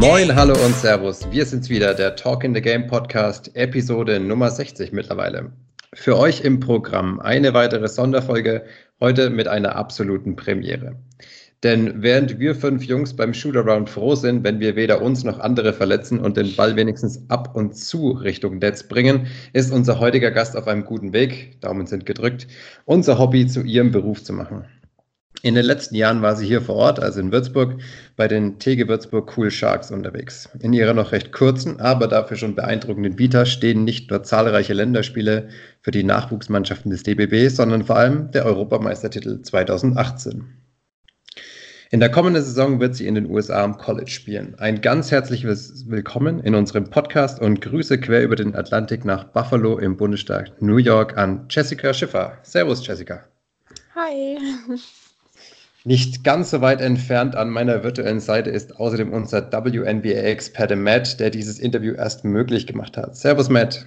Moin, 0.00 0.34
hallo 0.34 0.54
und 0.64 0.74
Servus. 0.76 1.30
Wir 1.30 1.44
sind's 1.44 1.68
wieder, 1.68 1.92
der 1.92 2.16
Talk 2.16 2.42
in 2.42 2.54
the 2.54 2.62
Game 2.62 2.86
Podcast, 2.86 3.54
Episode 3.54 4.18
Nummer 4.18 4.50
60 4.50 4.92
mittlerweile. 4.92 5.52
Für 5.92 6.16
euch 6.16 6.40
im 6.40 6.58
Programm 6.60 7.20
eine 7.20 7.52
weitere 7.52 7.86
Sonderfolge, 7.86 8.64
heute 8.98 9.28
mit 9.28 9.46
einer 9.46 9.76
absoluten 9.76 10.36
Premiere. 10.36 10.96
Denn 11.62 12.02
während 12.02 12.38
wir 12.38 12.54
fünf 12.54 12.84
Jungs 12.84 13.14
beim 13.14 13.34
Shootaround 13.34 13.90
froh 13.90 14.14
sind, 14.14 14.44
wenn 14.44 14.60
wir 14.60 14.76
weder 14.76 15.02
uns 15.02 15.24
noch 15.24 15.38
andere 15.40 15.74
verletzen 15.74 16.18
und 16.18 16.38
den 16.38 16.56
Ball 16.56 16.74
wenigstens 16.74 17.22
ab 17.28 17.54
und 17.54 17.76
zu 17.76 18.12
Richtung 18.12 18.58
Netz 18.58 18.88
bringen, 18.88 19.26
ist 19.52 19.70
unser 19.70 20.00
heutiger 20.00 20.30
Gast 20.30 20.56
auf 20.56 20.66
einem 20.66 20.86
guten 20.86 21.12
Weg, 21.12 21.60
Daumen 21.60 21.86
sind 21.86 22.06
gedrückt, 22.06 22.46
unser 22.86 23.18
Hobby 23.18 23.46
zu 23.46 23.60
ihrem 23.62 23.90
Beruf 23.90 24.24
zu 24.24 24.32
machen. 24.32 24.64
In 25.42 25.54
den 25.54 25.64
letzten 25.64 25.94
Jahren 25.94 26.20
war 26.20 26.36
sie 26.36 26.46
hier 26.46 26.60
vor 26.60 26.76
Ort, 26.76 27.00
also 27.00 27.20
in 27.20 27.32
Würzburg, 27.32 27.80
bei 28.16 28.28
den 28.28 28.58
TG 28.58 28.88
Würzburg 28.88 29.36
Cool 29.36 29.50
Sharks 29.50 29.90
unterwegs. 29.90 30.50
In 30.60 30.74
ihrer 30.74 30.92
noch 30.92 31.12
recht 31.12 31.32
kurzen, 31.32 31.80
aber 31.80 32.08
dafür 32.08 32.36
schon 32.36 32.54
beeindruckenden 32.54 33.18
Vita 33.18 33.46
stehen 33.46 33.84
nicht 33.84 34.10
nur 34.10 34.22
zahlreiche 34.22 34.74
Länderspiele 34.74 35.48
für 35.80 35.90
die 35.92 36.04
Nachwuchsmannschaften 36.04 36.90
des 36.90 37.04
DBB, 37.04 37.48
sondern 37.48 37.84
vor 37.84 37.96
allem 37.96 38.30
der 38.32 38.44
Europameistertitel 38.44 39.40
2018. 39.40 40.59
In 41.92 41.98
der 41.98 42.08
kommenden 42.08 42.44
Saison 42.44 42.78
wird 42.78 42.94
sie 42.94 43.08
in 43.08 43.16
den 43.16 43.28
USA 43.28 43.64
am 43.64 43.76
College 43.76 44.12
spielen. 44.12 44.54
Ein 44.60 44.80
ganz 44.80 45.10
herzliches 45.10 45.90
Willkommen 45.90 46.38
in 46.38 46.54
unserem 46.54 46.88
Podcast 46.88 47.40
und 47.40 47.60
Grüße 47.60 47.98
quer 47.98 48.22
über 48.22 48.36
den 48.36 48.54
Atlantik 48.54 49.04
nach 49.04 49.24
Buffalo 49.24 49.76
im 49.76 49.96
Bundesstaat 49.96 50.52
New 50.62 50.76
York 50.76 51.18
an 51.18 51.46
Jessica 51.50 51.92
Schiffer. 51.92 52.38
Servus, 52.44 52.86
Jessica. 52.86 53.24
Hi. 53.96 54.38
Nicht 55.82 56.22
ganz 56.22 56.52
so 56.52 56.60
weit 56.60 56.80
entfernt 56.80 57.34
an 57.34 57.50
meiner 57.50 57.82
virtuellen 57.82 58.20
Seite 58.20 58.50
ist 58.50 58.76
außerdem 58.76 59.12
unser 59.12 59.50
WNBA-Experte 59.50 60.76
Matt, 60.76 61.18
der 61.18 61.30
dieses 61.30 61.58
Interview 61.58 61.94
erst 61.94 62.24
möglich 62.24 62.68
gemacht 62.68 62.96
hat. 62.96 63.16
Servus, 63.16 63.48
Matt. 63.48 63.84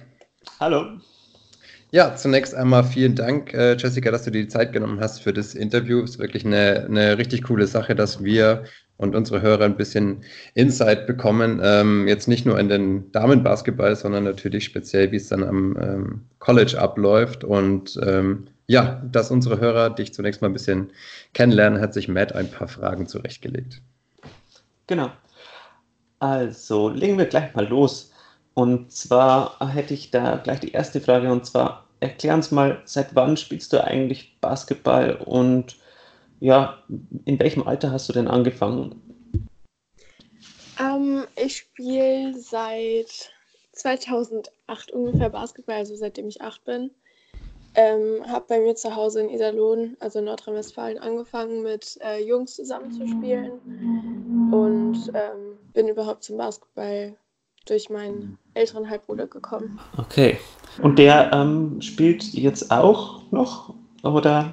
Hallo. 0.60 0.98
Ja, 1.94 2.16
zunächst 2.16 2.56
einmal 2.56 2.82
vielen 2.82 3.14
Dank, 3.14 3.54
äh, 3.54 3.76
Jessica, 3.76 4.10
dass 4.10 4.24
du 4.24 4.32
dir 4.32 4.42
die 4.42 4.48
Zeit 4.48 4.72
genommen 4.72 4.98
hast 4.98 5.22
für 5.22 5.32
das 5.32 5.54
Interview. 5.54 6.02
Es 6.02 6.10
ist 6.10 6.18
wirklich 6.18 6.44
eine, 6.44 6.86
eine 6.86 7.18
richtig 7.18 7.44
coole 7.44 7.68
Sache, 7.68 7.94
dass 7.94 8.24
wir 8.24 8.64
und 8.96 9.14
unsere 9.14 9.42
Hörer 9.42 9.64
ein 9.64 9.76
bisschen 9.76 10.24
Insight 10.54 11.06
bekommen. 11.06 11.60
Ähm, 11.62 12.08
jetzt 12.08 12.26
nicht 12.26 12.46
nur 12.46 12.58
in 12.58 12.68
den 12.68 13.12
Damenbasketball, 13.12 13.94
sondern 13.94 14.24
natürlich 14.24 14.64
speziell, 14.64 15.12
wie 15.12 15.18
es 15.18 15.28
dann 15.28 15.44
am 15.44 15.76
ähm, 15.80 16.24
College 16.40 16.80
abläuft. 16.80 17.44
Und 17.44 17.96
ähm, 18.04 18.48
ja, 18.66 19.00
dass 19.12 19.30
unsere 19.30 19.60
Hörer 19.60 19.90
dich 19.90 20.12
zunächst 20.12 20.42
mal 20.42 20.48
ein 20.48 20.52
bisschen 20.52 20.90
kennenlernen, 21.32 21.80
hat 21.80 21.94
sich 21.94 22.08
Matt 22.08 22.34
ein 22.34 22.50
paar 22.50 22.66
Fragen 22.66 23.06
zurechtgelegt. 23.06 23.82
Genau. 24.88 25.12
Also, 26.18 26.88
legen 26.88 27.18
wir 27.18 27.26
gleich 27.26 27.54
mal 27.54 27.68
los. 27.68 28.10
Und 28.54 28.92
zwar 28.92 29.58
hätte 29.72 29.94
ich 29.94 30.10
da 30.10 30.36
gleich 30.36 30.58
die 30.58 30.72
erste 30.72 31.00
Frage, 31.00 31.30
und 31.30 31.44
zwar, 31.44 31.83
erklär 32.04 32.34
uns 32.34 32.50
mal, 32.50 32.80
seit 32.84 33.14
wann 33.14 33.36
spielst 33.36 33.72
du 33.72 33.82
eigentlich 33.82 34.38
Basketball 34.40 35.16
und 35.16 35.76
ja, 36.40 36.82
in 37.24 37.38
welchem 37.38 37.66
Alter 37.66 37.90
hast 37.90 38.08
du 38.08 38.12
denn 38.12 38.28
angefangen? 38.28 39.00
Ähm, 40.78 41.24
ich 41.36 41.56
spiele 41.56 42.38
seit 42.38 43.32
2008 43.72 44.90
ungefähr 44.90 45.30
Basketball, 45.30 45.76
also 45.76 45.96
seitdem 45.96 46.28
ich 46.28 46.42
acht 46.42 46.64
bin. 46.64 46.90
Ähm, 47.76 48.24
habe 48.28 48.44
bei 48.48 48.60
mir 48.60 48.76
zu 48.76 48.94
Hause 48.94 49.20
in 49.20 49.30
Iserlohn, 49.30 49.96
also 49.98 50.20
in 50.20 50.26
Nordrhein-Westfalen, 50.26 50.98
angefangen 50.98 51.62
mit 51.62 51.98
äh, 52.02 52.22
Jungs 52.22 52.54
zusammen 52.54 52.92
zu 52.92 53.06
spielen 53.08 53.52
und 54.52 55.10
ähm, 55.12 55.58
bin 55.72 55.88
überhaupt 55.88 56.22
zum 56.22 56.36
Basketball 56.36 57.16
durch 57.64 57.90
meinen 57.90 58.38
älteren 58.54 58.88
Halbbruder 58.88 59.26
gekommen. 59.26 59.78
Okay. 59.96 60.38
Und 60.82 60.98
der 60.98 61.32
ähm, 61.32 61.80
spielt 61.80 62.22
jetzt 62.34 62.70
auch 62.70 63.22
noch, 63.30 63.74
oder? 64.02 64.52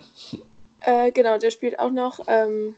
Äh, 0.81 1.11
genau, 1.11 1.37
der 1.37 1.51
spielt 1.51 1.79
auch 1.79 1.91
noch, 1.91 2.19
ähm, 2.27 2.75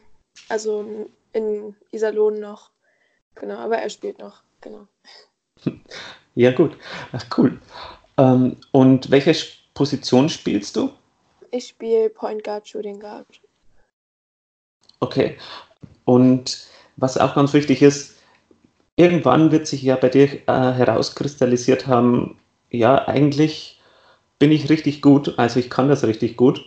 also 0.50 1.10
in 1.34 1.76
Iserlohn 1.92 2.40
noch. 2.40 2.72
Genau, 3.36 3.58
aber 3.58 3.78
er 3.78 3.90
spielt 3.90 4.20
noch, 4.20 4.44
genau. 4.62 4.88
Ja, 6.36 6.52
gut. 6.52 6.76
Ach, 7.12 7.24
cool. 7.38 7.60
Ähm, 8.18 8.58
und 8.72 9.12
welche 9.12 9.36
Position 9.76 10.30
spielst 10.30 10.76
du? 10.76 10.92
Ich 11.52 11.68
spiele 11.68 12.10
Point 12.10 12.44
Guard, 12.44 12.68
Shooting 12.68 13.00
Guard. 13.00 13.28
Okay. 15.00 15.38
Und 16.06 16.66
was 16.98 17.18
auch 17.18 17.36
ganz 17.36 17.54
wichtig 17.54 17.84
ist, 17.84 18.13
irgendwann 18.96 19.52
wird 19.52 19.68
sich 19.68 19.82
ja 19.84 19.96
bei 19.96 20.10
dir 20.10 20.26
äh, 20.34 20.38
herauskristallisiert 20.48 21.88
haben, 21.88 22.40
ja, 22.70 23.08
eigentlich 23.08 23.82
bin 24.40 24.52
ich 24.52 24.70
richtig 24.70 25.02
gut, 25.02 25.38
also 25.38 25.60
ich 25.60 25.70
kann 25.70 25.90
das 25.90 26.04
richtig 26.04 26.38
gut. 26.38 26.66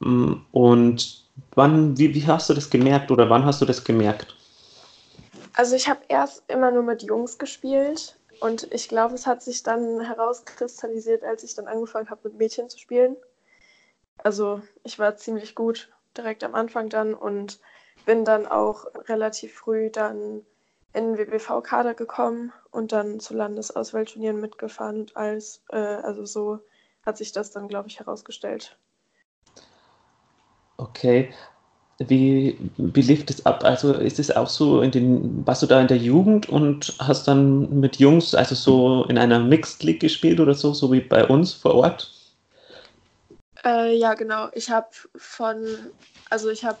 Mm, 0.00 0.34
Und 0.52 1.24
wann, 1.54 1.98
wie, 1.98 2.14
wie 2.14 2.26
hast 2.26 2.48
du 2.50 2.54
das 2.54 2.70
gemerkt 2.70 3.10
oder 3.10 3.28
wann 3.30 3.44
hast 3.44 3.60
du 3.60 3.66
das 3.66 3.84
gemerkt? 3.84 4.36
Also 5.54 5.76
ich 5.76 5.88
habe 5.88 6.00
erst 6.08 6.44
immer 6.48 6.70
nur 6.70 6.82
mit 6.82 7.02
Jungs 7.02 7.38
gespielt 7.38 8.18
und 8.40 8.72
ich 8.72 8.88
glaube, 8.88 9.14
es 9.14 9.26
hat 9.26 9.42
sich 9.42 9.62
dann 9.62 10.00
herauskristallisiert, 10.00 11.22
als 11.22 11.44
ich 11.44 11.54
dann 11.54 11.66
angefangen 11.66 12.10
habe, 12.10 12.28
mit 12.28 12.38
Mädchen 12.38 12.68
zu 12.68 12.78
spielen. 12.78 13.16
Also 14.18 14.62
ich 14.84 14.98
war 14.98 15.16
ziemlich 15.16 15.54
gut 15.54 15.90
direkt 16.16 16.44
am 16.44 16.54
Anfang 16.54 16.88
dann 16.88 17.14
und 17.14 17.60
bin 18.06 18.24
dann 18.24 18.46
auch 18.46 18.86
relativ 19.08 19.54
früh 19.54 19.90
dann 19.90 20.44
in 20.94 21.14
den 21.14 21.18
WBV-Kader 21.18 21.94
gekommen 21.94 22.52
und 22.70 22.92
dann 22.92 23.20
zu 23.20 23.34
Landesauswahlturnieren 23.34 24.40
mitgefahren 24.40 25.00
und 25.00 25.16
alles. 25.16 25.62
Äh, 25.70 25.76
also 25.76 26.24
so 26.26 26.60
hat 27.04 27.16
sich 27.16 27.32
das 27.32 27.50
dann, 27.50 27.68
glaube 27.68 27.88
ich, 27.88 27.98
herausgestellt. 27.98 28.76
Okay. 30.76 31.32
Wie, 31.98 32.58
wie 32.76 33.02
lief 33.02 33.26
das 33.26 33.46
ab? 33.46 33.64
Also 33.64 33.92
ist 33.92 34.18
es 34.18 34.34
auch 34.34 34.48
so 34.48 34.82
in 34.82 34.90
den, 34.90 35.46
warst 35.46 35.62
du 35.62 35.66
da 35.66 35.80
in 35.80 35.86
der 35.86 35.98
Jugend 35.98 36.48
und 36.48 36.96
hast 36.98 37.28
dann 37.28 37.78
mit 37.78 37.96
Jungs, 37.96 38.34
also 38.34 38.54
so 38.54 39.04
in 39.04 39.18
einer 39.18 39.38
Mixed 39.38 39.82
League 39.84 40.00
gespielt 40.00 40.40
oder 40.40 40.54
so, 40.54 40.74
so 40.74 40.90
wie 40.90 41.00
bei 41.00 41.24
uns 41.26 41.52
vor 41.52 41.74
Ort? 41.74 42.10
Äh, 43.64 43.96
ja, 43.96 44.14
genau. 44.14 44.48
Ich 44.54 44.70
habe 44.70 44.88
von, 45.14 45.64
also 46.30 46.50
ich 46.50 46.64
habe 46.64 46.78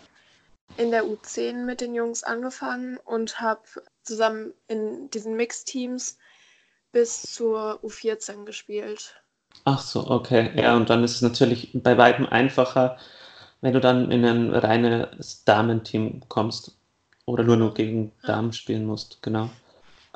in 0.76 0.90
der 0.90 1.04
U10 1.04 1.64
mit 1.64 1.80
den 1.80 1.94
Jungs 1.94 2.24
angefangen 2.24 2.98
und 3.04 3.40
habe 3.40 3.62
zusammen 4.02 4.52
in 4.68 5.10
diesen 5.10 5.36
Mixteams 5.36 6.18
bis 6.92 7.22
zur 7.22 7.80
U14 7.82 8.44
gespielt. 8.44 9.14
Ach 9.64 9.80
so, 9.80 10.10
okay. 10.10 10.50
Ja, 10.56 10.76
und 10.76 10.90
dann 10.90 11.04
ist 11.04 11.16
es 11.16 11.22
natürlich 11.22 11.70
bei 11.72 11.96
weitem 11.96 12.26
einfacher, 12.26 12.98
wenn 13.60 13.72
du 13.72 13.80
dann 13.80 14.10
in 14.10 14.24
ein 14.24 14.54
reines 14.54 15.44
Damenteam 15.44 16.22
kommst 16.28 16.76
oder 17.26 17.44
nur 17.44 17.56
noch 17.56 17.74
gegen 17.74 18.12
Damen 18.26 18.52
spielen 18.52 18.86
musst, 18.86 19.22
genau. 19.22 19.50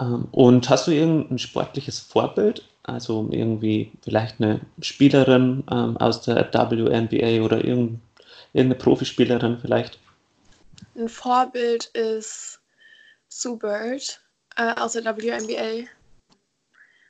Ähm, 0.01 0.29
Und 0.33 0.69
hast 0.69 0.87
du 0.87 0.91
irgendein 0.91 1.39
sportliches 1.39 2.01
Vorbild? 2.01 2.65
Also 2.83 3.29
irgendwie 3.31 3.93
vielleicht 4.03 4.41
eine 4.41 4.61
Spielerin 4.81 5.65
ähm, 5.71 5.97
aus 5.97 6.23
der 6.23 6.53
WNBA 6.53 7.45
oder 7.45 7.65
irgend, 7.65 8.01
irgendeine 8.53 8.81
Profispielerin 8.81 9.59
vielleicht? 9.59 9.99
Ein 10.95 11.09
Vorbild 11.09 11.87
ist 11.87 12.61
Sue 13.39 13.59
Bird 13.59 14.23
äh, 14.57 14.73
aus 14.81 14.95
der 14.95 15.05
WNBA. 15.05 15.87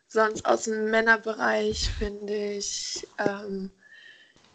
Sonst 0.08 0.44
aus 0.44 0.64
dem 0.64 0.90
Männerbereich 0.90 1.88
finde 1.88 2.56
ich 2.56 3.06
ähm, 3.18 3.70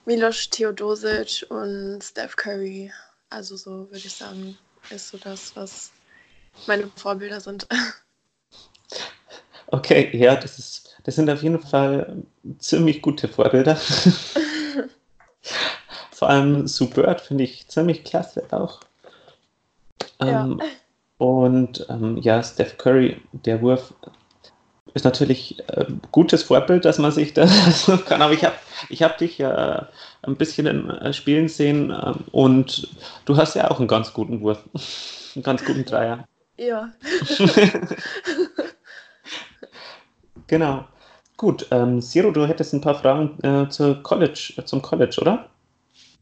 Milos 0.05 0.49
Theodosic 0.49 1.45
und 1.49 2.03
Steph 2.03 2.35
Curry. 2.35 2.91
Also 3.29 3.55
so 3.55 3.89
würde 3.89 3.99
ich 3.99 4.13
sagen, 4.13 4.57
ist 4.89 5.07
so 5.07 5.17
das, 5.17 5.55
was 5.55 5.91
meine 6.67 6.91
Vorbilder 6.97 7.39
sind. 7.39 7.65
Okay, 9.73 10.09
ja, 10.13 10.35
das 10.35 10.59
ist, 10.59 10.97
das 11.05 11.15
sind 11.15 11.29
auf 11.29 11.43
jeden 11.43 11.61
Fall 11.61 12.23
ziemlich 12.59 13.01
gute 13.01 13.29
Vorbilder. 13.29 13.77
Vor 16.11 16.29
allem 16.29 16.67
Sue 16.67 16.89
Bird 16.89 17.21
finde 17.21 17.45
ich 17.45 17.69
ziemlich 17.69 18.03
klasse 18.03 18.43
auch. 18.51 18.81
Ja. 20.19 20.43
Ähm, 20.43 20.61
und 21.21 21.85
ähm, 21.87 22.17
ja, 22.17 22.41
Steph 22.41 22.79
Curry, 22.79 23.21
der 23.31 23.61
Wurf 23.61 23.93
ist 24.95 25.05
natürlich 25.05 25.59
äh, 25.69 25.85
gutes 26.11 26.41
Vorbild, 26.41 26.83
dass 26.83 26.97
man 26.97 27.11
sich 27.11 27.35
da 27.35 27.45
so 27.71 27.95
kann. 27.95 28.23
Aber 28.23 28.33
ich 28.33 28.43
habe 28.43 28.55
ich 28.89 29.03
hab 29.03 29.19
dich 29.19 29.37
ja 29.37 29.87
ein 30.23 30.35
bisschen 30.35 30.65
in, 30.65 30.89
äh, 30.89 31.13
spielen 31.13 31.47
sehen 31.47 31.91
ähm, 31.91 32.21
und 32.31 32.87
du 33.25 33.37
hast 33.37 33.53
ja 33.53 33.69
auch 33.69 33.77
einen 33.77 33.87
ganz 33.87 34.13
guten 34.13 34.41
Wurf, 34.41 34.63
einen 35.35 35.43
ganz 35.43 35.63
guten 35.63 35.85
Dreier. 35.85 36.27
Ja. 36.57 36.91
Genau. 40.47 40.83
Gut, 41.37 41.67
ähm, 41.71 42.01
Siro, 42.01 42.31
du 42.31 42.45
hättest 42.45 42.73
ein 42.73 42.81
paar 42.81 42.95
Fragen 42.95 43.39
äh, 43.41 43.69
zur 43.69 44.03
College, 44.03 44.55
äh, 44.57 44.65
zum 44.65 44.81
College, 44.81 45.17
oder? 45.21 45.49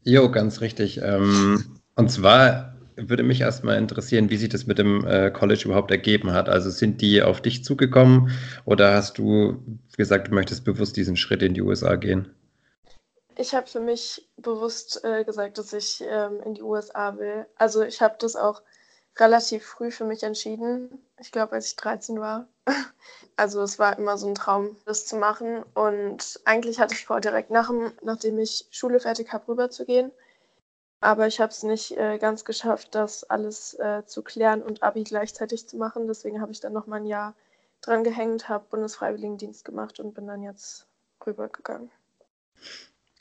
Jo, 0.04 0.30
ganz 0.30 0.60
richtig. 0.60 1.02
Ähm, 1.02 1.80
und 1.96 2.12
zwar 2.12 2.69
würde 3.08 3.22
mich 3.22 3.40
erstmal 3.40 3.78
interessieren, 3.78 4.30
wie 4.30 4.36
sich 4.36 4.48
das 4.48 4.66
mit 4.66 4.78
dem 4.78 5.06
äh, 5.06 5.30
College 5.30 5.62
überhaupt 5.66 5.90
ergeben 5.90 6.32
hat. 6.32 6.48
Also 6.48 6.70
sind 6.70 7.00
die 7.00 7.22
auf 7.22 7.40
dich 7.40 7.64
zugekommen 7.64 8.30
oder 8.64 8.94
hast 8.94 9.18
du 9.18 9.62
gesagt, 9.96 10.28
du 10.28 10.34
möchtest 10.34 10.64
bewusst 10.64 10.96
diesen 10.96 11.16
Schritt 11.16 11.42
in 11.42 11.54
die 11.54 11.62
USA 11.62 11.96
gehen? 11.96 12.34
Ich 13.36 13.54
habe 13.54 13.66
für 13.66 13.80
mich 13.80 14.28
bewusst 14.36 15.02
äh, 15.04 15.24
gesagt, 15.24 15.58
dass 15.58 15.72
ich 15.72 16.04
ähm, 16.06 16.40
in 16.44 16.54
die 16.54 16.62
USA 16.62 17.16
will. 17.16 17.46
Also 17.56 17.82
ich 17.82 18.02
habe 18.02 18.16
das 18.18 18.36
auch 18.36 18.62
relativ 19.18 19.64
früh 19.64 19.90
für 19.90 20.04
mich 20.04 20.22
entschieden. 20.22 20.90
Ich 21.18 21.32
glaube, 21.32 21.52
als 21.52 21.68
ich 21.68 21.76
13 21.76 22.20
war. 22.20 22.48
Also 23.36 23.62
es 23.62 23.78
war 23.78 23.98
immer 23.98 24.18
so 24.18 24.28
ein 24.28 24.34
Traum, 24.34 24.76
das 24.84 25.06
zu 25.06 25.16
machen. 25.16 25.62
Und 25.72 26.38
eigentlich 26.44 26.78
hatte 26.78 26.92
ich 26.92 27.06
vor, 27.06 27.22
direkt 27.22 27.50
nach 27.50 27.68
dem, 27.68 27.90
nachdem 28.02 28.38
ich 28.38 28.66
Schule 28.70 29.00
fertig 29.00 29.32
habe, 29.32 29.48
rüber 29.48 29.70
zu 29.70 29.86
gehen. 29.86 30.12
Aber 31.00 31.26
ich 31.26 31.40
habe 31.40 31.50
es 31.50 31.62
nicht 31.62 31.96
äh, 31.96 32.18
ganz 32.18 32.44
geschafft, 32.44 32.94
das 32.94 33.24
alles 33.24 33.74
äh, 33.74 34.04
zu 34.04 34.22
klären 34.22 34.62
und 34.62 34.82
Abi 34.82 35.02
gleichzeitig 35.04 35.66
zu 35.66 35.76
machen. 35.78 36.06
Deswegen 36.06 36.40
habe 36.42 36.52
ich 36.52 36.60
dann 36.60 36.74
noch 36.74 36.86
mal 36.86 36.96
ein 36.96 37.06
Jahr 37.06 37.34
dran 37.80 38.04
gehängt, 38.04 38.48
habe 38.48 38.66
Bundesfreiwilligendienst 38.70 39.64
gemacht 39.64 39.98
und 39.98 40.14
bin 40.14 40.26
dann 40.26 40.42
jetzt 40.42 40.86
rübergegangen. 41.26 41.90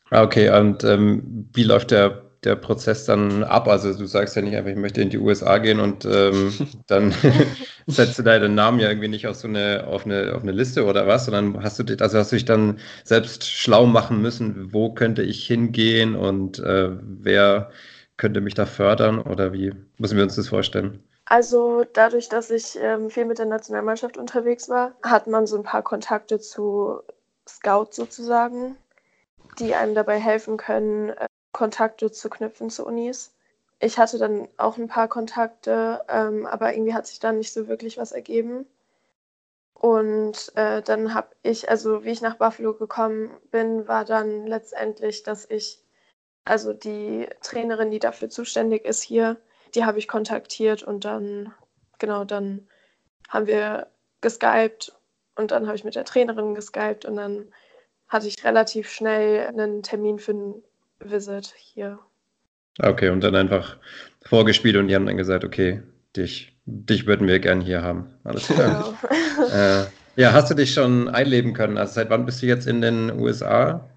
Ah, 0.09 0.23
okay, 0.23 0.49
und 0.49 0.83
ähm, 0.83 1.49
wie 1.53 1.63
läuft 1.63 1.91
der, 1.91 2.28
der 2.43 2.55
Prozess 2.55 3.05
dann 3.05 3.43
ab? 3.43 3.67
Also 3.67 3.93
du 3.93 4.05
sagst 4.05 4.35
ja 4.35 4.41
nicht 4.41 4.55
einfach, 4.55 4.71
ich 4.71 4.77
möchte 4.77 5.01
in 5.01 5.09
die 5.09 5.17
USA 5.17 5.57
gehen 5.57 5.79
und 5.79 6.05
ähm, 6.05 6.53
dann 6.87 7.13
setzt 7.87 8.19
du 8.19 8.23
deinen 8.23 8.55
Namen 8.55 8.79
ja 8.79 8.89
irgendwie 8.89 9.07
nicht 9.07 9.27
auf 9.27 9.35
so 9.35 9.47
eine, 9.47 9.85
auf 9.87 10.05
eine, 10.05 10.33
auf 10.35 10.43
eine 10.43 10.51
Liste 10.51 10.85
oder 10.85 11.07
was, 11.07 11.25
sondern 11.25 11.63
hast 11.63 11.79
du 11.79 11.83
dich, 11.83 12.01
also 12.01 12.17
hast 12.17 12.31
du 12.31 12.35
dich 12.35 12.45
dann 12.45 12.79
selbst 13.03 13.49
schlau 13.49 13.85
machen 13.85 14.21
müssen, 14.21 14.73
wo 14.73 14.93
könnte 14.93 15.21
ich 15.21 15.45
hingehen 15.45 16.15
und 16.15 16.59
äh, 16.59 16.89
wer 17.01 17.71
könnte 18.17 18.41
mich 18.41 18.53
da 18.53 18.65
fördern 18.65 19.19
oder 19.19 19.53
wie 19.53 19.73
müssen 19.97 20.17
wir 20.17 20.23
uns 20.23 20.35
das 20.35 20.49
vorstellen? 20.49 21.03
Also 21.25 21.85
dadurch, 21.93 22.27
dass 22.27 22.49
ich 22.49 22.77
ähm, 22.81 23.09
viel 23.09 23.25
mit 23.25 23.37
der 23.37 23.45
Nationalmannschaft 23.45 24.17
unterwegs 24.17 24.67
war, 24.67 24.93
hat 25.03 25.27
man 25.27 25.45
so 25.45 25.57
ein 25.57 25.63
paar 25.63 25.83
Kontakte 25.83 26.39
zu 26.39 27.01
Scouts 27.47 27.95
sozusagen 27.95 28.75
die 29.59 29.75
einem 29.75 29.95
dabei 29.95 30.19
helfen 30.19 30.57
können, 30.57 31.13
Kontakte 31.51 32.11
zu 32.11 32.29
knüpfen 32.29 32.69
zu 32.69 32.85
Unis. 32.85 33.33
Ich 33.79 33.97
hatte 33.97 34.17
dann 34.17 34.47
auch 34.57 34.77
ein 34.77 34.87
paar 34.87 35.07
Kontakte, 35.07 36.01
ähm, 36.09 36.45
aber 36.45 36.73
irgendwie 36.73 36.93
hat 36.93 37.07
sich 37.07 37.19
dann 37.19 37.37
nicht 37.37 37.53
so 37.53 37.67
wirklich 37.67 37.97
was 37.97 38.11
ergeben. 38.11 38.65
Und 39.73 40.51
äh, 40.55 40.81
dann 40.81 41.13
habe 41.13 41.29
ich, 41.41 41.69
also 41.69 42.03
wie 42.03 42.09
ich 42.09 42.21
nach 42.21 42.35
Buffalo 42.35 42.73
gekommen 42.73 43.31
bin, 43.51 43.87
war 43.87 44.03
dann 44.03 44.45
letztendlich, 44.45 45.23
dass 45.23 45.49
ich, 45.49 45.79
also 46.43 46.73
die 46.73 47.27
Trainerin, 47.41 47.89
die 47.91 47.99
dafür 47.99 48.29
zuständig 48.29 48.85
ist 48.85 49.01
hier, 49.01 49.37
die 49.75 49.85
habe 49.85 49.99
ich 49.99 50.09
kontaktiert 50.09 50.83
und 50.83 51.05
dann, 51.05 51.53
genau, 51.97 52.25
dann 52.25 52.67
haben 53.29 53.47
wir 53.47 53.87
geskypt 54.21 54.93
und 55.35 55.51
dann 55.51 55.67
habe 55.67 55.77
ich 55.77 55.85
mit 55.85 55.95
der 55.95 56.05
Trainerin 56.05 56.55
geskypt 56.55 57.05
und 57.05 57.15
dann 57.15 57.53
hatte 58.09 58.27
ich 58.27 58.43
relativ 58.43 58.89
schnell 58.89 59.47
einen 59.47 59.83
Termin 59.83 60.19
für 60.19 60.33
ein 60.33 60.63
Visit 60.99 61.53
hier. 61.57 61.99
Okay, 62.81 63.09
und 63.09 63.21
dann 63.21 63.35
einfach 63.35 63.77
vorgespielt 64.23 64.77
und 64.77 64.87
die 64.87 64.95
haben 64.95 65.05
dann 65.05 65.17
gesagt, 65.17 65.43
okay, 65.43 65.83
dich, 66.15 66.57
dich 66.65 67.05
würden 67.07 67.27
wir 67.27 67.39
gern 67.39 67.61
hier 67.61 67.81
haben. 67.81 68.13
Alles 68.23 68.47
klar. 68.47 68.95
Genau. 69.37 69.47
äh, 69.53 69.85
ja, 70.15 70.33
hast 70.33 70.49
du 70.49 70.53
dich 70.53 70.73
schon 70.73 71.07
einleben 71.07 71.53
können? 71.53 71.77
Also 71.77 71.93
seit 71.93 72.09
wann 72.09 72.25
bist 72.25 72.41
du 72.41 72.45
jetzt 72.45 72.67
in 72.67 72.81
den 72.81 73.19
USA? 73.19 73.89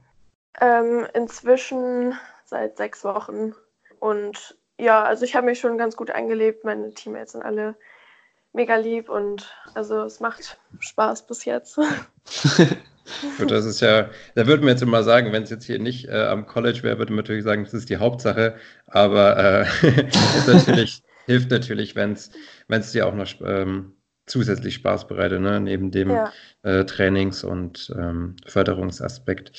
Ähm, 0.60 1.06
inzwischen 1.14 2.14
seit 2.44 2.76
sechs 2.76 3.04
Wochen. 3.04 3.54
Und 3.98 4.56
ja, 4.78 5.02
also 5.02 5.24
ich 5.24 5.34
habe 5.34 5.46
mich 5.46 5.60
schon 5.60 5.78
ganz 5.78 5.96
gut 5.96 6.10
eingelebt. 6.10 6.64
Meine 6.64 6.92
Teammates 6.92 7.32
sind 7.32 7.42
alle 7.42 7.76
mega 8.52 8.76
lieb 8.76 9.08
und 9.08 9.54
also 9.74 10.02
es 10.02 10.20
macht 10.20 10.58
Spaß 10.80 11.26
bis 11.26 11.44
jetzt. 11.44 11.78
Das 13.48 13.64
ist 13.64 13.80
ja, 13.80 14.10
da 14.34 14.46
würden 14.46 14.62
wir 14.62 14.70
jetzt 14.70 14.82
immer 14.82 15.02
sagen, 15.02 15.32
wenn 15.32 15.42
es 15.42 15.50
jetzt 15.50 15.64
hier 15.64 15.78
nicht 15.78 16.08
äh, 16.08 16.26
am 16.26 16.46
College 16.46 16.82
wäre, 16.82 16.98
würde 16.98 17.12
man 17.12 17.24
natürlich 17.24 17.44
sagen, 17.44 17.64
das 17.64 17.74
ist 17.74 17.90
die 17.90 17.96
Hauptsache. 17.96 18.54
Aber 18.86 19.36
äh, 19.36 19.66
natürlich, 20.46 21.02
hilft 21.26 21.50
natürlich, 21.50 21.96
wenn 21.96 22.12
es 22.12 22.92
dir 22.92 23.06
auch 23.06 23.14
noch 23.14 23.28
ähm, 23.44 23.92
zusätzlich 24.26 24.74
Spaß 24.74 25.08
bereitet, 25.08 25.40
ne? 25.40 25.60
neben 25.60 25.90
dem 25.90 26.10
ja. 26.10 26.32
äh, 26.62 26.84
Trainings- 26.84 27.44
und 27.44 27.92
ähm, 27.98 28.36
Förderungsaspekt. 28.46 29.52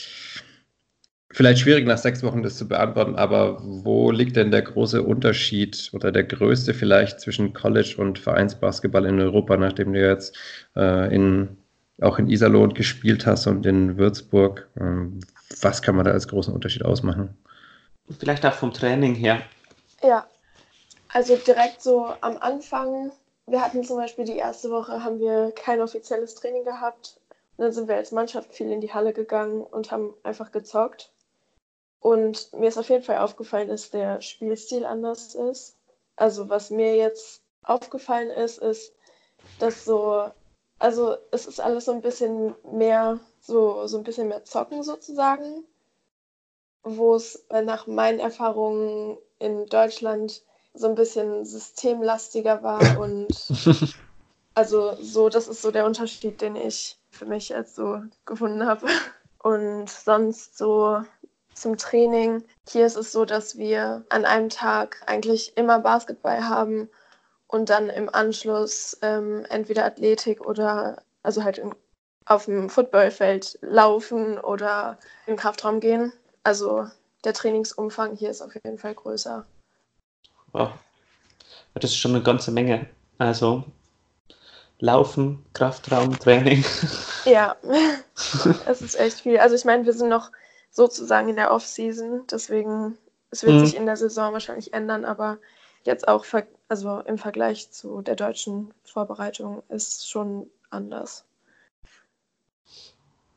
Vielleicht 1.32 1.62
schwierig 1.62 1.88
nach 1.88 1.98
sechs 1.98 2.22
Wochen 2.22 2.44
das 2.44 2.58
zu 2.58 2.68
beantworten, 2.68 3.16
aber 3.16 3.60
wo 3.64 4.12
liegt 4.12 4.36
denn 4.36 4.52
der 4.52 4.62
große 4.62 5.02
Unterschied 5.02 5.90
oder 5.92 6.12
der 6.12 6.26
größte 6.26 6.76
vielleicht 6.76 7.20
zwischen 7.22 7.54
College 7.54 7.96
und 7.98 8.20
Vereinsbasketball 8.20 9.06
in 9.06 9.20
Europa, 9.20 9.58
nachdem 9.58 9.94
du 9.94 10.00
jetzt 10.00 10.38
äh, 10.76 11.14
in 11.14 11.58
auch 12.02 12.20
in 12.20 12.30
Iserlohn 12.30 12.74
gespielt 12.74 13.26
hast 13.26 13.48
und 13.48 13.66
in 13.66 13.98
Würzburg. 13.98 14.68
Ähm, 14.80 15.20
was 15.62 15.82
kann 15.82 15.96
man 15.96 16.06
da 16.06 16.12
als 16.12 16.28
großen 16.28 16.54
Unterschied 16.54 16.86
ausmachen? 16.86 17.38
Vielleicht 18.20 18.46
auch 18.46 18.54
vom 18.54 18.74
Training 18.74 19.16
her. 19.16 19.42
Ja, 20.02 20.28
also 21.10 21.36
direkt 21.36 21.82
so 21.82 22.14
am 22.22 22.38
Anfang, 22.38 23.12
wir 23.46 23.62
hatten 23.62 23.84
zum 23.84 23.98
Beispiel 23.98 24.26
die 24.26 24.38
erste 24.38 24.70
Woche, 24.72 25.04
haben 25.04 25.20
wir 25.20 25.52
kein 25.56 25.82
offizielles 25.82 26.36
Training 26.36 26.66
gehabt. 26.66 27.20
Und 27.56 27.66
dann 27.66 27.72
sind 27.72 27.88
wir 27.88 27.96
als 27.96 28.12
Mannschaft 28.12 28.54
viel 28.54 28.72
in 28.72 28.82
die 28.82 28.94
Halle 28.94 29.14
gegangen 29.14 29.62
und 29.62 29.92
haben 29.92 30.14
einfach 30.24 30.52
gezockt. 30.52 31.12
Und 32.00 32.52
mir 32.54 32.68
ist 32.68 32.78
auf 32.78 32.90
jeden 32.90 33.04
Fall 33.04 33.20
aufgefallen, 33.20 33.70
dass 33.70 33.92
der 33.92 34.22
Spielstil 34.22 34.86
anders 34.86 35.36
ist. 35.36 35.78
Also 36.16 36.50
was 36.50 36.70
mir 36.70 36.96
jetzt 36.96 37.42
aufgefallen 37.64 38.30
ist, 38.30 38.58
ist, 38.58 38.92
dass 39.60 39.86
so 39.86 40.30
also 40.84 41.16
es 41.32 41.46
ist 41.46 41.62
alles 41.62 41.86
so 41.86 41.94
ein 41.94 42.02
bisschen 42.02 42.56
mehr, 42.70 43.18
so, 43.40 43.88
so 43.88 43.98
ein 43.98 44.04
bisschen 44.04 44.28
mehr 44.28 44.44
zocken 44.44 44.84
sozusagen, 44.84 45.64
wo 46.84 47.16
es 47.16 47.46
äh, 47.50 47.62
nach 47.62 47.88
meinen 47.88 48.20
Erfahrungen 48.20 49.18
in 49.40 49.66
Deutschland 49.68 50.44
so 50.74 50.88
ein 50.88 50.96
bisschen 50.96 51.46
systemlastiger 51.46 52.64
war 52.64 53.00
und 53.00 53.28
also 54.56 54.98
so, 55.00 55.30
das 55.30 55.48
ist 55.48 55.62
so 55.62 55.72
der 55.72 55.86
Unterschied, 55.86 56.42
den 56.42 56.58
ich 56.58 56.98
für 57.12 57.28
mich 57.28 57.48
jetzt 57.48 57.76
so 57.76 58.02
gefunden 58.26 58.66
habe. 58.66 58.88
Und 59.42 59.90
sonst 59.90 60.58
so 60.58 61.02
zum 61.54 61.78
Training. 61.78 62.44
Hier 62.68 62.86
ist 62.86 62.98
es 62.98 63.14
so, 63.14 63.24
dass 63.24 63.58
wir 63.58 64.04
an 64.10 64.26
einem 64.26 64.50
Tag 64.50 65.02
eigentlich 65.06 65.56
immer 65.56 65.80
Basketball 65.80 66.48
haben 66.48 66.90
und 67.54 67.70
dann 67.70 67.90
im 67.90 68.10
Anschluss 68.14 68.98
ähm, 69.04 69.46
entweder 69.50 69.86
Athletik 69.86 70.42
oder 70.42 71.04
also 71.22 71.44
halt 71.44 71.60
in, 71.60 71.74
auf 72.26 72.46
dem 72.46 72.68
Footballfeld 72.68 73.60
laufen 73.62 74.40
oder 74.40 74.98
in 75.28 75.34
den 75.34 75.40
Kraftraum 75.40 75.80
gehen. 75.80 76.12
Also 76.44 76.88
der 77.24 77.34
Trainingsumfang 77.34 78.16
hier 78.16 78.32
ist 78.32 78.42
auf 78.42 78.56
jeden 78.56 78.80
Fall 78.80 78.96
größer. 78.96 79.46
Wow. 80.52 80.72
Das 81.76 81.92
ist 81.92 81.98
schon 81.98 82.16
eine 82.16 82.24
ganze 82.24 82.50
Menge. 82.50 82.88
Also 83.20 83.64
Laufen, 84.80 85.46
Kraftraum, 85.54 86.18
Training. 86.20 86.66
Ja, 87.26 87.56
es 88.66 88.82
ist 88.82 89.00
echt 89.00 89.22
viel. 89.22 89.38
Also 89.38 89.56
ich 89.56 89.64
meine, 89.64 89.86
wir 89.86 89.94
sind 89.94 90.10
noch 90.10 90.32
sozusagen 90.72 91.30
in 91.30 91.38
der 91.38 91.54
Off-Season, 91.54 92.24
deswegen 92.30 92.98
es 93.30 93.44
wird 93.44 93.56
mhm. 93.56 93.66
sich 93.66 93.78
in 93.78 93.86
der 93.86 93.96
Saison 93.96 94.34
wahrscheinlich 94.34 94.74
ändern, 94.74 95.06
aber 95.06 95.38
jetzt 95.84 96.08
auch 96.08 96.26
also 96.68 97.00
im 97.02 97.18
Vergleich 97.18 97.72
zu 97.72 98.02
der 98.02 98.16
deutschen 98.16 98.74
Vorbereitung 98.84 99.64
ist 99.70 100.10
schon 100.10 100.48
anders. 100.70 101.26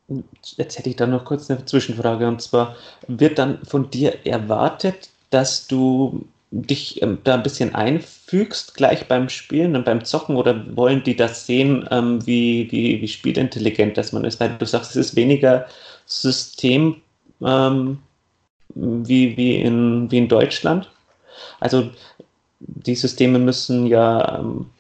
Jetzt 0.09 0.79
hätte 0.79 0.91
ich 0.91 0.97
da 0.97 1.07
noch 1.07 1.25
kurz 1.25 1.51
eine 1.51 1.65
Zwischenfrage 1.65 2.29
und 2.29 2.41
zwar 2.41 2.77
wird 3.09 3.39
dann 3.39 3.65
von 3.65 3.91
dir 3.91 4.25
erwartet, 4.25 5.11
dass 5.31 5.67
du 5.67 6.25
dich 6.53 7.03
ähm, 7.03 7.19
da 7.25 7.35
ein 7.35 7.43
bisschen 7.43 7.75
einfügst 7.75 8.75
gleich 8.75 9.09
beim 9.09 9.29
Spielen 9.29 9.75
und 9.75 9.85
beim 9.85 10.05
Zocken 10.05 10.37
oder 10.37 10.77
wollen 10.77 11.03
die 11.03 11.17
das 11.17 11.45
sehen, 11.47 11.89
ähm, 11.91 12.25
wie, 12.25 12.71
wie, 12.71 13.01
wie 13.03 13.09
spielintelligent 13.09 13.97
das 13.97 14.13
man 14.13 14.25
ist? 14.25 14.39
Weil 14.39 14.57
du 14.57 14.65
sagst, 14.65 14.91
es 14.91 15.09
ist 15.09 15.17
weniger 15.17 15.67
System 16.07 17.03
ähm, 17.43 17.99
wie, 18.75 19.37
wie, 19.37 19.57
in, 19.57 20.11
wie 20.11 20.19
in 20.19 20.29
Deutschland. 20.29 20.89
Also 21.61 21.91
die 22.61 22.95
Systeme 22.95 23.39
müssen 23.39 23.87
ja, 23.87 24.39
ähm, 24.41 24.71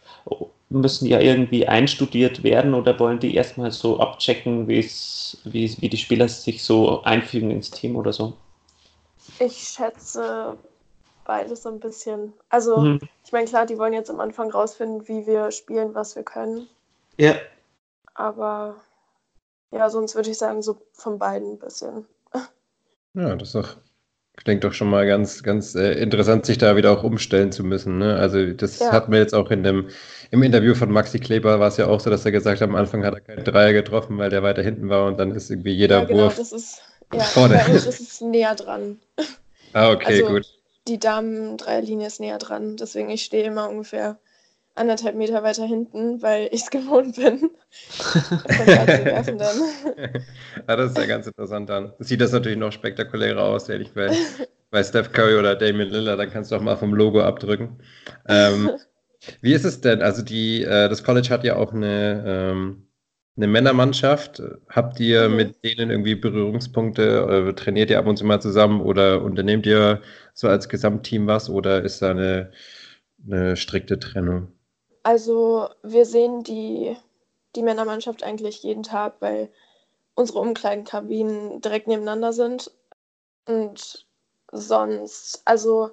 müssen 0.69 1.07
ja 1.07 1.21
irgendwie 1.21 1.67
einstudiert 1.69 2.43
werden 2.43 2.75
oder 2.75 2.99
wollen 2.99 3.21
die 3.21 3.35
erstmal 3.35 3.71
so 3.73 4.01
abchecken, 4.01 4.69
wie, 4.69 4.85
wie 5.45 5.89
die 5.89 5.97
Spieler 5.97 6.29
sich 6.29 6.65
so 6.65 7.03
einfügen 7.05 7.51
ins 7.51 7.71
Team 7.71 7.97
oder 7.97 8.13
so? 8.13 8.35
Ich 9.39 9.57
schätze 9.77 10.59
beides 11.25 11.63
so 11.63 11.69
ein 11.71 11.81
bisschen. 11.81 12.33
Also, 12.49 12.79
mhm. 12.79 13.01
ich 13.25 13.33
meine, 13.33 13.47
klar, 13.47 13.67
die 13.67 13.79
wollen 13.79 13.93
jetzt 13.93 14.11
am 14.11 14.21
Anfang 14.21 14.51
rausfinden, 14.51 15.09
wie 15.09 15.27
wir 15.27 15.51
spielen, 15.51 15.95
was 15.95 16.17
wir 16.17 16.23
können. 16.23 16.69
Ja. 17.19 17.37
Aber 18.15 18.77
Ja, 19.71 19.91
sonst 19.91 20.15
würde 20.15 20.31
ich 20.31 20.39
sagen, 20.39 20.63
so 20.63 20.81
von 20.93 21.19
beiden 21.19 21.53
ein 21.53 21.59
bisschen. 21.59 22.07
Ja, 23.15 23.35
das 23.35 23.49
ist 23.49 23.55
doch, 23.55 23.77
klingt 24.37 24.65
doch 24.65 24.73
schon 24.73 24.89
mal 24.91 25.07
ganz, 25.07 25.43
ganz 25.43 25.75
äh, 25.75 25.93
interessant, 25.95 26.47
sich 26.47 26.59
da 26.59 26.77
wieder 26.77 26.93
auch 26.93 27.03
umstellen 27.03 27.53
zu 27.53 27.65
müssen. 27.65 27.99
Ne? 27.99 28.17
Also 28.17 28.53
das 28.53 28.79
Ja. 28.79 28.93
hatten 28.93 29.11
wir 29.13 29.19
jetzt 29.19 29.35
auch 29.35 29.51
in 29.51 29.63
dem, 29.63 29.89
im 30.31 30.43
Interview 30.43 30.75
von 30.75 30.91
Maxi 30.91 31.19
Kleber 31.19 31.59
war 31.59 31.69
es 31.69 31.77
ja 31.77 31.87
auch 31.87 32.01
so, 32.01 32.11
dass 32.11 32.25
er 32.25 32.33
gesagt 32.33 32.61
hat, 32.61 32.69
am 32.69 32.75
Anfang 32.77 33.05
hat 33.05 33.15
er 33.15 33.21
keinen 33.21 33.45
Dreier 33.45 33.73
getroffen, 33.73 34.19
weil 34.19 34.31
der 34.31 34.43
weiter 34.43 34.63
hinten 34.63 34.89
war 34.89 35.07
und 35.07 35.19
dann 35.19 35.33
ist 35.33 35.51
irgendwie 35.51 35.73
jeder 35.73 36.01
ja, 36.01 36.05
genau, 36.05 36.25
Wurf. 36.25 36.37
das 36.37 36.53
ist, 36.53 36.83
ja, 37.13 37.21
vorne. 37.21 37.61
bei 37.67 37.73
uns 37.73 37.87
ist 37.87 38.01
es 38.01 38.21
näher 38.21 38.55
dran. 38.55 38.99
Ah, 39.73 39.91
okay, 39.93 40.23
also- 40.23 40.27
gut. 40.35 40.47
Die 40.89 41.01
Damen-Dreierlinie 41.01 42.07
ist 42.07 42.21
näher 42.21 42.39
dran, 42.39 42.77
deswegen 42.77 43.11
ich 43.11 43.25
stehe 43.25 43.43
immer 43.45 43.69
ungefähr 43.69 44.19
anderthalb 44.77 45.17
Meter 45.17 45.43
weiter 45.43 45.65
hinten, 45.67 46.23
weil 46.23 46.49
ich 46.53 46.63
es 46.63 46.71
gewohnt 46.71 47.17
bin. 47.17 47.51
Werfen 49.05 49.39
dann. 49.39 49.57
ja, 50.69 50.77
das 50.77 50.93
ist 50.93 50.99
ja 50.99 51.07
ganz 51.07 51.27
interessant 51.27 51.69
dann. 51.69 51.93
Sieht 51.99 52.21
das 52.21 52.33
natürlich 52.33 52.59
noch 52.59 52.73
spektakulärer 52.73 53.43
aus, 53.43 53.69
ehrlich 53.69 53.93
bei, 53.95 54.11
bei 54.71 54.83
Steph 54.83 55.13
Curry 55.13 55.37
oder 55.37 55.57
Damian 55.57 55.89
Lillard, 55.91 56.19
dann 56.19 56.31
kannst 56.31 56.53
du 56.53 56.57
auch 56.57 56.61
mal 56.61 56.77
vom 56.77 56.95
Logo 56.95 57.21
abdrücken. 57.23 57.79
Ähm, 58.29 58.71
wie 59.41 59.55
ist 59.55 59.65
es 59.65 59.81
denn? 59.81 60.03
Also 60.03 60.23
die, 60.23 60.63
äh, 60.63 60.89
das 60.89 61.03
College 61.05 61.31
hat 61.31 61.45
ja 61.45 61.57
auch 61.57 61.73
eine, 61.73 62.25
ähm, 62.27 62.89
eine 63.37 63.47
Männermannschaft. 63.49 64.43
Habt 64.69 65.01
ihr 65.01 65.29
Mhm. 65.29 65.37
mit 65.37 65.65
denen 65.65 65.91
irgendwie 65.91 66.15
Berührungspunkte? 66.15 67.49
Äh, 67.51 67.55
trainiert 67.55 67.91
ihr 67.91 67.99
ab 67.99 68.07
und 68.07 68.17
zu 68.17 68.25
mal 68.25 68.41
zusammen 68.41 68.81
oder 68.81 69.23
unternehmt 69.23 69.67
ihr 69.67 70.03
so 70.35 70.49
als 70.49 70.69
Gesamtteam 70.69 71.27
was 71.27 71.51
oder 71.51 71.83
ist 71.83 72.03
da 72.03 72.11
eine, 72.11 72.53
eine 73.27 73.57
strikte 73.57 73.99
Trennung? 73.99 74.53
Also 75.07 75.69
wir 75.85 76.05
sehen 76.05 76.43
die, 76.43 76.97
die 77.55 77.63
Männermannschaft 77.63 78.25
eigentlich 78.25 78.65
jeden 78.65 78.83
Tag, 78.83 79.15
weil 79.21 79.53
unsere 80.17 80.41
Umkleidenkabinen 80.41 81.61
direkt 81.61 81.87
nebeneinander 81.87 82.33
sind. 82.33 82.73
Und 83.47 84.05
sonst, 84.51 85.43
also 85.45 85.91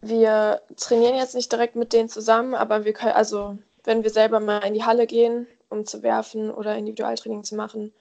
wir 0.00 0.62
trainieren 0.76 1.14
jetzt 1.14 1.36
nicht 1.36 1.52
direkt 1.52 1.76
mit 1.76 1.92
denen 1.92 2.08
zusammen, 2.08 2.56
aber 2.56 2.84
wir 2.84 2.92
können, 2.92 3.12
also 3.12 3.56
wenn 3.84 4.02
wir 4.02 4.10
selber 4.10 4.40
mal 4.40 4.66
in 4.66 4.74
die 4.74 4.82
Halle 4.82 5.06
gehen, 5.06 5.46
um 5.68 5.86
zu 5.86 6.02
werfen 6.02 6.50
oder 6.50 6.76
Individualtraining 6.76 7.44
zu 7.44 7.54
machen, 7.54 7.94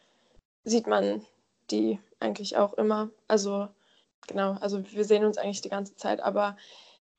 sieht 0.63 0.87
man 0.87 1.23
die 1.69 1.99
eigentlich 2.19 2.57
auch 2.57 2.73
immer. 2.73 3.11
Also 3.27 3.67
genau, 4.25 4.57
also 4.61 4.83
wir 4.93 5.05
sehen 5.05 5.25
uns 5.25 5.37
eigentlich 5.37 5.61
die 5.61 5.69
ganze 5.69 5.95
Zeit, 5.95 6.21
aber 6.21 6.57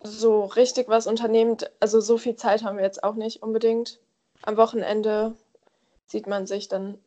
so 0.03 0.45
richtig 0.45 0.89
was 0.89 1.07
unternehmt, 1.07 1.71
also 1.81 2.01
so 2.01 2.19
viel 2.19 2.37
Zeit 2.37 2.63
haben 2.63 2.77
wir 2.77 2.85
jetzt 2.85 3.03
auch 3.05 3.15
nicht 3.15 3.43
unbedingt. 3.43 4.01
Am 4.43 4.57
Wochenende 4.57 5.35
sieht 6.07 6.27
man 6.27 6.47
sich 6.47 6.69
dann 6.69 6.99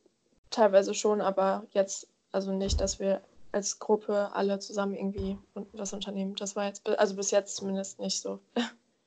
teilweise 0.49 0.93
schon, 0.93 1.21
aber 1.21 1.65
jetzt 1.73 2.07
also 2.31 2.51
nicht, 2.51 2.81
dass 2.81 2.99
wir 2.99 3.21
als 3.51 3.79
Gruppe 3.79 4.29
alle 4.33 4.59
zusammen 4.59 4.93
irgendwie 4.93 5.37
was 5.73 5.93
unternehmen. 5.93 6.35
Das 6.35 6.55
war 6.55 6.67
jetzt, 6.67 6.87
also 6.99 7.15
bis 7.15 7.31
jetzt 7.31 7.55
zumindest 7.55 7.99
nicht 7.99 8.21
so. 8.21 8.39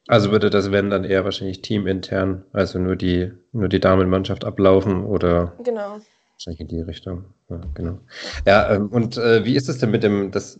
Also 0.08 0.32
würde 0.32 0.50
das, 0.50 0.72
wenn, 0.72 0.90
dann 0.90 1.04
eher 1.04 1.24
wahrscheinlich 1.24 1.62
teamintern, 1.62 2.44
also 2.52 2.78
nur 2.78 2.96
die, 2.96 3.32
nur 3.52 3.68
die 3.68 3.80
Damenmannschaft 3.80 4.44
ablaufen 4.44 5.04
oder 5.04 5.52
Genau. 5.62 6.00
wahrscheinlich 6.32 6.60
in 6.60 6.68
die 6.68 6.80
Richtung. 6.80 7.26
Ja, 7.48 7.60
genau. 7.74 7.98
Ja, 8.46 8.74
ähm, 8.74 8.88
und 8.88 9.18
äh, 9.18 9.44
wie 9.44 9.54
ist 9.54 9.68
es 9.68 9.78
denn 9.78 9.90
mit 9.90 10.02
dem, 10.02 10.30
das 10.32 10.58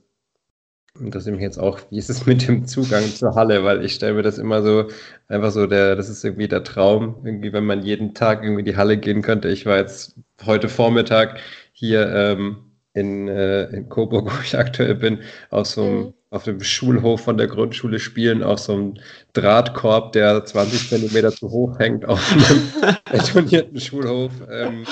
interessiert 0.99 1.35
mich 1.35 1.43
jetzt 1.43 1.59
auch, 1.59 1.81
wie 1.91 1.99
ist 1.99 2.11
es 2.11 2.27
mit 2.27 2.47
dem 2.49 2.67
Zugang 2.67 3.05
zur 3.05 3.35
Halle? 3.35 3.65
Weil 3.65 3.85
ich 3.85 3.95
stelle 3.95 4.15
mir 4.15 4.23
das 4.23 4.39
immer 4.39 4.63
so, 4.63 4.89
einfach 5.29 5.51
so, 5.51 5.67
der, 5.67 5.97
das 5.97 6.09
ist 6.09 6.25
irgendwie 6.25 6.49
der 6.49 6.65
Traum, 6.65 7.17
irgendwie, 7.25 7.53
wenn 7.53 7.65
man 7.67 7.83
jeden 7.83 8.15
Tag 8.15 8.43
irgendwie 8.43 8.61
in 8.61 8.67
die 8.67 8.77
Halle 8.77 8.97
gehen 8.99 9.23
könnte. 9.23 9.49
Ich 9.49 9.67
war 9.67 9.77
jetzt 9.79 10.17
heute 10.45 10.69
Vormittag 10.69 11.39
hier 11.73 12.13
ähm, 12.15 12.59
in, 12.95 13.29
äh, 13.29 13.65
in 13.71 13.89
Coburg, 13.89 14.27
wo 14.33 14.43
ich 14.43 14.57
aktuell 14.59 14.95
bin, 14.97 15.21
auf 15.51 15.67
so 15.67 15.83
einem, 15.83 16.05
Mhm. 16.07 16.15
auf 16.31 16.45
dem 16.45 16.61
Schulhof 16.63 17.23
von 17.23 17.37
der 17.37 17.49
Grundschule 17.49 17.99
spielen, 17.99 18.43
auf 18.43 18.59
so 18.61 18.73
einem 18.75 18.95
Drahtkorb, 19.33 20.13
der 20.13 20.45
20 20.45 20.89
Zentimeter 20.89 21.33
zu 21.33 21.51
hoch 21.51 21.79
hängt, 21.79 22.05
auf 22.07 22.21
einem 22.83 22.97
betonierten 23.11 23.81
Schulhof. 23.81 24.33
Ähm, 24.51 24.85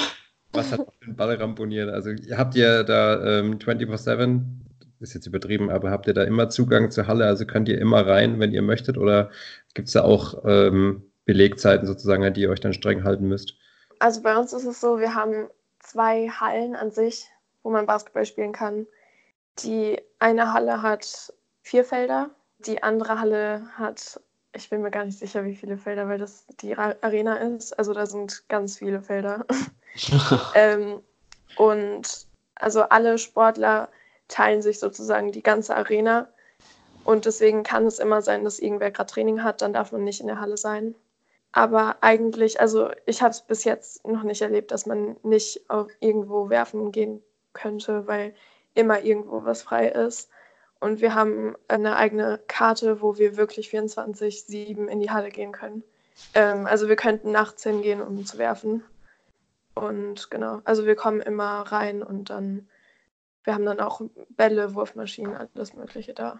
was 0.52 0.72
hat 0.72 0.80
den 1.06 1.14
Ball 1.16 1.34
ramponiert? 1.36 1.90
Also 1.90 2.10
habt 2.36 2.54
ihr 2.56 2.82
da 2.84 3.40
ähm, 3.40 3.58
24-7, 3.58 4.42
ist 5.00 5.14
jetzt 5.14 5.26
übertrieben, 5.26 5.70
aber 5.70 5.90
habt 5.90 6.06
ihr 6.06 6.14
da 6.14 6.24
immer 6.24 6.48
Zugang 6.48 6.90
zur 6.90 7.06
Halle? 7.06 7.26
Also 7.26 7.46
könnt 7.46 7.68
ihr 7.68 7.78
immer 7.78 8.06
rein, 8.06 8.40
wenn 8.40 8.52
ihr 8.52 8.62
möchtet? 8.62 8.98
Oder 8.98 9.30
gibt 9.74 9.88
es 9.88 9.94
da 9.94 10.02
auch 10.02 10.42
ähm, 10.44 11.02
Belegzeiten 11.24 11.86
sozusagen, 11.86 12.24
an 12.24 12.34
die 12.34 12.42
ihr 12.42 12.50
euch 12.50 12.60
dann 12.60 12.72
streng 12.72 13.04
halten 13.04 13.28
müsst? 13.28 13.54
Also 13.98 14.22
bei 14.22 14.36
uns 14.36 14.52
ist 14.52 14.64
es 14.64 14.80
so, 14.80 14.98
wir 14.98 15.14
haben 15.14 15.48
zwei 15.80 16.28
Hallen 16.28 16.76
an 16.76 16.90
sich, 16.90 17.26
wo 17.62 17.70
man 17.70 17.86
Basketball 17.86 18.26
spielen 18.26 18.52
kann. 18.52 18.86
Die 19.60 20.00
eine 20.18 20.52
Halle 20.52 20.82
hat 20.82 21.32
vier 21.62 21.84
Felder, 21.84 22.30
die 22.58 22.82
andere 22.82 23.20
Halle 23.20 23.68
hat, 23.74 24.20
ich 24.54 24.70
bin 24.70 24.82
mir 24.82 24.90
gar 24.90 25.04
nicht 25.04 25.18
sicher, 25.18 25.44
wie 25.44 25.54
viele 25.54 25.76
Felder, 25.76 26.08
weil 26.08 26.18
das 26.18 26.46
die 26.60 26.76
Arena 26.76 27.36
ist. 27.36 27.78
Also 27.78 27.92
da 27.92 28.06
sind 28.06 28.48
ganz 28.48 28.78
viele 28.78 29.02
Felder. 29.02 29.44
ähm, 30.54 31.00
und 31.56 32.26
also 32.54 32.82
alle 32.82 33.18
Sportler 33.18 33.88
teilen 34.28 34.62
sich 34.62 34.78
sozusagen 34.78 35.32
die 35.32 35.42
ganze 35.42 35.76
Arena. 35.76 36.28
Und 37.04 37.24
deswegen 37.24 37.62
kann 37.62 37.86
es 37.86 37.98
immer 37.98 38.22
sein, 38.22 38.44
dass 38.44 38.58
irgendwer 38.58 38.90
gerade 38.90 39.10
Training 39.10 39.42
hat, 39.42 39.62
dann 39.62 39.72
darf 39.72 39.92
man 39.92 40.04
nicht 40.04 40.20
in 40.20 40.26
der 40.26 40.40
Halle 40.40 40.56
sein. 40.56 40.94
Aber 41.52 41.96
eigentlich, 42.02 42.60
also 42.60 42.90
ich 43.06 43.22
habe 43.22 43.30
es 43.30 43.40
bis 43.40 43.64
jetzt 43.64 44.06
noch 44.06 44.22
nicht 44.22 44.42
erlebt, 44.42 44.70
dass 44.70 44.84
man 44.84 45.16
nicht 45.22 45.64
irgendwo 46.00 46.50
werfen 46.50 46.92
gehen 46.92 47.22
könnte, 47.54 48.06
weil 48.06 48.34
immer 48.74 49.02
irgendwo 49.02 49.44
was 49.44 49.62
frei 49.62 49.88
ist. 49.88 50.30
Und 50.80 51.00
wir 51.00 51.14
haben 51.14 51.56
eine 51.66 51.96
eigene 51.96 52.38
Karte, 52.46 53.00
wo 53.00 53.18
wir 53.18 53.36
wirklich 53.36 53.70
24-7 53.70 54.86
in 54.86 55.00
die 55.00 55.10
Halle 55.10 55.30
gehen 55.30 55.52
können. 55.52 55.82
Ähm, 56.34 56.66
also 56.66 56.88
wir 56.88 56.96
könnten 56.96 57.32
nachts 57.32 57.64
hingehen, 57.64 58.00
um 58.00 58.24
zu 58.24 58.38
werfen. 58.38 58.84
Und 59.74 60.30
genau, 60.30 60.60
also 60.64 60.86
wir 60.86 60.96
kommen 60.96 61.20
immer 61.20 61.62
rein 61.62 62.02
und 62.02 62.30
dann, 62.30 62.68
wir 63.48 63.54
haben 63.54 63.64
dann 63.64 63.80
auch 63.80 64.02
Bälle, 64.36 64.74
Wurfmaschinen, 64.74 65.34
alles 65.34 65.72
Mögliche 65.72 66.12
da. 66.12 66.38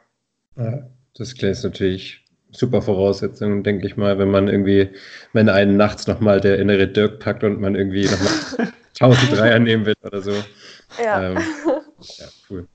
Ja, 0.56 0.90
das 1.16 1.32
ist 1.32 1.64
natürlich 1.64 2.22
super 2.50 2.82
Voraussetzung, 2.82 3.62
denke 3.62 3.86
ich 3.86 3.96
mal, 3.96 4.18
wenn 4.18 4.30
man 4.30 4.46
irgendwie, 4.46 4.90
wenn 5.32 5.48
einen 5.48 5.78
nachts 5.78 6.06
nochmal 6.06 6.42
der 6.42 6.58
innere 6.58 6.86
Dirk 6.86 7.18
packt 7.20 7.44
und 7.44 7.62
man 7.62 7.76
irgendwie 7.76 8.04
nochmal 8.04 8.68
1000 9.00 9.32
Dreier 9.38 9.58
nehmen 9.58 9.86
will 9.86 9.94
oder 10.04 10.20
so. 10.20 10.34
Ja. 11.02 11.30
Ähm, 11.30 11.38
ja, 12.18 12.26
cool. 12.50 12.68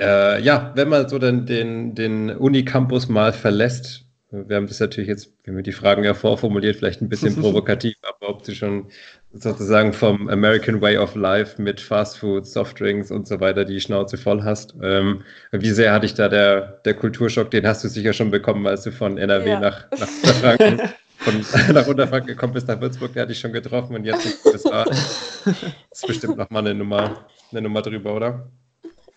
Äh, 0.00 0.40
ja, 0.42 0.70
wenn 0.76 0.88
man 0.88 1.08
so 1.08 1.18
dann 1.18 1.44
den, 1.44 1.96
den 1.96 2.30
Unicampus 2.30 3.08
mal 3.08 3.32
verlässt, 3.32 4.05
wir 4.46 4.56
haben 4.56 4.66
das 4.66 4.80
natürlich 4.80 5.08
jetzt, 5.08 5.30
wir 5.44 5.54
haben 5.54 5.62
die 5.62 5.72
Fragen 5.72 6.04
ja 6.04 6.14
vorformuliert, 6.14 6.76
vielleicht 6.76 7.00
ein 7.00 7.08
bisschen 7.08 7.36
provokativ, 7.40 7.96
aber 8.02 8.30
ob 8.30 8.42
du 8.42 8.54
schon 8.54 8.88
sozusagen 9.32 9.92
vom 9.92 10.28
American 10.28 10.80
Way 10.80 10.98
of 10.98 11.14
Life 11.14 11.60
mit 11.60 11.80
Fast 11.80 12.18
Food, 12.18 12.46
Softdrinks 12.46 13.10
und 13.10 13.28
so 13.28 13.40
weiter 13.40 13.64
die 13.64 13.80
Schnauze 13.80 14.16
voll 14.16 14.42
hast. 14.42 14.74
Ähm, 14.82 15.22
wie 15.52 15.70
sehr 15.70 15.92
hatte 15.92 16.06
ich 16.06 16.14
da 16.14 16.28
der, 16.28 16.80
der 16.84 16.94
Kulturschock? 16.94 17.50
Den 17.50 17.66
hast 17.66 17.84
du 17.84 17.88
sicher 17.88 18.12
schon 18.12 18.30
bekommen, 18.30 18.66
als 18.66 18.82
du 18.82 18.92
von 18.92 19.18
NRW 19.18 19.50
Ja. 19.50 19.60
nach, 19.60 19.90
nach 19.92 20.08
Unterfranken, 20.22 20.80
von, 21.18 21.46
nach 21.74 21.86
Unterfranken 21.86 22.28
gekommen 22.28 22.54
bist, 22.54 22.68
nach 22.68 22.80
Würzburg, 22.80 23.12
der 23.12 23.22
hatte 23.22 23.32
ich 23.32 23.40
schon 23.40 23.52
getroffen 23.52 23.94
und 23.94 24.04
jetzt 24.04 24.26
das 24.44 24.64
war, 24.64 24.86
das 24.86 25.52
ist 25.92 26.06
bestimmt 26.06 26.36
nochmal 26.38 26.66
eine 26.66 26.74
Nummer, 26.74 27.26
eine 27.50 27.60
Nummer 27.62 27.82
drüber, 27.82 28.14
oder? 28.14 28.50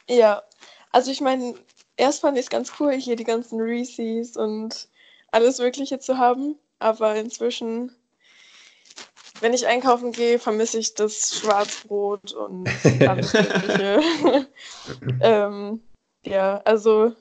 Ja, 0.09 0.41
also 0.91 1.11
ich 1.11 1.21
meine, 1.21 1.53
erst 1.95 2.21
fand 2.21 2.37
ich 2.37 2.45
es 2.45 2.49
ganz 2.49 2.73
cool, 2.79 2.93
hier 2.93 3.15
die 3.15 3.23
ganzen 3.23 3.61
Reese's 3.61 4.35
und 4.35 4.88
alles 5.31 5.59
Mögliche 5.59 5.99
zu 5.99 6.17
haben, 6.17 6.55
aber 6.79 7.15
inzwischen, 7.15 7.95
wenn 9.41 9.53
ich 9.53 9.67
einkaufen 9.67 10.11
gehe, 10.11 10.39
vermisse 10.39 10.79
ich 10.79 10.95
das 10.95 11.35
Schwarzbrot 11.35 12.33
und 12.33 12.69
alles 13.07 13.33
Mögliche. 13.33 14.01
ähm, 15.21 15.81
ja, 16.23 16.61
also 16.65 17.13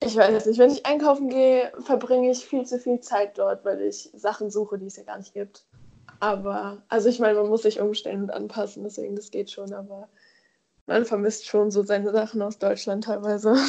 ich 0.00 0.16
weiß 0.16 0.46
nicht, 0.46 0.58
wenn 0.58 0.70
ich 0.70 0.86
einkaufen 0.86 1.28
gehe, 1.28 1.72
verbringe 1.80 2.30
ich 2.30 2.46
viel 2.46 2.64
zu 2.64 2.78
viel 2.78 3.00
Zeit 3.00 3.36
dort, 3.36 3.64
weil 3.64 3.82
ich 3.82 4.10
Sachen 4.14 4.50
suche, 4.50 4.78
die 4.78 4.86
es 4.86 4.96
ja 4.96 5.02
gar 5.02 5.18
nicht 5.18 5.34
gibt. 5.34 5.64
Aber, 6.20 6.82
also 6.88 7.08
ich 7.08 7.18
meine, 7.18 7.38
man 7.40 7.48
muss 7.48 7.62
sich 7.62 7.80
umstellen 7.80 8.22
und 8.22 8.30
anpassen, 8.30 8.84
deswegen 8.84 9.16
das 9.16 9.30
geht 9.30 9.50
schon, 9.50 9.72
aber 9.72 10.08
man 10.88 11.04
vermisst 11.04 11.46
schon 11.46 11.70
so 11.70 11.82
seine 11.84 12.12
Sachen 12.12 12.42
aus 12.42 12.58
Deutschland 12.58 13.04
teilweise. 13.04 13.54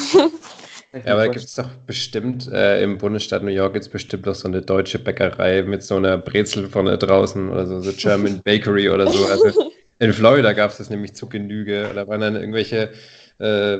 Ja, 0.92 1.12
aber 1.12 1.22
da 1.22 1.28
gibt 1.28 1.44
es 1.44 1.54
doch 1.54 1.70
bestimmt, 1.86 2.48
äh, 2.48 2.82
im 2.82 2.98
Bundesstaat 2.98 3.42
New 3.44 3.50
York 3.50 3.74
gibt 3.74 3.84
es 3.84 3.88
bestimmt 3.90 4.26
noch 4.26 4.34
so 4.34 4.48
eine 4.48 4.60
deutsche 4.60 4.98
Bäckerei 4.98 5.62
mit 5.62 5.84
so 5.84 5.96
einer 5.96 6.18
Brezel 6.18 6.68
vorne 6.68 6.98
draußen 6.98 7.48
oder 7.48 7.66
so, 7.66 7.80
so 7.80 7.92
German 7.96 8.42
Bakery 8.44 8.90
oder 8.90 9.06
so. 9.08 9.24
Also 9.26 9.52
in 10.00 10.12
Florida 10.12 10.52
gab 10.52 10.72
es 10.72 10.78
das 10.78 10.90
nämlich 10.90 11.14
zu 11.14 11.28
Genüge. 11.28 11.92
Da 11.94 12.08
waren 12.08 12.20
dann 12.20 12.34
irgendwelche 12.36 12.90
äh, 13.38 13.78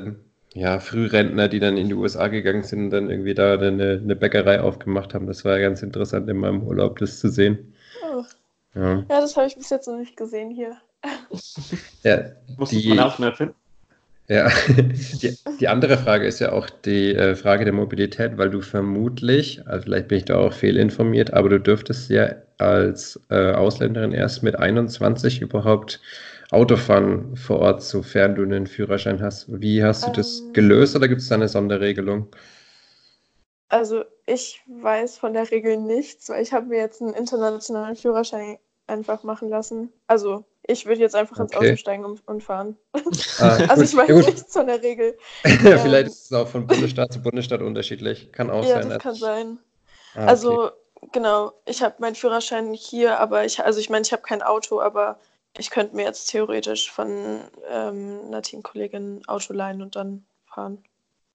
ja, 0.53 0.79
Frührentner, 0.79 1.49
die 1.49 1.59
dann 1.59 1.77
in 1.77 1.89
die 1.89 1.93
USA 1.95 2.27
gegangen 2.29 2.63
sind 2.63 2.85
und 2.85 2.89
dann 2.91 3.09
irgendwie 3.09 3.33
da 3.33 3.53
eine, 3.59 3.99
eine 4.01 4.15
Bäckerei 4.15 4.61
aufgemacht 4.61 5.13
haben. 5.13 5.27
Das 5.27 5.43
war 5.43 5.59
ganz 5.59 5.81
interessant 5.83 6.29
in 6.29 6.37
meinem 6.37 6.63
Urlaub, 6.63 6.97
das 6.99 7.19
zu 7.19 7.29
sehen. 7.29 7.73
Oh, 8.01 8.25
Ja, 8.75 9.05
Ja, 9.09 9.21
das 9.21 9.37
habe 9.37 9.47
ich 9.47 9.55
bis 9.57 9.69
jetzt 9.69 9.87
noch 9.87 9.97
nicht 9.97 10.17
gesehen 10.17 10.49
hier. 10.49 10.81
Ja 12.03 12.31
Muss 12.57 12.69
Die- 12.69 12.89
man 12.89 12.99
auch 12.99 13.19
mehr 13.19 13.33
finden. 13.33 13.55
Ja, 14.27 14.49
die, 15.21 15.37
die 15.59 15.67
andere 15.67 15.97
Frage 15.97 16.25
ist 16.25 16.39
ja 16.39 16.53
auch 16.53 16.69
die 16.69 17.13
äh, 17.13 17.35
Frage 17.35 17.65
der 17.65 17.73
Mobilität, 17.73 18.37
weil 18.37 18.49
du 18.49 18.61
vermutlich, 18.61 19.67
also 19.67 19.83
vielleicht 19.83 20.07
bin 20.07 20.19
ich 20.19 20.25
da 20.25 20.37
auch 20.37 20.53
fehlinformiert, 20.53 21.33
aber 21.33 21.49
du 21.49 21.59
dürftest 21.59 22.09
ja 22.09 22.35
als 22.57 23.19
äh, 23.29 23.51
Ausländerin 23.51 24.13
erst 24.13 24.41
mit 24.43 24.55
21 24.57 25.41
überhaupt 25.41 25.99
Auto 26.49 26.77
fahren 26.77 27.35
vor 27.35 27.59
Ort, 27.59 27.83
sofern 27.83 28.35
du 28.35 28.43
einen 28.43 28.67
Führerschein 28.67 29.21
hast. 29.21 29.47
Wie 29.61 29.83
hast 29.83 30.07
du 30.07 30.11
das 30.11 30.47
Ähm. 30.47 30.53
gelöst 30.53 30.95
oder 30.95 31.07
gibt 31.09 31.21
es 31.21 31.27
da 31.29 31.35
eine 31.35 31.49
Sonderregelung? 31.49 32.27
Also 33.69 34.03
ich 34.27 34.61
weiß 34.67 35.17
von 35.17 35.33
der 35.33 35.49
Regel 35.49 35.77
nichts, 35.77 36.29
weil 36.29 36.43
ich 36.43 36.53
habe 36.53 36.67
mir 36.67 36.77
jetzt 36.77 37.01
einen 37.01 37.13
internationalen 37.13 37.95
Führerschein 37.95 38.57
einfach 38.91 39.23
machen 39.23 39.49
lassen. 39.49 39.91
Also 40.07 40.45
ich 40.67 40.85
würde 40.85 41.01
jetzt 41.01 41.15
einfach 41.15 41.39
ins 41.39 41.53
Okay. 41.53 41.55
Auto 41.55 41.75
steigen 41.75 42.05
und, 42.05 42.27
und 42.27 42.43
fahren. 42.43 42.77
Ah, 43.37 43.61
Also 43.67 43.83
ich 43.85 43.95
weiß 43.95 44.07
ja, 44.07 44.21
nichts 44.21 44.53
von 44.53 44.67
der 44.67 44.81
Regel. 44.83 45.17
Vielleicht 45.81 46.07
ist 46.07 46.25
es 46.25 46.33
auch 46.33 46.47
von 46.47 46.67
Bundesstaat 46.67 47.13
zu 47.13 47.21
Bundesstaat 47.21 47.61
unterschiedlich. 47.61 48.31
Kann 48.31 48.49
auch 48.49 48.63
Ja, 48.63 48.79
sein. 48.79 48.89
das 48.89 48.97
kann 48.97 49.15
sein. 49.17 49.59
Ah, 50.13 50.31
okay. 50.33 50.57
Also 50.57 50.71
genau, 51.13 51.53
ich 51.65 51.81
habe 51.83 51.95
meinen 51.99 52.15
Führerschein 52.15 52.73
hier, 52.73 53.19
aber 53.19 53.45
ich, 53.45 53.63
also 53.63 53.79
ich 53.79 53.89
meine, 53.89 54.03
ich 54.03 54.13
habe 54.13 54.23
kein 54.23 54.41
Auto, 54.43 54.81
aber 54.81 55.19
ich 55.57 55.69
könnte 55.71 55.95
mir 55.95 56.05
jetzt 56.05 56.27
theoretisch 56.31 56.91
von 56.91 57.41
ähm, 57.69 58.21
einer 58.27 58.41
Teamkollegin 58.43 59.19
ein 59.19 59.27
Auto 59.27 59.53
leihen 59.53 59.81
und 59.81 59.95
dann 59.95 60.25
fahren. 60.45 60.83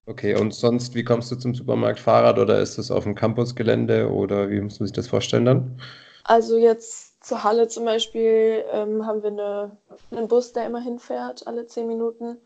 Okay, 0.07 0.35
und 0.37 0.53
sonst, 0.55 0.95
wie 0.97 1.05
kommst 1.05 1.31
du 1.31 1.37
zum 1.37 1.55
Supermarkt? 1.55 1.99
Fahrrad 2.01 2.39
oder 2.41 2.61
ist 2.61 2.77
das 2.79 2.91
auf 2.91 3.05
dem 3.05 3.15
Campusgelände 3.15 4.11
oder 4.11 4.51
wie 4.51 4.61
muss 4.61 4.79
man 4.81 4.87
sich 4.89 4.95
das 4.95 5.09
vorstellen 5.09 5.45
dann? 5.45 5.81
Also 6.25 6.59
jetzt 6.59 7.06
zur 7.27 7.43
Halle 7.43 7.67
zum 7.67 7.85
Beispiel 7.85 8.65
ähm, 8.71 9.05
haben 9.05 9.25
wir 9.25 9.31
eine, 9.31 9.77
einen 10.13 10.29
Bus, 10.29 10.53
der 10.53 10.65
immer 10.67 10.81
hinfährt, 10.81 11.45
alle 11.49 11.67
zehn 11.67 11.89
Minuten. 11.89 12.39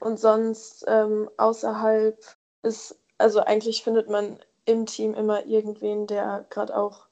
Und 0.00 0.18
sonst 0.18 0.84
ähm, 0.88 1.30
außerhalb 1.36 2.18
ist, 2.64 2.98
also 3.18 3.38
eigentlich 3.38 3.84
findet 3.84 4.10
man 4.10 4.40
im 4.64 4.86
Team 4.86 5.14
immer 5.14 5.46
irgendwen, 5.46 6.08
der 6.08 6.44
gerade 6.50 6.76
auch 6.76 7.06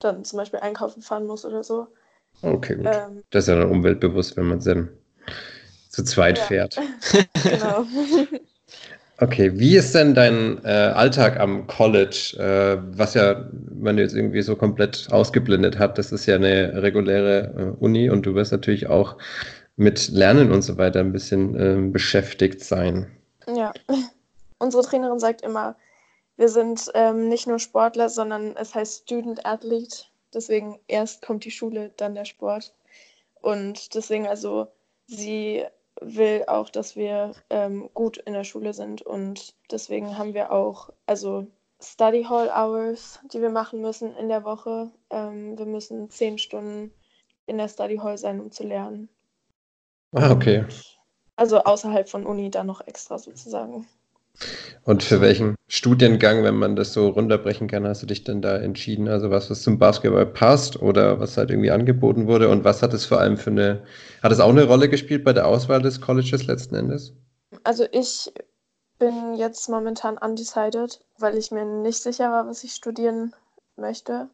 dann 0.00 0.24
zum 0.24 0.38
Beispiel 0.38 0.58
einkaufen 0.58 1.00
fahren 1.00 1.28
muss 1.28 1.44
oder 1.44 1.62
so. 1.62 1.86
Okay, 2.42 2.74
gut. 2.74 2.86
Ähm, 2.86 3.22
Das 3.30 3.44
ist 3.44 3.48
ja 3.48 3.60
dann 3.60 3.70
umweltbewusst, 3.70 4.36
wenn 4.36 4.48
man 4.48 4.58
es 4.58 4.64
dann 4.64 4.88
zu 5.90 6.02
zweit 6.02 6.38
Ja. 6.38 6.44
fährt. 6.44 6.76
genau. 7.44 7.84
Okay, 9.22 9.52
wie 9.54 9.76
ist 9.76 9.94
denn 9.94 10.14
dein 10.14 10.64
äh, 10.64 10.68
Alltag 10.68 11.38
am 11.38 11.66
College, 11.66 12.36
äh, 12.38 12.80
was 12.96 13.12
ja 13.12 13.44
man 13.74 13.98
jetzt 13.98 14.14
irgendwie 14.14 14.40
so 14.40 14.56
komplett 14.56 15.08
ausgeblendet 15.10 15.78
hat? 15.78 15.98
Das 15.98 16.10
ist 16.10 16.24
ja 16.24 16.36
eine 16.36 16.82
reguläre 16.82 17.74
äh, 17.78 17.84
Uni 17.84 18.08
und 18.08 18.24
du 18.24 18.34
wirst 18.34 18.50
natürlich 18.50 18.86
auch 18.86 19.18
mit 19.76 20.08
Lernen 20.08 20.50
und 20.50 20.62
so 20.62 20.78
weiter 20.78 21.00
ein 21.00 21.12
bisschen 21.12 21.54
ähm, 21.60 21.92
beschäftigt 21.92 22.64
sein. 22.64 23.10
Ja, 23.46 23.74
unsere 24.58 24.82
Trainerin 24.82 25.18
sagt 25.18 25.42
immer, 25.42 25.76
wir 26.38 26.48
sind 26.48 26.90
ähm, 26.94 27.28
nicht 27.28 27.46
nur 27.46 27.58
Sportler, 27.58 28.08
sondern 28.08 28.56
es 28.56 28.74
heißt 28.74 29.02
Student 29.02 29.44
Athlete. 29.44 30.04
Deswegen 30.32 30.78
erst 30.88 31.20
kommt 31.20 31.44
die 31.44 31.50
Schule, 31.50 31.90
dann 31.98 32.14
der 32.14 32.24
Sport. 32.24 32.72
Und 33.42 33.94
deswegen 33.94 34.26
also, 34.26 34.68
sie 35.06 35.64
will 36.00 36.44
auch, 36.46 36.70
dass 36.70 36.96
wir 36.96 37.32
ähm, 37.50 37.90
gut 37.94 38.16
in 38.18 38.32
der 38.32 38.44
Schule 38.44 38.72
sind. 38.72 39.02
Und 39.02 39.54
deswegen 39.70 40.18
haben 40.18 40.34
wir 40.34 40.52
auch, 40.52 40.90
also 41.06 41.46
Study 41.82 42.24
Hall 42.24 42.50
Hours, 42.50 43.20
die 43.32 43.40
wir 43.40 43.50
machen 43.50 43.80
müssen 43.80 44.14
in 44.16 44.28
der 44.28 44.44
Woche. 44.44 44.90
Ähm, 45.10 45.58
wir 45.58 45.66
müssen 45.66 46.10
zehn 46.10 46.38
Stunden 46.38 46.92
in 47.46 47.58
der 47.58 47.68
Study 47.68 47.96
Hall 47.96 48.18
sein, 48.18 48.40
um 48.40 48.50
zu 48.50 48.64
lernen. 48.64 49.08
Ah, 50.12 50.30
okay. 50.30 50.64
Also 51.36 51.62
außerhalb 51.62 52.08
von 52.08 52.26
Uni 52.26 52.50
dann 52.50 52.66
noch 52.66 52.86
extra 52.86 53.18
sozusagen. 53.18 53.86
Und 54.84 55.02
für 55.02 55.20
welchen 55.20 55.56
Studiengang, 55.68 56.42
wenn 56.42 56.56
man 56.56 56.74
das 56.74 56.92
so 56.92 57.08
runterbrechen 57.08 57.68
kann, 57.68 57.86
hast 57.86 58.02
du 58.02 58.06
dich 58.06 58.24
denn 58.24 58.40
da 58.40 58.56
entschieden? 58.56 59.08
Also 59.08 59.30
was, 59.30 59.50
was 59.50 59.62
zum 59.62 59.78
Basketball 59.78 60.26
passt 60.26 60.80
oder 60.80 61.20
was 61.20 61.36
halt 61.36 61.50
irgendwie 61.50 61.70
angeboten 61.70 62.26
wurde? 62.26 62.48
Und 62.48 62.64
was 62.64 62.82
hat 62.82 62.94
es 62.94 63.04
vor 63.04 63.20
allem 63.20 63.36
für 63.36 63.50
eine, 63.50 63.82
hat 64.22 64.32
es 64.32 64.40
auch 64.40 64.48
eine 64.48 64.64
Rolle 64.64 64.88
gespielt 64.88 65.24
bei 65.24 65.32
der 65.32 65.46
Auswahl 65.46 65.82
des 65.82 66.00
Colleges 66.00 66.46
letzten 66.46 66.74
Endes? 66.74 67.12
Also 67.62 67.84
ich 67.92 68.32
bin 68.98 69.34
jetzt 69.34 69.68
momentan 69.68 70.16
undecided, 70.18 71.00
weil 71.18 71.36
ich 71.36 71.50
mir 71.50 71.64
nicht 71.64 72.02
sicher 72.02 72.30
war, 72.30 72.46
was 72.46 72.64
ich 72.64 72.72
studieren 72.72 73.34
möchte. 73.76 74.28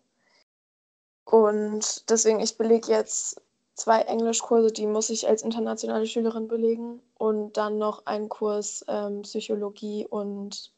Und 1.25 2.09
deswegen, 2.09 2.41
ich 2.41 2.57
belege 2.57 2.93
jetzt 2.93 3.41
zwei 3.77 4.01
Englischkurse, 4.01 4.73
die 4.73 4.87
muss 4.87 5.11
ich 5.11 5.29
als 5.29 5.43
internationale 5.43 6.07
Schülerin 6.07 6.49
belegen 6.49 7.01
und 7.19 7.57
dann 7.57 7.79
noch 7.79 8.07
einen 8.07 8.29
Kurs 8.29 8.85
ähm, 8.89 9.23
Psychologie 9.23 10.07
und 10.07 10.73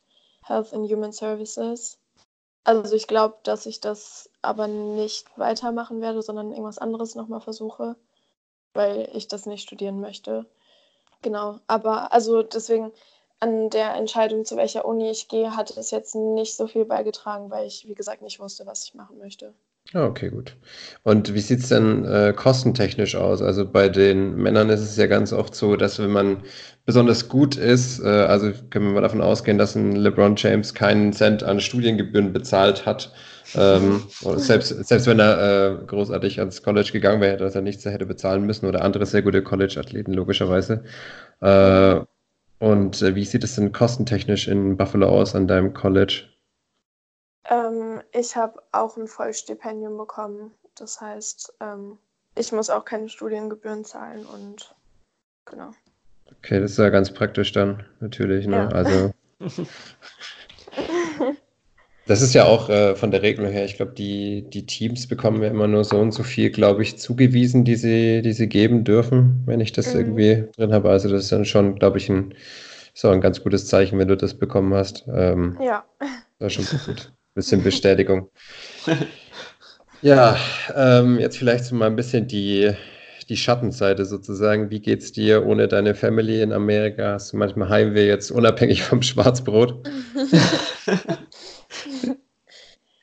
Health 0.44 0.74
and 0.74 0.90
Human 0.90 1.12
Services. 1.12 1.98
Also 2.64 2.94
ich 2.94 3.06
glaube, 3.06 3.36
dass 3.44 3.66
ich 3.66 3.80
das 3.80 4.28
aber 4.42 4.66
nicht 4.66 5.26
weitermachen 5.38 6.00
werde, 6.00 6.22
sondern 6.22 6.50
irgendwas 6.50 6.78
anderes 6.78 7.14
nochmal 7.14 7.40
versuche, 7.40 7.96
weil 8.74 9.08
ich 9.14 9.28
das 9.28 9.46
nicht 9.46 9.62
studieren 9.62 10.00
möchte. 10.00 10.44
Genau, 11.22 11.60
aber 11.66 12.12
also 12.12 12.42
deswegen 12.42 12.92
an 13.40 13.70
der 13.70 13.94
Entscheidung, 13.94 14.44
zu 14.44 14.56
welcher 14.56 14.84
Uni 14.84 15.10
ich 15.10 15.28
gehe, 15.28 15.56
hat 15.56 15.70
es 15.76 15.90
jetzt 15.92 16.14
nicht 16.14 16.56
so 16.56 16.66
viel 16.66 16.84
beigetragen, 16.84 17.50
weil 17.50 17.66
ich, 17.66 17.86
wie 17.86 17.94
gesagt, 17.94 18.22
nicht 18.22 18.40
wusste, 18.40 18.66
was 18.66 18.84
ich 18.84 18.94
machen 18.94 19.18
möchte. 19.18 19.54
Ah, 19.94 20.04
okay, 20.04 20.28
gut. 20.28 20.54
Und 21.02 21.32
wie 21.32 21.40
sieht 21.40 21.60
es 21.60 21.70
denn 21.70 22.04
äh, 22.04 22.34
kostentechnisch 22.36 23.16
aus? 23.16 23.40
Also 23.40 23.66
bei 23.66 23.88
den 23.88 24.36
Männern 24.36 24.68
ist 24.68 24.80
es 24.80 24.96
ja 24.98 25.06
ganz 25.06 25.32
oft 25.32 25.54
so, 25.54 25.76
dass 25.76 25.98
wenn 25.98 26.10
man 26.10 26.42
besonders 26.84 27.28
gut 27.28 27.56
ist, 27.56 27.98
äh, 28.00 28.06
also 28.06 28.52
können 28.68 28.86
wir 28.86 28.92
mal 28.92 29.00
davon 29.00 29.22
ausgehen, 29.22 29.56
dass 29.56 29.74
ein 29.76 29.96
LeBron 29.96 30.36
James 30.36 30.74
keinen 30.74 31.14
Cent 31.14 31.42
an 31.42 31.58
Studiengebühren 31.60 32.34
bezahlt 32.34 32.84
hat. 32.84 33.14
Ähm, 33.54 34.02
selbst, 34.36 34.68
selbst 34.86 35.06
wenn 35.06 35.20
er 35.20 35.80
äh, 35.80 35.86
großartig 35.86 36.38
ans 36.38 36.62
College 36.62 36.90
gegangen 36.92 37.22
wäre, 37.22 37.38
dass 37.38 37.54
er 37.54 37.62
nichts 37.62 37.86
hätte 37.86 38.04
bezahlen 38.04 38.44
müssen 38.44 38.66
oder 38.66 38.84
andere 38.84 39.06
sehr 39.06 39.22
gute 39.22 39.42
College-Athleten 39.42 40.12
logischerweise. 40.12 40.84
Äh, 41.40 42.00
und 42.58 43.00
äh, 43.00 43.14
wie 43.14 43.24
sieht 43.24 43.44
es 43.44 43.54
denn 43.54 43.72
kostentechnisch 43.72 44.48
in 44.48 44.76
Buffalo 44.76 45.08
aus 45.08 45.34
an 45.34 45.46
deinem 45.46 45.72
College? 45.72 46.24
Ähm, 47.50 47.87
ich 48.12 48.36
habe 48.36 48.62
auch 48.72 48.96
ein 48.96 49.06
Vollstipendium 49.06 49.96
bekommen. 49.96 50.52
Das 50.74 51.00
heißt, 51.00 51.54
ähm, 51.60 51.98
ich 52.36 52.52
muss 52.52 52.70
auch 52.70 52.84
keine 52.84 53.08
Studiengebühren 53.08 53.84
zahlen 53.84 54.24
und 54.26 54.74
genau. 55.44 55.70
Okay, 56.38 56.60
das 56.60 56.72
ist 56.72 56.78
ja 56.78 56.88
ganz 56.90 57.12
praktisch 57.12 57.52
dann, 57.52 57.84
natürlich, 58.00 58.46
ne? 58.46 58.56
Ja. 58.56 58.68
Also. 58.68 59.12
Das 62.06 62.22
ist 62.22 62.32
ja 62.32 62.46
auch 62.46 62.70
äh, 62.70 62.96
von 62.96 63.10
der 63.10 63.20
Regelung 63.20 63.52
her, 63.52 63.66
ich 63.66 63.76
glaube, 63.76 63.92
die, 63.92 64.48
die 64.48 64.64
Teams 64.64 65.06
bekommen 65.08 65.42
ja 65.42 65.50
immer 65.50 65.66
nur 65.68 65.84
so 65.84 65.98
und 65.98 66.12
so 66.12 66.22
viel, 66.22 66.48
glaube 66.48 66.82
ich, 66.82 66.98
zugewiesen, 66.98 67.66
die 67.66 67.76
sie, 67.76 68.22
die 68.22 68.32
sie 68.32 68.48
geben 68.48 68.82
dürfen, 68.82 69.42
wenn 69.44 69.60
ich 69.60 69.72
das 69.72 69.92
Mhm. 69.92 70.00
irgendwie 70.00 70.44
drin 70.56 70.72
habe. 70.72 70.88
Also 70.88 71.10
das 71.10 71.24
ist 71.24 71.32
dann 71.32 71.44
schon, 71.44 71.74
glaube 71.78 71.98
ich, 71.98 72.08
ein, 72.08 72.34
ist 72.94 73.04
auch 73.04 73.12
ein 73.12 73.20
ganz 73.20 73.42
gutes 73.42 73.66
Zeichen, 73.66 73.98
wenn 73.98 74.08
du 74.08 74.16
das 74.16 74.32
bekommen 74.32 74.72
hast. 74.72 75.04
Ähm, 75.06 75.58
Ja, 75.60 75.84
das 76.38 76.56
ist 76.56 76.70
schon 76.70 76.94
gut. 76.94 77.12
Bisschen 77.38 77.62
Bestätigung. 77.62 78.30
Ja, 80.00 80.36
ähm, 80.76 81.18
jetzt 81.18 81.38
vielleicht 81.38 81.64
so 81.64 81.74
mal 81.74 81.86
ein 81.86 81.96
bisschen 81.96 82.28
die, 82.28 82.70
die 83.28 83.36
Schattenseite 83.36 84.04
sozusagen. 84.04 84.70
Wie 84.70 84.78
geht's 84.78 85.10
dir 85.10 85.44
ohne 85.44 85.66
deine 85.66 85.96
Family 85.96 86.40
in 86.40 86.52
Amerika? 86.52 87.14
Hast 87.14 87.32
du 87.32 87.36
manchmal 87.36 87.68
Heimweh 87.68 88.06
jetzt 88.06 88.30
unabhängig 88.30 88.84
vom 88.84 89.02
Schwarzbrot? 89.02 89.88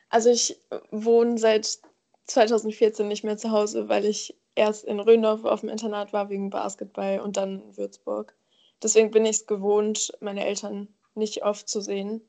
also 0.08 0.30
ich 0.30 0.58
wohne 0.90 1.36
seit 1.36 1.80
2014 2.28 3.06
nicht 3.06 3.24
mehr 3.24 3.36
zu 3.36 3.50
Hause, 3.50 3.90
weil 3.90 4.06
ich 4.06 4.34
erst 4.54 4.86
in 4.86 4.98
Röndorf 4.98 5.44
auf 5.44 5.60
dem 5.60 5.68
Internat 5.68 6.14
war 6.14 6.30
wegen 6.30 6.48
Basketball 6.48 7.20
und 7.20 7.36
dann 7.36 7.60
in 7.60 7.76
Würzburg. 7.76 8.34
Deswegen 8.82 9.10
bin 9.10 9.26
ich 9.26 9.36
es 9.36 9.46
gewohnt, 9.46 10.12
meine 10.20 10.46
Eltern 10.46 10.88
nicht 11.14 11.44
oft 11.44 11.68
zu 11.68 11.82
sehen. 11.82 12.22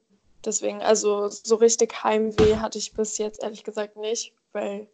Deswegen, 0.45 0.81
also 0.81 1.29
so 1.29 1.55
richtig 1.55 2.03
Heimweh 2.03 2.57
hatte 2.57 2.77
ich 2.79 2.93
bis 2.95 3.17
jetzt 3.17 3.43
ehrlich 3.43 3.63
gesagt 3.63 3.97
nicht, 3.97 4.33
weil 4.53 4.89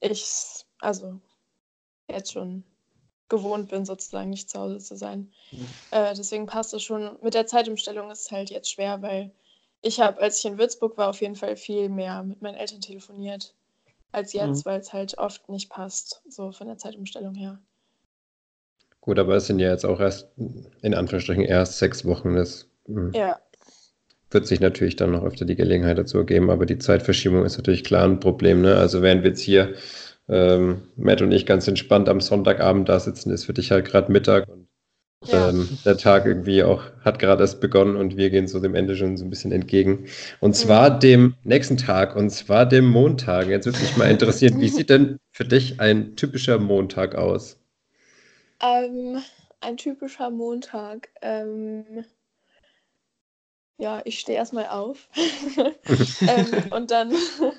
ich 0.00 0.64
also 0.80 1.20
jetzt 2.08 2.32
schon 2.32 2.64
gewohnt 3.28 3.70
bin, 3.70 3.84
sozusagen 3.86 4.30
nicht 4.30 4.50
zu 4.50 4.58
Hause 4.60 4.78
zu 4.78 4.96
sein. 4.96 5.32
Mhm. 5.50 5.74
Äh, 5.90 6.14
deswegen 6.14 6.46
passt 6.46 6.74
es 6.74 6.82
schon. 6.84 7.18
Mit 7.22 7.34
der 7.34 7.46
Zeitumstellung 7.46 8.10
ist 8.10 8.22
es 8.26 8.32
halt 8.32 8.50
jetzt 8.50 8.70
schwer, 8.70 9.02
weil 9.02 9.32
ich 9.82 10.00
habe, 10.00 10.20
als 10.22 10.38
ich 10.40 10.46
in 10.46 10.58
Würzburg 10.58 10.96
war, 10.98 11.10
auf 11.10 11.20
jeden 11.22 11.36
Fall 11.36 11.56
viel 11.56 11.88
mehr 11.90 12.22
mit 12.24 12.42
meinen 12.42 12.56
Eltern 12.56 12.80
telefoniert 12.82 13.54
als 14.12 14.32
jetzt, 14.34 14.64
Mhm. 14.64 14.66
weil 14.66 14.80
es 14.80 14.92
halt 14.92 15.18
oft 15.18 15.48
nicht 15.50 15.70
passt, 15.70 16.22
so 16.28 16.52
von 16.52 16.68
der 16.68 16.78
Zeitumstellung 16.78 17.34
her. 17.34 17.60
Gut, 19.00 19.18
aber 19.20 19.36
es 19.36 19.46
sind 19.46 19.60
ja 19.60 19.70
jetzt 19.70 19.84
auch 19.84 20.00
erst, 20.00 20.28
in 20.82 20.94
Anführungsstrichen, 20.94 21.44
erst 21.44 21.78
sechs 21.78 22.04
Wochen. 22.04 22.34
Das, 22.34 22.68
hm, 22.86 23.12
Ja, 23.14 23.40
wird 24.34 24.46
sich 24.46 24.60
natürlich 24.60 24.96
dann 24.96 25.12
noch 25.12 25.24
öfter 25.24 25.44
die 25.44 25.56
Gelegenheit 25.56 25.98
dazu 25.98 26.18
ergeben, 26.18 26.50
aber 26.50 26.66
die 26.66 26.78
Zeitverschiebung 26.78 27.44
ist 27.44 27.56
natürlich 27.56 27.84
klar 27.84 28.04
ein 28.04 28.20
Problem. 28.20 28.62
Ne? 28.62 28.76
Also 28.76 29.02
während 29.02 29.22
wir 29.22 29.30
jetzt 29.30 29.40
hier, 29.40 29.74
ähm, 30.28 30.82
Matt 30.96 31.22
und 31.22 31.32
ich, 31.32 31.46
ganz 31.46 31.68
entspannt 31.68 32.08
am 32.08 32.20
Sonntagabend 32.20 32.88
da 32.88 32.98
sitzen, 33.00 33.30
ist 33.30 33.44
für 33.44 33.54
dich 33.54 33.70
halt 33.70 33.86
gerade 33.86 34.10
Mittag 34.12 34.48
und 34.48 34.68
Ja. 35.26 35.50
ähm, 35.50 35.78
der 35.84 35.96
Tag 35.96 36.26
irgendwie 36.26 36.62
auch 36.64 36.84
hat 37.02 37.18
gerade 37.18 37.42
erst 37.42 37.60
begonnen 37.60 37.96
und 37.96 38.16
wir 38.16 38.30
gehen 38.30 38.46
so 38.48 38.60
dem 38.60 38.74
Ende 38.74 38.96
schon 38.96 39.16
so 39.16 39.24
ein 39.24 39.30
bisschen 39.30 39.52
entgegen. 39.52 40.06
Und 40.40 40.54
zwar 40.56 40.98
dem 40.98 41.36
nächsten 41.44 41.76
Tag, 41.78 42.16
und 42.16 42.30
zwar 42.30 42.66
dem 42.66 42.86
Montag. 42.88 43.48
Jetzt 43.48 43.66
würde 43.66 43.80
mich 43.80 43.96
mal 43.96 44.10
interessieren, 44.10 44.60
wie 44.60 44.68
sieht 44.68 44.90
denn 44.90 45.18
für 45.32 45.44
dich 45.46 45.80
ein 45.80 46.16
typischer 46.16 46.58
Montag 46.58 47.14
aus? 47.14 47.58
Ähm, 48.60 49.22
ein 49.60 49.76
typischer 49.76 50.30
Montag. 50.30 51.08
Ähm, 51.22 52.04
ja, 53.78 54.02
ich 54.04 54.20
stehe 54.20 54.38
erstmal 54.38 54.68
auf. 54.68 55.08
ähm, 55.56 56.72
und 56.72 56.90
dann 56.90 57.12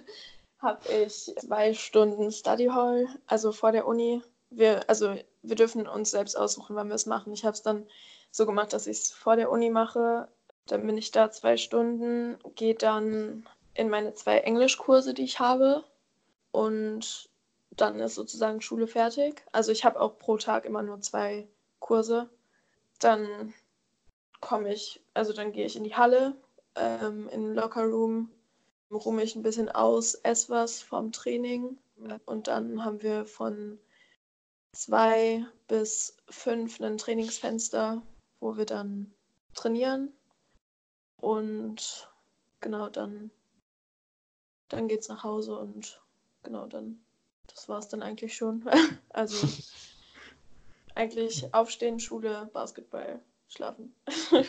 habe 0.60 0.82
ich 0.91 1.34
zwei 1.39 1.73
Stunden 1.73 2.32
Study 2.32 2.67
Hall, 2.67 3.08
also 3.28 3.51
vor 3.51 3.71
der 3.71 3.88
Uni. 3.88 4.21
Wir, 4.49 4.89
also 4.89 5.15
wir 5.41 5.56
dürfen 5.56 5.88
uns 5.88 6.12
selbst 6.12 6.36
aussuchen, 6.36 6.75
wann 6.75 6.88
wir 6.88 6.95
es 6.95 7.06
machen. 7.06 7.34
Ich 7.34 7.43
habe 7.43 7.54
es 7.54 7.62
dann 7.62 7.86
so 8.32 8.45
gemacht, 8.45 8.73
dass 8.73 8.88
ich 8.88 8.97
es 8.97 9.12
vor 9.12 9.36
der 9.36 9.51
Uni 9.51 9.69
mache. 9.69 10.28
Dann 10.67 10.86
bin 10.86 10.97
ich 10.97 11.12
da 11.12 11.32
zwei 11.32 11.58
Stunden, 11.58 12.38
gehe 12.56 12.75
dann 12.75 13.45
in 13.73 13.89
meine 13.89 14.13
zwei 14.13 14.39
Englischkurse, 14.39 15.13
die 15.13 15.23
ich 15.23 15.39
habe. 15.39 15.84
Und 16.51 17.30
dann 17.71 17.99
ist 17.99 18.15
sozusagen 18.15 18.62
Schule 18.62 18.88
fertig. 18.88 19.43
Also 19.51 19.71
ich 19.71 19.84
habe 19.84 19.99
auch 19.99 20.17
pro 20.17 20.38
Tag 20.38 20.65
immer 20.65 20.82
nur 20.82 21.01
zwei 21.01 21.47
Kurse. 21.80 22.30
Dann 22.99 23.54
komme 24.45 24.71
ich, 24.71 25.01
also 25.15 25.34
dann 25.34 25.51
gehe 25.51 25.65
ich 25.65 25.75
in 25.75 25.84
die 25.84 25.95
Halle, 25.95 26.36
ähm, 26.75 27.27
in 27.29 27.41
den 27.41 27.55
Lockerroom, 27.55 28.29
ruhe 28.91 29.13
mich 29.15 29.36
ein 29.36 29.41
bisschen 29.41 29.69
aus, 29.69 30.13
esse 30.13 30.49
was 30.49 30.84
vorm 30.84 31.12
Training. 31.12 31.79
Und 32.25 32.47
dann 32.47 32.86
haben 32.86 33.01
wir 33.01 33.25
von 33.25 33.79
zwei 34.71 35.43
bis 35.67 36.15
fünf 36.29 36.79
ein 36.79 36.99
Trainingsfenster, 36.99 38.03
wo 38.39 38.55
wir 38.55 38.65
dann 38.65 39.12
trainieren. 39.55 40.13
Und 41.17 42.08
genau 42.62 42.89
dann, 42.89 43.31
dann 44.69 44.88
geht's 44.88 45.08
nach 45.08 45.23
Hause 45.23 45.58
und 45.58 45.99
genau 46.43 46.67
dann, 46.67 47.03
das 47.47 47.67
war's 47.67 47.88
dann 47.88 48.03
eigentlich 48.03 48.36
schon. 48.36 48.69
also 49.10 49.47
eigentlich 50.93 51.51
aufstehen, 51.51 51.99
Schule, 51.99 52.47
Basketball, 52.53 53.19
schlafen. 53.47 53.93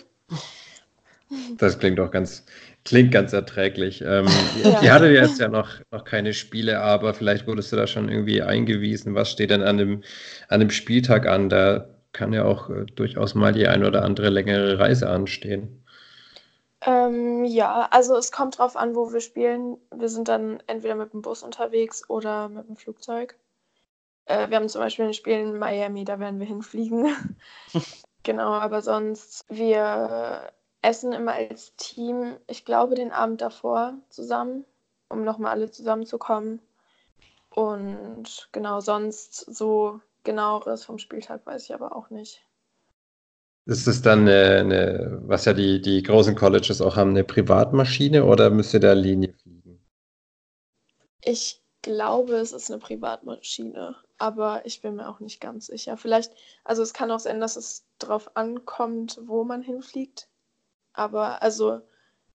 Das 1.58 1.78
klingt 1.78 1.98
doch 1.98 2.10
ganz, 2.10 2.44
klingt 2.84 3.10
ganz 3.10 3.32
erträglich. 3.32 4.00
Ähm, 4.00 4.26
Ja. 4.62 4.80
Ihr 4.80 4.92
hattet 4.92 5.12
jetzt 5.12 5.40
ja 5.40 5.48
noch, 5.48 5.80
noch 5.90 6.04
keine 6.04 6.32
Spiele, 6.32 6.80
aber 6.80 7.14
vielleicht 7.14 7.46
wurdest 7.46 7.72
du 7.72 7.76
da 7.76 7.86
schon 7.86 8.08
irgendwie 8.08 8.42
eingewiesen. 8.42 9.14
Was 9.14 9.30
steht 9.30 9.50
denn 9.50 9.62
an 9.62 9.76
dem, 9.76 10.04
an 10.48 10.60
dem 10.60 10.70
Spieltag 10.70 11.26
an? 11.26 11.48
Da 11.48 11.88
kann 12.12 12.32
ja 12.32 12.44
auch 12.44 12.70
äh, 12.70 12.86
durchaus 12.94 13.34
mal 13.34 13.52
die 13.52 13.66
ein 13.66 13.84
oder 13.84 14.04
andere 14.04 14.30
längere 14.30 14.78
Reise 14.78 15.10
anstehen. 15.10 15.84
Ähm, 16.82 17.44
ja, 17.44 17.88
also 17.90 18.16
es 18.16 18.30
kommt 18.30 18.58
drauf 18.58 18.76
an, 18.76 18.94
wo 18.94 19.12
wir 19.12 19.20
spielen. 19.20 19.78
Wir 19.94 20.08
sind 20.08 20.28
dann 20.28 20.62
entweder 20.68 20.94
mit 20.94 21.12
dem 21.12 21.22
Bus 21.22 21.42
unterwegs 21.42 22.08
oder 22.08 22.48
mit 22.48 22.68
dem 22.68 22.76
Flugzeug. 22.76 23.36
Äh, 24.26 24.48
wir 24.48 24.56
haben 24.56 24.68
zum 24.68 24.80
Beispiel 24.80 25.06
ein 25.06 25.14
Spiel 25.14 25.34
in 25.34 25.58
Miami, 25.58 26.04
da 26.04 26.20
werden 26.20 26.38
wir 26.38 26.46
hinfliegen. 26.46 27.08
genau, 28.26 28.50
aber 28.50 28.82
sonst, 28.82 29.46
wir 29.48 30.52
essen 30.82 31.12
immer 31.12 31.32
als 31.32 31.74
Team, 31.76 32.36
ich 32.48 32.64
glaube, 32.66 32.94
den 32.94 33.12
Abend 33.12 33.40
davor 33.40 33.94
zusammen, 34.10 34.66
um 35.08 35.24
nochmal 35.24 35.52
alle 35.52 35.70
zusammenzukommen. 35.70 36.60
Und 37.48 38.48
genau, 38.52 38.80
sonst 38.80 39.46
so 39.54 40.00
genaueres 40.24 40.84
vom 40.84 40.98
Spieltag 40.98 41.46
weiß 41.46 41.64
ich 41.64 41.74
aber 41.74 41.96
auch 41.96 42.10
nicht. 42.10 42.44
Ist 43.64 43.86
es 43.86 44.02
dann 44.02 44.20
eine, 44.20 44.58
eine, 44.60 45.18
was 45.22 45.44
ja 45.44 45.52
die, 45.52 45.80
die 45.80 46.02
großen 46.02 46.34
Colleges 46.34 46.80
auch 46.80 46.96
haben, 46.96 47.10
eine 47.10 47.24
Privatmaschine 47.24 48.24
oder 48.24 48.50
müsst 48.50 48.74
ihr 48.74 48.80
da 48.80 48.92
Linie 48.92 49.32
fliegen? 49.32 49.80
Ich 51.22 51.62
glaube, 51.82 52.34
es 52.34 52.52
ist 52.52 52.70
eine 52.70 52.80
Privatmaschine, 52.80 53.96
aber 54.18 54.64
ich 54.64 54.80
bin 54.80 54.96
mir 54.96 55.08
auch 55.08 55.20
nicht 55.20 55.40
ganz 55.40 55.66
sicher. 55.66 55.96
Vielleicht, 55.96 56.32
also 56.64 56.82
es 56.82 56.92
kann 56.92 57.10
auch 57.10 57.20
sein, 57.20 57.40
dass 57.40 57.56
es 57.56 57.86
darauf 57.98 58.36
ankommt, 58.36 59.20
wo 59.24 59.44
man 59.44 59.62
hinfliegt. 59.62 60.28
Aber 60.92 61.42
also, 61.42 61.82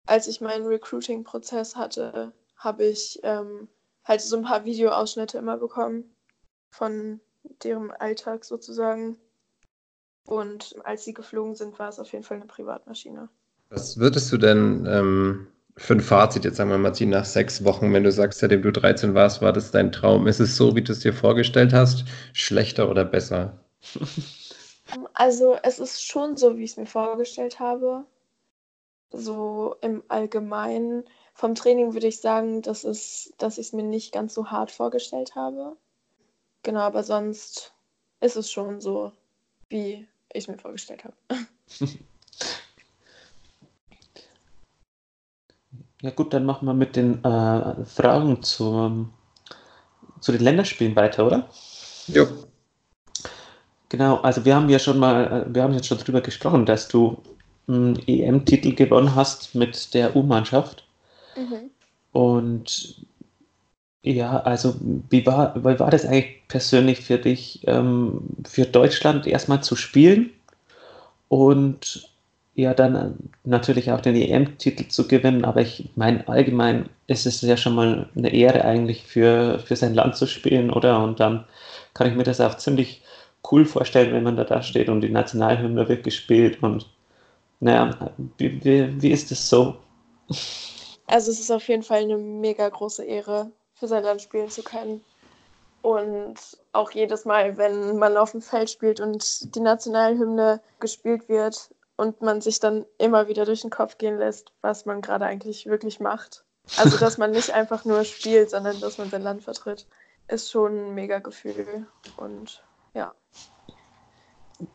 als 0.06 0.28
ich 0.28 0.41
meinen 0.41 0.65
Recruiting-Prozess 0.65 1.76
hatte, 1.76 2.34
habe 2.56 2.86
ich 2.86 3.20
ähm, 3.24 3.67
halt 4.04 4.22
so 4.22 4.38
ein 4.38 4.44
paar 4.44 4.65
Videoausschnitte 4.65 5.38
immer 5.38 5.58
bekommen 5.58 6.15
von 6.70 7.20
deren 7.63 7.91
Alltag 7.91 8.46
sozusagen. 8.46 9.17
Und 10.26 10.76
als 10.84 11.04
sie 11.04 11.13
geflogen 11.13 11.56
sind, 11.56 11.80
war 11.80 11.89
es 11.89 12.00
auf 12.00 12.12
jeden 12.12 12.24
Fall 12.24 12.38
eine 12.38 12.46
Privatmaschine. 12.46 13.30
Was 13.70 13.98
würdest 13.98 14.32
du 14.32 14.38
denn 14.38 14.86
ähm, 14.86 15.48
für 15.82 15.94
ein 15.94 16.00
Fazit 16.00 16.46
jetzt 16.46 16.58
sagen 16.58 16.70
wir 16.70 16.78
mal 16.78 16.91
nach 16.91 17.26
sechs 17.26 17.65
Wochen, 17.65 17.91
wenn 17.91 18.04
du 18.04 18.12
sagst, 18.12 18.39
seitdem 18.39 18.62
du 18.62 18.72
13 18.72 19.15
warst, 19.15 19.41
war 19.41 19.52
das 19.52 19.72
dein 19.72 19.91
Traum? 19.91 20.28
Ist 20.28 20.39
es 20.39 20.56
so, 20.56 20.76
wie 20.76 20.84
du 20.84 20.91
es 20.91 21.00
dir 21.00 21.13
vorgestellt 21.13 21.74
hast? 21.74 22.06
Schlechter 22.34 22.89
oder 22.89 23.04
besser? 23.04 23.60
Also 25.13 25.58
es 25.63 25.80
ist 25.80 26.06
schon 26.06 26.38
so, 26.38 26.58
wie 26.58 26.63
ich 26.63 26.72
es 26.72 26.78
mir 26.78 26.86
vorgestellt 26.86 27.60
habe. 27.60 28.06
So 29.10 29.76
im 29.82 30.04
Allgemeinen. 30.08 31.06
Vom 31.34 31.56
Training 31.56 31.94
würde 31.94 32.08
ich 32.08 32.20
sagen, 32.20 32.62
dass, 32.62 32.84
es, 32.84 33.34
dass 33.38 33.58
ich 33.58 33.67
es 33.67 33.74
mir 33.74 33.84
nicht 33.84 34.12
ganz 34.12 34.34
so 34.34 34.52
hart 34.52 34.70
vorgestellt 34.70 35.34
habe. 35.36 35.78
Genau, 36.63 36.82
aber 36.82 37.04
sonst 37.04 37.74
ist 38.20 38.36
es 38.36 38.52
schon 38.52 38.82
so, 38.82 39.13
wie 39.70 40.08
ich 40.32 40.44
es 40.44 40.48
mir 40.48 40.58
vorgestellt 40.58 41.06
habe. 41.06 41.15
Ja 46.01 46.10
gut, 46.10 46.34
dann 46.34 46.45
machen 46.45 46.65
wir 46.65 46.73
mit 46.73 46.95
den 46.95 47.23
äh, 47.23 47.86
Fragen 47.86 48.41
zum, 48.41 49.13
zu 50.19 50.31
den 50.31 50.41
Länderspielen 50.41 50.95
weiter, 50.95 51.25
oder? 51.27 51.47
Jo. 52.07 52.27
Genau, 53.89 54.17
also 54.17 54.45
wir 54.45 54.55
haben 54.55 54.69
ja 54.69 54.79
schon 54.79 54.97
mal, 54.97 55.45
äh, 55.47 55.53
wir 55.53 55.63
haben 55.63 55.73
jetzt 55.73 55.88
schon 55.88 55.99
drüber 55.99 56.21
gesprochen, 56.21 56.65
dass 56.65 56.88
du 56.88 57.21
einen 57.67 57.99
EM-Titel 58.07 58.73
gewonnen 58.73 59.15
hast 59.15 59.53
mit 59.53 59.93
der 59.93 60.15
U-Mannschaft. 60.15 60.86
Und 62.12 63.05
ja, 64.03 64.39
also 64.39 64.75
wie 65.10 65.25
war, 65.25 65.55
wie 65.55 65.79
war 65.79 65.91
das 65.91 66.05
eigentlich 66.05 66.47
persönlich 66.47 67.01
für 67.01 67.17
dich, 67.17 67.62
ähm, 67.67 68.21
für 68.45 68.65
Deutschland 68.65 69.27
erstmal 69.27 69.62
zu 69.62 69.75
spielen 69.75 70.31
und 71.27 72.11
ja, 72.62 72.74
dann 72.74 72.95
äh, 72.95 73.10
natürlich 73.43 73.91
auch 73.91 74.02
den 74.02 74.15
EM-Titel 74.15 74.88
zu 74.88 75.08
gewinnen, 75.08 75.45
aber 75.45 75.62
ich 75.62 75.89
meine, 75.95 76.28
allgemein 76.28 76.89
ist 77.08 77.26
es 77.26 77.41
ja 77.41 77.58
schon 77.58 77.76
mal 77.76 78.10
eine 78.15 78.34
Ehre 78.34 78.63
eigentlich 78.65 79.04
für, 79.04 79.60
für 79.60 79.76
sein 79.76 79.93
Land 79.93 80.15
zu 80.15 80.28
spielen, 80.28 80.71
oder? 80.71 81.04
Und 81.04 81.19
dann 81.19 81.45
kann 81.93 82.08
ich 82.08 82.15
mir 82.15 82.24
das 82.24 82.39
auch 82.41 82.56
ziemlich 82.58 83.04
cool 83.52 83.65
vorstellen, 83.65 84.13
wenn 84.13 84.24
man 84.24 84.36
da, 84.36 84.43
da 84.43 84.62
steht 84.62 84.89
und 84.89 85.02
die 85.02 85.10
Nationalhymne 85.10 85.89
wird 85.89 86.04
gespielt 86.04 86.62
und 86.62 86.86
naja, 87.60 88.12
wie, 88.38 88.63
wie, 88.63 89.02
wie 89.02 89.12
ist 89.12 89.32
das 89.32 89.50
so? 89.50 89.76
Also 91.08 91.32
es 91.32 91.39
ist 91.39 91.52
auf 91.52 91.67
jeden 91.67 91.84
Fall 91.84 92.04
eine 92.04 92.17
mega 92.17 92.67
große 92.69 93.04
Ehre, 93.04 93.52
für 93.74 93.88
sein 93.88 94.04
Land 94.04 94.21
spielen 94.21 94.50
zu 94.50 94.63
können. 94.63 95.04
Und 95.82 96.36
auch 96.74 96.91
jedes 96.91 97.26
Mal, 97.26 97.58
wenn 97.58 97.97
man 97.97 98.15
auf 98.15 98.32
dem 98.32 98.41
Feld 98.41 98.69
spielt 98.69 99.00
und 99.00 99.56
die 99.56 99.60
Nationalhymne 99.60 100.62
gespielt 100.80 101.28
wird 101.28 101.71
und 102.02 102.24
man 102.24 102.42
sich 102.42 102.60
dann 102.60 102.84
immer 102.98 103.28
wieder 103.28 103.46
durch 103.46 103.62
den 103.62 103.70
Kopf 103.70 104.00
gehen 104.00 104.18
lässt, 104.18 104.52
was 104.62 104.88
man 104.88 105.02
gerade 105.02 105.26
eigentlich 105.26 105.68
wirklich 105.68 106.00
macht. 106.00 106.44
Also 106.78 106.98
dass 106.98 107.20
man 107.20 107.30
nicht 107.30 107.52
einfach 107.52 107.86
nur 107.86 108.04
spielt, 108.06 108.50
sondern 108.50 108.82
dass 108.82 108.98
man 108.98 109.12
sein 109.12 109.22
Land 109.22 109.44
vertritt, 109.44 109.86
ist 110.28 110.50
schon 110.50 110.88
ein 110.88 110.96
mega 110.96 111.20
Gefühl. 111.20 111.86
Und 112.18 112.64
ja. 112.96 113.14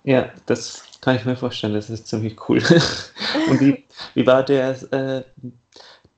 Ja, 0.04 0.30
das 0.46 0.84
kann 1.00 1.16
ich 1.16 1.24
mir 1.24 1.34
vorstellen, 1.34 1.74
das 1.74 1.90
ist 1.90 2.06
ziemlich 2.06 2.48
cool. 2.48 2.62
Und 3.50 3.60
wie, 3.60 3.84
wie 4.14 4.26
war 4.26 4.44
der, 4.44 4.70
äh, 4.92 5.24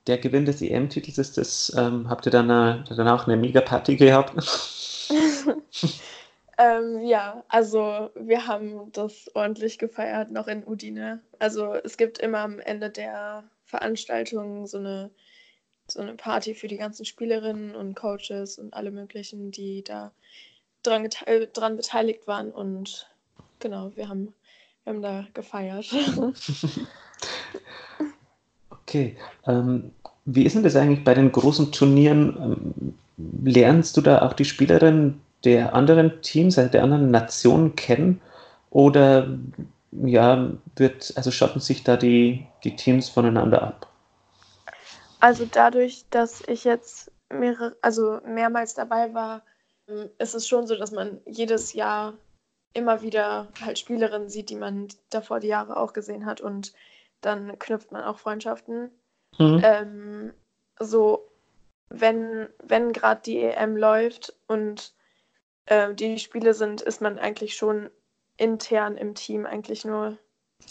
der 0.06 0.18
Gewinn 0.18 0.44
des 0.44 0.60
EM-Titels? 0.60 1.16
Ist 1.16 1.38
das, 1.38 1.72
ähm, 1.74 2.10
habt 2.10 2.26
ihr 2.26 2.32
dann, 2.32 2.50
äh, 2.50 2.84
dann 2.94 3.08
auch 3.08 3.26
eine 3.26 3.38
Mega-Party 3.38 3.96
gehabt? 3.96 4.34
Ähm, 6.58 7.04
ja, 7.06 7.44
also 7.48 8.10
wir 8.16 8.46
haben 8.46 8.90
das 8.92 9.30
ordentlich 9.34 9.78
gefeiert, 9.78 10.32
noch 10.32 10.48
in 10.48 10.66
Udine. 10.66 11.22
Also 11.38 11.74
es 11.74 11.96
gibt 11.96 12.18
immer 12.18 12.38
am 12.38 12.58
Ende 12.58 12.90
der 12.90 13.44
Veranstaltung 13.64 14.66
so 14.66 14.78
eine, 14.78 15.10
so 15.86 16.00
eine 16.00 16.14
Party 16.14 16.54
für 16.54 16.66
die 16.66 16.76
ganzen 16.76 17.04
Spielerinnen 17.04 17.76
und 17.76 17.94
Coaches 17.94 18.58
und 18.58 18.74
alle 18.74 18.90
möglichen, 18.90 19.52
die 19.52 19.84
da 19.84 20.10
dran, 20.82 21.08
dran 21.52 21.76
beteiligt 21.76 22.26
waren. 22.26 22.50
Und 22.50 23.08
genau, 23.60 23.92
wir 23.94 24.08
haben, 24.08 24.34
wir 24.84 24.92
haben 24.92 25.02
da 25.02 25.26
gefeiert. 25.34 25.86
Okay. 28.88 29.18
Ähm, 29.46 29.90
wie 30.24 30.44
ist 30.44 30.54
denn 30.54 30.62
das 30.62 30.74
eigentlich 30.74 31.04
bei 31.04 31.12
den 31.12 31.30
großen 31.30 31.72
Turnieren? 31.72 32.64
Ähm, 32.78 32.94
lernst 33.44 33.98
du 33.98 34.00
da 34.00 34.22
auch 34.22 34.32
die 34.32 34.46
Spielerinnen 34.46 35.20
der 35.44 35.74
anderen 35.74 36.20
Teams, 36.22 36.58
also 36.58 36.70
der 36.70 36.82
anderen 36.82 37.10
Nationen 37.10 37.76
kennen? 37.76 38.20
Oder 38.70 39.38
ja, 39.92 40.50
wird, 40.76 41.12
also 41.16 41.30
schotten 41.30 41.60
sich 41.60 41.84
da 41.84 41.96
die, 41.96 42.46
die 42.64 42.76
Teams 42.76 43.08
voneinander 43.08 43.62
ab? 43.62 43.86
Also 45.20 45.46
dadurch, 45.50 46.04
dass 46.10 46.42
ich 46.46 46.64
jetzt 46.64 47.10
mehrere, 47.30 47.76
also 47.82 48.20
mehrmals 48.24 48.74
dabei 48.74 49.12
war, 49.14 49.42
ähm, 49.88 50.10
ist 50.18 50.34
es 50.34 50.46
schon 50.46 50.66
so, 50.66 50.76
dass 50.76 50.92
man 50.92 51.20
jedes 51.26 51.72
Jahr 51.72 52.14
immer 52.74 53.02
wieder 53.02 53.48
halt 53.60 53.78
Spielerinnen 53.78 54.28
sieht, 54.28 54.50
die 54.50 54.56
man 54.56 54.88
davor 55.10 55.40
die 55.40 55.48
Jahre 55.48 55.76
auch 55.76 55.92
gesehen 55.92 56.26
hat 56.26 56.40
und 56.40 56.72
dann 57.20 57.58
knüpft 57.58 57.90
man 57.90 58.04
auch 58.04 58.18
Freundschaften. 58.18 58.90
Mhm. 59.38 59.60
Ähm, 59.64 60.32
so, 60.78 61.28
wenn, 61.88 62.48
wenn 62.62 62.92
gerade 62.92 63.22
die 63.24 63.38
EM 63.38 63.76
läuft 63.76 64.34
und 64.46 64.92
äh, 65.68 65.94
die 65.94 66.18
Spiele 66.18 66.54
sind, 66.54 66.80
ist 66.80 67.00
man 67.00 67.18
eigentlich 67.18 67.56
schon 67.56 67.90
intern 68.36 68.96
im 68.96 69.14
Team 69.14 69.46
eigentlich 69.46 69.84
nur. 69.84 70.18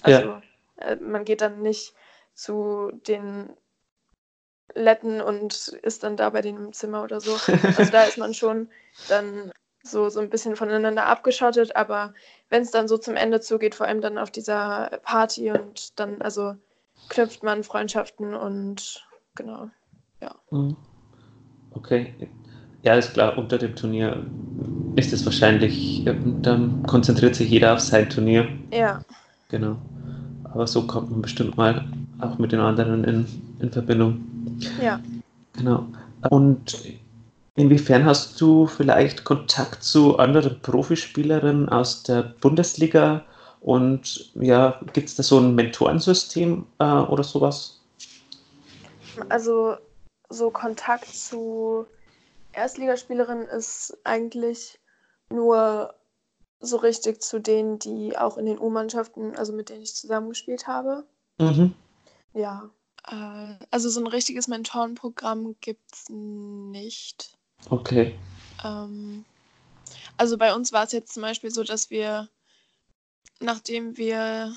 Also 0.01 0.21
Ja. 0.21 0.41
äh, 0.77 0.95
man 0.97 1.25
geht 1.25 1.41
dann 1.41 1.61
nicht 1.61 1.93
zu 2.33 2.91
den 3.07 3.49
Letten 4.73 5.21
und 5.21 5.69
ist 5.81 6.03
dann 6.03 6.17
da 6.17 6.29
bei 6.29 6.41
denen 6.41 6.67
im 6.67 6.73
Zimmer 6.73 7.03
oder 7.03 7.19
so. 7.19 7.31
Also 7.77 7.91
da 7.91 8.03
ist 8.03 8.17
man 8.17 8.33
schon 8.33 8.69
dann 9.09 9.51
so, 9.83 10.09
so 10.09 10.19
ein 10.19 10.29
bisschen 10.29 10.55
voneinander 10.55 11.05
abgeschottet, 11.05 11.75
aber 11.75 12.13
wenn 12.49 12.61
es 12.61 12.71
dann 12.71 12.87
so 12.87 12.97
zum 12.97 13.15
Ende 13.15 13.39
zugeht, 13.39 13.75
vor 13.75 13.87
allem 13.87 14.01
dann 14.01 14.17
auf 14.17 14.31
dieser 14.31 14.99
Party 15.03 15.51
und 15.51 15.97
dann, 15.99 16.21
also 16.21 16.55
knüpft 17.09 17.43
man 17.43 17.63
Freundschaften 17.63 18.33
und 18.33 19.07
genau. 19.35 19.69
Mhm. 20.51 20.75
Okay. 21.71 22.13
Ja, 22.83 22.95
ist 22.95 23.13
klar, 23.13 23.37
unter 23.37 23.57
dem 23.57 23.75
Turnier 23.75 24.23
ist 24.95 25.13
es 25.13 25.25
wahrscheinlich, 25.25 26.05
äh, 26.07 26.15
dann 26.41 26.83
konzentriert 26.83 27.35
sich 27.35 27.49
jeder 27.49 27.73
auf 27.73 27.79
sein 27.79 28.09
Turnier. 28.09 28.47
Ja, 28.71 29.01
Genau. 29.49 29.77
Aber 30.43 30.67
so 30.67 30.85
kommt 30.85 31.11
man 31.11 31.21
bestimmt 31.21 31.57
mal 31.57 31.85
auch 32.19 32.37
mit 32.37 32.51
den 32.51 32.59
anderen 32.59 33.03
in, 33.03 33.25
in 33.59 33.71
Verbindung. 33.71 34.25
ja. 34.81 34.99
Genau. 35.53 35.87
Und 36.29 36.77
inwiefern 37.55 38.05
hast 38.05 38.39
du 38.39 38.67
vielleicht 38.67 39.23
Kontakt 39.23 39.83
zu 39.83 40.17
anderen 40.17 40.59
Profispielerinnen 40.61 41.69
aus 41.69 42.03
der 42.03 42.23
Bundesliga? 42.41 43.23
Und 43.61 44.31
ja, 44.35 44.79
gibt 44.93 45.09
es 45.09 45.15
da 45.15 45.23
so 45.23 45.39
ein 45.39 45.55
Mentorensystem 45.55 46.65
äh, 46.79 46.83
oder 46.83 47.23
sowas? 47.23 47.81
Also 49.29 49.75
so 50.29 50.51
Kontakt 50.51 51.07
zu 51.07 51.87
Erstligaspielerinnen 52.57 53.47
ist 53.47 53.95
eigentlich 54.03 54.79
nur 55.29 55.93
so 56.59 56.77
richtig 56.77 57.21
zu 57.21 57.39
denen, 57.39 57.77
die 57.77 58.17
auch 58.17 58.37
in 58.37 58.47
den 58.47 58.59
U-Mannschaften, 58.59 59.35
also 59.37 59.53
mit 59.53 59.69
denen 59.69 59.83
ich 59.83 59.95
zusammengespielt 59.95 60.65
habe. 60.65 61.05
Mhm. 61.37 61.75
Ja. 62.33 62.71
Äh, 63.07 63.63
also 63.69 63.89
so 63.89 64.01
ein 64.01 64.07
richtiges 64.07 64.47
Mentorenprogramm 64.47 65.55
gibt 65.61 65.93
es 65.93 66.05
nicht. 66.09 67.37
Okay. 67.69 68.17
Ähm, 68.63 69.23
also 70.17 70.37
bei 70.37 70.55
uns 70.55 70.73
war 70.73 70.83
es 70.83 70.91
jetzt 70.93 71.13
zum 71.13 71.21
Beispiel 71.21 71.51
so, 71.51 71.63
dass 71.63 71.91
wir, 71.91 72.27
nachdem 73.39 73.97
wir 73.97 74.55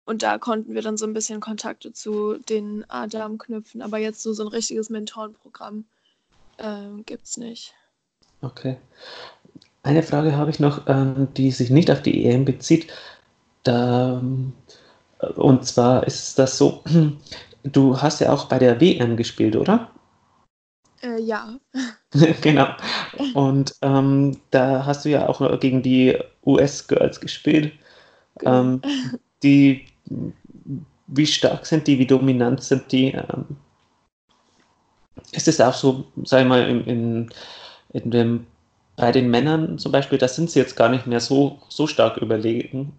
Und 0.05 0.21
da 0.21 0.37
konnten 0.37 0.73
wir 0.73 0.81
dann 0.81 0.97
so 0.97 1.05
ein 1.05 1.13
bisschen 1.13 1.39
Kontakte 1.39 1.93
zu 1.93 2.37
den 2.37 2.83
A-Damen 2.89 3.37
knüpfen. 3.37 3.81
Aber 3.81 3.97
jetzt 3.97 4.21
so, 4.21 4.33
so 4.33 4.43
ein 4.43 4.49
richtiges 4.49 4.89
Mentorenprogramm 4.89 5.85
ähm, 6.57 7.05
gibt 7.05 7.25
es 7.25 7.37
nicht. 7.37 7.73
Okay. 8.41 8.77
Eine 9.83 10.03
Frage 10.03 10.35
habe 10.35 10.51
ich 10.51 10.59
noch, 10.59 10.87
ähm, 10.87 11.29
die 11.35 11.51
sich 11.51 11.69
nicht 11.69 11.89
auf 11.89 12.01
die 12.01 12.25
EM 12.25 12.45
bezieht. 12.45 12.91
Da, 13.63 14.19
ähm, 14.19 14.53
und 15.35 15.65
zwar 15.65 16.05
ist 16.05 16.37
das 16.37 16.57
so, 16.57 16.83
du 17.63 18.01
hast 18.01 18.19
ja 18.19 18.33
auch 18.33 18.45
bei 18.45 18.59
der 18.59 18.81
WM 18.81 19.15
gespielt, 19.15 19.55
oder? 19.55 19.89
Äh, 21.03 21.21
ja. 21.21 21.59
Genau. 22.41 22.67
Und 23.33 23.75
ähm, 23.81 24.37
da 24.51 24.85
hast 24.85 25.03
du 25.05 25.09
ja 25.09 25.27
auch 25.27 25.59
gegen 25.59 25.81
die 25.81 26.17
US-Girls 26.45 27.19
gespielt. 27.19 27.73
Genau. 28.37 28.61
Ähm, 28.61 28.81
die, 29.41 29.85
wie 31.07 31.25
stark 31.27 31.65
sind 31.65 31.87
die, 31.87 31.97
wie 31.99 32.05
dominant 32.05 32.63
sind 32.63 32.91
die? 32.91 33.13
Ähm, 33.13 33.57
ist 35.31 35.47
es 35.47 35.59
auch 35.59 35.73
so, 35.73 36.05
sag 36.23 36.41
ich 36.41 36.47
mal, 36.47 36.67
in, 36.67 36.85
in, 36.85 37.29
in 37.93 38.11
dem, 38.11 38.47
bei 38.95 39.11
den 39.11 39.29
Männern 39.31 39.79
zum 39.79 39.91
Beispiel, 39.91 40.19
da 40.19 40.27
sind 40.27 40.51
sie 40.51 40.59
jetzt 40.59 40.75
gar 40.75 40.89
nicht 40.89 41.07
mehr 41.07 41.19
so, 41.19 41.59
so 41.69 41.87
stark 41.87 42.17
überlegen. 42.17 42.93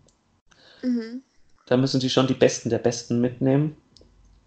Mhm. 0.82 1.22
Da 1.66 1.76
müssen 1.76 2.00
sie 2.00 2.10
schon 2.10 2.26
die 2.26 2.34
Besten 2.34 2.70
der 2.70 2.78
Besten 2.78 3.20
mitnehmen. 3.20 3.76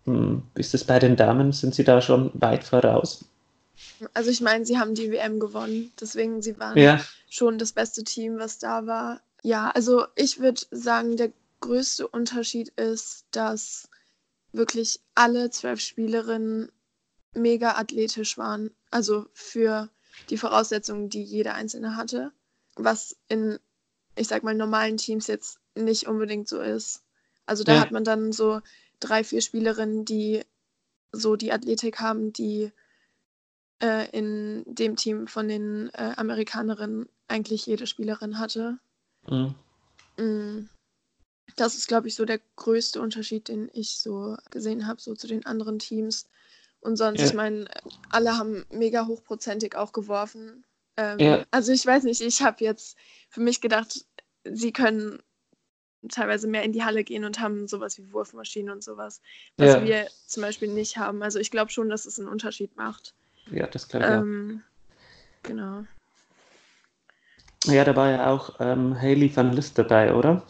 Hm, 0.06 0.44
Ist 0.56 0.74
es 0.74 0.84
bei 0.86 1.00
den 1.00 1.16
Damen, 1.16 1.52
sind 1.52 1.76
sie 1.76 1.84
da 1.84 2.02
schon 2.02 2.32
weit 2.36 2.64
voraus? 2.64 3.26
Also 4.14 4.30
ich 4.30 4.42
meine, 4.42 4.66
sie 4.66 4.78
haben 4.78 4.96
die 4.96 5.12
WM 5.12 5.40
gewonnen, 5.40 5.92
deswegen 6.00 6.42
sie 6.42 6.58
waren 6.60 6.78
Ja, 6.78 7.04
schon 7.30 7.58
das 7.58 7.72
beste 7.74 8.04
Team, 8.04 8.38
was 8.38 8.60
da 8.60 8.86
war. 8.86 9.22
Ja, 9.44 9.70
also 9.72 10.06
ich 10.16 10.40
würde 10.40 10.62
sagen, 10.72 11.18
der 11.18 11.32
größte 11.62 12.08
Unterschied 12.08 12.70
ist, 12.70 13.26
dass 13.32 13.90
wirklich 14.52 15.00
alle 15.16 15.50
zwölf 15.50 15.80
Spielerinnen 15.80 16.72
mega 17.34 17.76
athletisch 17.76 18.38
waren. 18.38 18.72
Also 18.92 19.28
für 19.34 19.90
die 20.30 20.38
Voraussetzungen, 20.38 21.10
die 21.10 21.24
jede 21.24 21.54
einzelne 21.54 21.96
hatte. 21.96 22.32
Was 22.76 23.16
in, 23.28 23.60
ich 24.16 24.28
sag 24.28 24.44
mal, 24.44 24.56
normalen 24.56 24.98
Teams 24.98 25.28
jetzt 25.28 25.60
nicht 25.76 26.08
unbedingt 26.08 26.48
so 26.48 26.62
ist. 26.62 27.04
Also 27.46 27.64
da 27.64 27.74
Ja. 27.76 27.82
hat 27.82 27.92
man 27.92 28.04
dann 28.04 28.32
so 28.32 28.62
drei, 29.00 29.24
vier 29.24 29.42
Spielerinnen, 29.42 30.06
die 30.06 30.44
so 31.12 31.36
die 31.36 31.52
Athletik 31.52 32.00
haben, 32.00 32.34
die 32.34 32.72
äh, 33.82 34.10
in 34.12 34.64
dem 34.66 34.96
Team 34.96 35.28
von 35.28 35.48
den 35.48 35.90
äh, 35.94 36.14
Amerikanerinnen 36.18 37.08
eigentlich 37.28 37.66
jede 37.66 37.88
Spielerin 37.88 38.40
hatte. 38.40 38.80
hm, 39.28 39.54
Mm. 40.18 40.68
Das 41.56 41.76
ist, 41.76 41.88
glaube 41.88 42.08
ich, 42.08 42.16
so 42.16 42.26
der 42.26 42.40
größte 42.56 43.02
Unterschied, 43.02 43.48
den 43.48 43.70
ich 43.74 43.98
so 43.98 44.36
gesehen 44.52 44.86
habe, 44.88 45.02
so 45.02 45.14
zu 45.16 45.28
den 45.28 45.46
anderen 45.46 45.80
Teams. 45.80 46.28
Und 46.82 46.98
sonst, 46.98 47.22
Ja. 47.22 47.28
ich 47.28 47.34
meine, 47.34 47.68
alle 48.10 48.38
haben 48.38 48.66
mega 48.72 49.08
hochprozentig 49.08 49.76
auch 49.76 49.92
geworfen. 49.92 50.66
Ähm, 50.98 51.20
Ja. 51.20 51.46
Also 51.52 51.72
ich 51.72 51.86
weiß 51.86 52.04
nicht, 52.04 52.22
ich 52.22 52.42
habe 52.42 52.64
jetzt 52.64 52.98
für 53.30 53.42
mich 53.42 53.62
gedacht, 53.62 54.06
sie 54.44 54.72
können 54.72 55.22
teilweise 56.10 56.48
mehr 56.48 56.64
in 56.64 56.74
die 56.74 56.84
Halle 56.84 57.04
gehen 57.04 57.26
und 57.26 57.40
haben 57.40 57.68
sowas 57.68 57.98
wie 57.98 58.12
Wurfmaschinen 58.14 58.72
und 58.72 58.84
sowas, 58.84 59.22
was 59.58 59.76
Ja. 59.76 59.84
wir 59.84 60.08
zum 60.28 60.44
Beispiel 60.44 60.72
nicht 60.72 60.98
haben. 60.98 61.24
Also 61.24 61.40
ich 61.40 61.52
glaube 61.52 61.72
schon, 61.72 61.90
dass 61.90 62.06
es 62.06 62.20
einen 62.20 62.30
Unterschied 62.30 62.76
macht. 62.78 63.16
Ja, 63.52 63.68
das 63.68 63.88
glaube 63.88 64.06
ich 64.06 64.12
auch. 64.12 64.22
Ähm, 64.22 64.64
genau. 65.44 65.84
Ja, 67.66 67.84
da 67.84 67.96
war 67.96 68.10
ja 68.12 68.32
auch 68.32 68.56
ähm, 68.60 69.00
Hayley 69.00 69.36
van 69.36 69.54
List 69.54 69.78
dabei, 69.78 70.14
oder? 70.14 70.44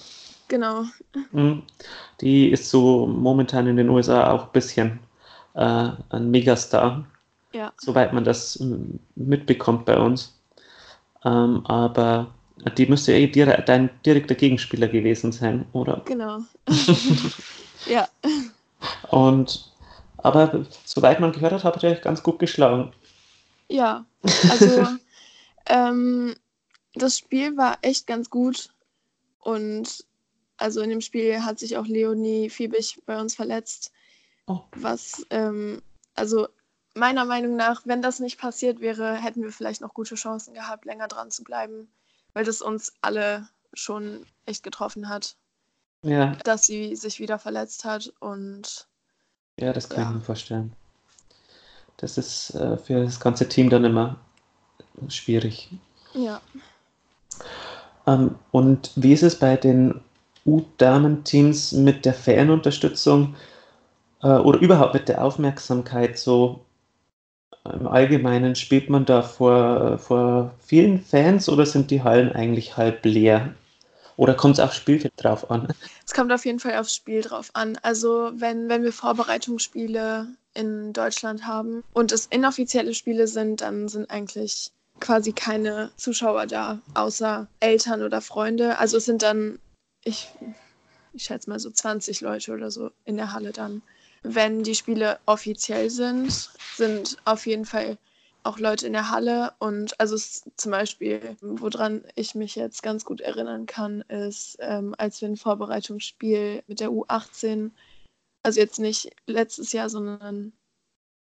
Genau. 0.47 0.83
Mhm. 1.31 1.63
Die 2.21 2.49
ist 2.51 2.69
so 2.69 3.07
momentan 3.07 3.67
in 3.67 3.77
den 3.77 3.89
USA 3.89 4.31
auch 4.31 4.45
ein 4.45 4.51
bisschen 4.51 4.99
äh, 5.55 5.89
ein 6.09 6.31
Megastar, 6.31 7.05
Ja. 7.53 7.73
soweit 7.77 8.13
man 8.13 8.23
das 8.23 8.63
mitbekommt 9.15 9.85
bei 9.85 9.97
uns. 9.97 10.39
Ähm, 11.25 11.65
aber 11.65 12.33
die 12.77 12.85
müsste 12.85 13.13
eh 13.13 13.27
dire 13.27 13.63
dein 13.65 13.89
direkter 14.05 14.35
Gegenspieler 14.35 14.87
gewesen 14.87 15.31
sein, 15.31 15.65
oder? 15.73 16.01
Genau. 16.05 16.39
ja. 17.85 18.07
Und 19.09 19.71
aber 20.27 20.65
soweit 20.85 21.19
man 21.19 21.31
gehört 21.31 21.53
hat, 21.53 21.63
hat 21.63 21.83
er 21.83 21.91
euch 21.91 22.01
ganz 22.01 22.21
gut 22.23 22.39
geschlagen. 22.39 22.93
Ja, 23.69 24.05
also 24.49 24.87
ähm, 25.67 26.35
das 26.93 27.17
Spiel 27.17 27.57
war 27.57 27.77
echt 27.81 28.07
ganz 28.07 28.29
gut 28.29 28.69
und 29.39 30.05
also 30.57 30.81
in 30.81 30.89
dem 30.89 31.01
Spiel 31.01 31.43
hat 31.43 31.59
sich 31.59 31.77
auch 31.77 31.85
Leonie 31.85 32.49
Fiebig 32.49 32.99
bei 33.05 33.19
uns 33.19 33.35
verletzt, 33.35 33.91
Oh. 34.49 34.61
was 34.71 35.25
ähm, 35.29 35.81
also 36.15 36.47
meiner 36.95 37.25
Meinung 37.25 37.57
nach, 37.57 37.81
wenn 37.85 38.01
das 38.01 38.21
nicht 38.21 38.39
passiert 38.39 38.79
wäre, 38.79 39.15
hätten 39.15 39.43
wir 39.43 39.51
vielleicht 39.51 39.81
noch 39.81 39.93
gute 39.93 40.15
Chancen 40.15 40.53
gehabt, 40.53 40.85
länger 40.85 41.09
dran 41.09 41.31
zu 41.31 41.43
bleiben, 41.43 41.89
weil 42.33 42.45
das 42.45 42.61
uns 42.61 42.93
alle 43.01 43.49
schon 43.73 44.25
echt 44.45 44.63
getroffen 44.63 45.09
hat, 45.09 45.35
Ja, 46.01 46.31
dass 46.45 46.65
sie 46.65 46.95
sich 46.95 47.19
wieder 47.19 47.39
verletzt 47.39 47.83
hat 47.83 48.13
und 48.21 48.87
ja, 49.59 49.73
das 49.73 49.89
kann 49.89 50.03
Ja. 50.03 50.09
ich 50.09 50.15
mir 50.15 50.21
vorstellen. 50.21 50.73
Das 51.97 52.17
ist 52.17 52.55
äh, 52.55 52.77
für 52.77 53.03
das 53.03 53.19
ganze 53.19 53.49
Team 53.49 53.69
dann 53.69 53.83
immer 53.83 54.17
schwierig. 55.09 55.69
ja, 56.13 56.41
Ähm, 58.05 58.35
und 58.51 58.91
wie 58.95 59.13
ist 59.13 59.23
es 59.23 59.37
bei 59.37 59.57
den 59.57 60.01
U-Damen-Teams 60.45 61.73
mit 61.73 62.05
der 62.05 62.13
Fanunterstützung 62.13 63.35
äh, 64.23 64.27
oder 64.27 64.59
überhaupt 64.59 64.93
mit 64.93 65.09
der 65.09 65.23
Aufmerksamkeit 65.23 66.17
so? 66.17 66.61
Im 67.71 67.87
Allgemeinen 67.87 68.55
spielt 68.55 68.89
man 68.89 69.05
da 69.05 69.21
vor, 69.21 69.99
vor 69.99 70.55
vielen 70.59 71.01
Fans 71.01 71.49
oder 71.49 71.65
sind 71.67 71.91
die 71.91 72.01
Hallen 72.01 72.31
eigentlich 72.31 72.77
halb 72.77 73.05
leer? 73.05 73.53
Oder 74.17 74.33
kommt 74.33 74.55
es 74.55 74.59
aufs 74.59 74.75
Spiel 74.75 75.09
drauf 75.15 75.49
an? 75.49 75.73
Es 76.05 76.13
kommt 76.13 76.33
auf 76.33 76.43
jeden 76.45 76.59
Fall 76.59 76.75
aufs 76.75 76.95
Spiel 76.95 77.21
drauf 77.21 77.51
an. 77.53 77.77
Also 77.83 78.31
wenn, 78.33 78.67
wenn 78.67 78.83
wir 78.83 78.91
Vorbereitungsspiele 78.91 80.27
in 80.55 80.91
Deutschland 80.91 81.45
haben 81.45 81.83
und 81.93 82.11
es 82.11 82.25
inoffizielle 82.25 82.95
Spiele 82.95 83.27
sind, 83.27 83.61
dann 83.61 83.87
sind 83.87 84.09
eigentlich 84.09 84.71
quasi 84.99 85.33
keine 85.33 85.91
Zuschauer 85.97 86.47
da, 86.47 86.79
außer 86.95 87.47
Eltern 87.59 88.01
oder 88.01 88.21
Freunde. 88.21 88.79
Also 88.79 88.97
es 88.97 89.05
sind 89.05 89.21
dann, 89.21 89.59
ich, 90.03 90.29
ich 91.13 91.25
schätze 91.25 91.49
mal 91.51 91.59
so 91.59 91.69
20 91.69 92.21
Leute 92.21 92.53
oder 92.53 92.71
so 92.71 92.89
in 93.05 93.17
der 93.17 93.33
Halle 93.33 93.51
dann. 93.51 93.83
Wenn 94.23 94.63
die 94.63 94.73
Spiele 94.73 95.19
offiziell 95.27 95.91
sind, 95.91 96.49
sind 96.75 97.17
auf 97.23 97.45
jeden 97.45 97.65
Fall 97.65 97.99
auch 98.47 98.59
Leute 98.59 98.87
in 98.87 98.93
der 98.93 99.11
Halle. 99.11 99.53
Und 99.59 99.99
also 99.99 100.17
zum 100.55 100.71
Beispiel, 100.71 101.37
woran 101.41 102.03
ich 102.15 102.33
mich 102.33 102.55
jetzt 102.55 102.81
ganz 102.81 103.05
gut 103.05 103.21
erinnern 103.21 103.65
kann, 103.65 104.01
ist, 104.01 104.57
ähm, 104.59 104.95
als 104.97 105.21
wir 105.21 105.27
ein 105.27 105.37
Vorbereitungsspiel 105.37 106.63
mit 106.67 106.79
der 106.79 106.89
U18, 106.89 107.71
also 108.43 108.59
jetzt 108.59 108.79
nicht 108.79 109.11
letztes 109.25 109.73
Jahr, 109.73 109.89
sondern 109.89 110.53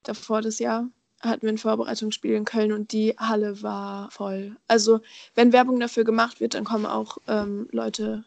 davor 0.03 0.41
das 0.41 0.59
Jahr, 0.59 0.89
hatten 1.21 1.43
wir 1.43 1.51
ein 1.51 1.59
Vorbereitungsspiel 1.59 2.33
in 2.33 2.47
Köln 2.47 2.73
und 2.73 2.93
die 2.93 3.15
Halle 3.19 3.63
war 3.63 4.11
voll. 4.11 4.57
Also 4.67 5.01
wenn 5.35 5.53
Werbung 5.53 5.79
dafür 5.79 6.05
gemacht 6.05 6.41
wird, 6.41 6.55
dann 6.55 6.65
kommen 6.65 6.87
auch 6.87 7.19
ähm, 7.29 7.69
Leute 7.73 8.25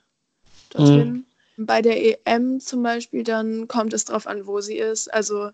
dorthin. 0.69 1.25
Mhm. 1.57 1.65
Bei 1.65 1.81
der 1.81 2.27
EM 2.27 2.59
zum 2.59 2.83
Beispiel, 2.83 3.23
dann 3.23 3.67
kommt 3.67 3.93
es 3.93 4.05
drauf 4.05 4.27
an, 4.27 4.45
wo 4.45 4.61
sie 4.61 4.77
ist. 4.77 5.11
Also 5.11 5.51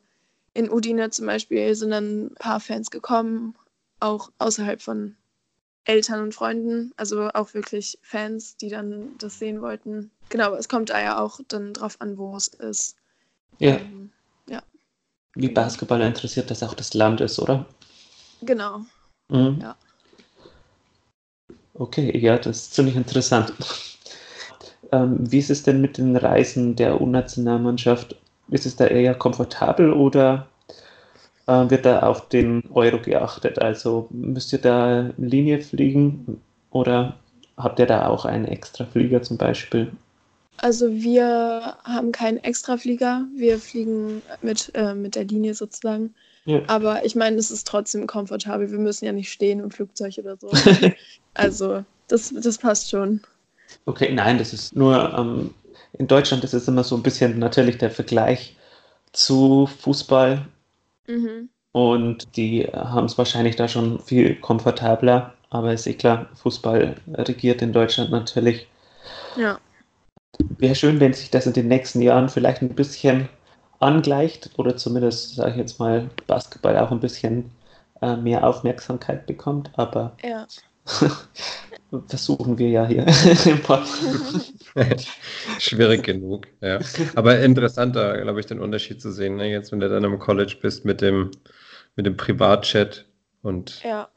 in 0.54 0.70
Udine 0.70 1.10
zum 1.10 1.26
Beispiel 1.26 1.74
sind 1.76 1.92
dann 1.92 2.28
ein 2.28 2.36
paar 2.36 2.60
Fans 2.60 2.92
gekommen, 2.92 3.56
auch 4.00 4.32
außerhalb 4.40 4.82
von 4.82 5.16
Eltern 5.86 6.22
und 6.22 6.34
Freunden, 6.34 6.94
also 6.98 7.30
auch 7.34 7.54
wirklich 7.54 7.98
Fans, 8.02 8.58
die 8.58 8.70
dann 8.70 9.18
das 9.18 9.40
sehen 9.40 9.62
wollten. 9.62 10.12
Genau, 10.30 10.54
es 10.54 10.70
kommt 10.70 10.90
da 10.90 11.02
ja 11.02 11.20
auch 11.20 11.40
dann 11.48 11.74
drauf 11.74 11.96
an, 12.00 12.18
wo 12.18 12.36
es 12.36 12.48
ist. 12.48 12.96
Ja. 13.58 13.78
Ähm, 13.78 14.12
ja. 14.48 14.62
Wie 15.36 15.50
Basketball 15.50 16.02
interessiert 16.02 16.52
das 16.52 16.64
auch 16.64 16.74
das 16.74 16.94
Land 16.94 17.22
ist, 17.22 17.40
oder? 17.40 17.66
Genau. 18.42 18.82
Mhm. 19.30 19.60
Ja. 19.62 19.76
Okay, 21.74 22.18
ja, 22.18 22.38
das 22.38 22.58
ist 22.58 22.74
ziemlich 22.74 22.96
interessant. 22.96 23.54
Ähm, 24.92 25.32
wie 25.32 25.38
ist 25.38 25.52
es 25.52 25.62
denn 25.62 25.82
mit 25.82 26.00
den 26.00 26.16
Reisen 26.16 26.76
der 26.76 27.00
U-Nationalmannschaft? 27.00 28.16
Ist 28.52 28.66
es 28.66 28.76
da 28.76 28.88
eher 28.88 29.16
komfortabel 29.16 29.94
oder 29.94 30.48
äh, 31.48 31.70
wird 31.70 31.86
da 31.86 32.02
auf 32.02 32.30
den 32.30 32.64
Euro 32.74 33.00
geachtet? 33.00 33.60
Also 33.60 34.08
müsst 34.12 34.54
ihr 34.54 34.60
da 34.60 35.12
Linie 35.18 35.62
fliegen 35.62 36.42
oder 36.72 37.18
habt 37.58 37.80
ihr 37.80 37.86
da 37.86 38.08
auch 38.08 38.26
einen 38.26 38.46
extra 38.46 38.86
Flieger 38.86 39.22
zum 39.22 39.38
Beispiel? 39.38 39.92
Also 40.58 40.92
wir 40.92 41.78
haben 41.84 42.12
keinen 42.12 42.38
Extraflieger, 42.38 43.26
wir 43.36 43.60
fliegen 43.60 44.22
mit, 44.42 44.72
äh, 44.76 44.94
mit 44.94 45.16
der 45.16 45.24
Linie 45.24 45.54
sozusagen. 45.54 46.14
Ja. 46.46 46.62
Aber 46.68 47.06
ich 47.06 47.16
meine, 47.16 47.38
es 47.38 47.52
ist 47.52 47.68
trotzdem 47.68 48.08
komfortabel. 48.08 48.72
Wir 48.72 48.80
müssen 48.80 49.06
ja 49.06 49.12
nicht 49.12 49.32
stehen 49.32 49.60
im 49.60 49.72
Flugzeug 49.72 50.16
oder 50.18 50.36
so. 50.38 50.50
also 51.34 51.84
das, 52.08 52.34
das 52.34 52.58
passt 52.58 52.90
schon. 52.90 53.22
Okay, 53.86 54.12
nein, 54.12 54.38
das 54.38 54.52
ist 54.52 54.76
nur 54.76 55.14
ähm, 55.18 55.54
in 55.94 56.08
Deutschland 56.08 56.44
ist 56.44 56.54
es 56.54 56.68
immer 56.68 56.84
so 56.84 56.96
ein 56.96 57.04
bisschen 57.04 57.40
natürlich 57.40 57.78
der 57.78 57.92
Vergleich 57.92 58.56
zu 59.12 59.68
Fußball. 59.68 60.46
Mhm. 61.08 61.50
Und 61.72 62.36
die 62.36 62.66
haben 62.66 63.06
es 63.06 63.18
wahrscheinlich 63.18 63.56
da 63.56 63.68
schon 63.68 64.00
viel 64.00 64.36
komfortabler. 64.36 65.34
Aber 65.50 65.74
ist 65.74 65.88
eh 65.88 65.94
klar, 65.94 66.28
Fußball 66.36 66.96
regiert 67.16 67.62
in 67.62 67.74
Deutschland 67.74 68.12
natürlich. 68.12 68.68
Ja. 69.36 69.60
Wäre 70.58 70.76
schön, 70.76 71.00
wenn 71.00 71.14
sich 71.14 71.32
das 71.32 71.48
in 71.48 71.54
den 71.54 71.68
nächsten 71.68 72.02
Jahren 72.02 72.30
vielleicht 72.30 72.62
ein 72.62 72.70
bisschen 72.70 73.28
angleicht 73.80 74.52
oder 74.58 74.78
zumindest, 74.78 75.36
sage 75.36 75.52
ich 75.52 75.58
jetzt 75.58 75.80
mal, 75.80 76.10
Basketball 76.28 76.78
auch 76.78 76.92
ein 76.92 77.00
bisschen 77.00 77.50
äh, 78.02 78.16
mehr 78.16 78.46
Aufmerksamkeit 78.46 79.26
bekommt. 79.26 79.72
Aber 79.76 80.16
ja. 80.24 80.46
versuchen 82.08 82.58
wir 82.58 82.70
ja 82.70 82.88
hier 82.88 83.06
im 83.46 83.62
Podcast. 83.62 84.54
Schwierig 85.60 86.04
genug, 86.04 86.48
ja. 86.62 86.80
Aber 87.16 87.40
interessanter, 87.40 88.22
glaube 88.22 88.40
ich, 88.40 88.46
den 88.46 88.60
Unterschied 88.60 89.02
zu 89.02 89.12
sehen. 89.12 89.36
Ne? 89.36 89.50
Jetzt, 89.50 89.72
wenn 89.72 89.80
du 89.80 89.90
dann 89.90 90.04
im 90.04 90.20
College 90.20 90.58
bist 90.62 90.86
mit 90.86 91.02
dem, 91.02 91.32
mit 91.96 92.06
dem 92.06 92.16
Privatchat 92.18 93.06
und 93.42 93.84
ja. 93.84 94.08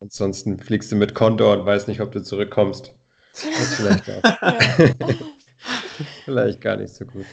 ansonsten 0.00 0.58
fliegst 0.58 0.92
du 0.92 0.96
mit 0.96 1.14
Konto 1.14 1.52
und 1.52 1.64
weißt 1.64 1.88
nicht, 1.88 2.00
ob 2.00 2.12
du 2.12 2.22
zurückkommst. 2.22 2.94
Das 3.32 3.44
ist 3.44 3.74
vielleicht 3.76 4.04
gar, 4.04 4.20
ja. 4.24 5.14
vielleicht 6.24 6.60
gar 6.60 6.76
nicht 6.76 6.92
so 6.92 7.06
gut. 7.06 7.24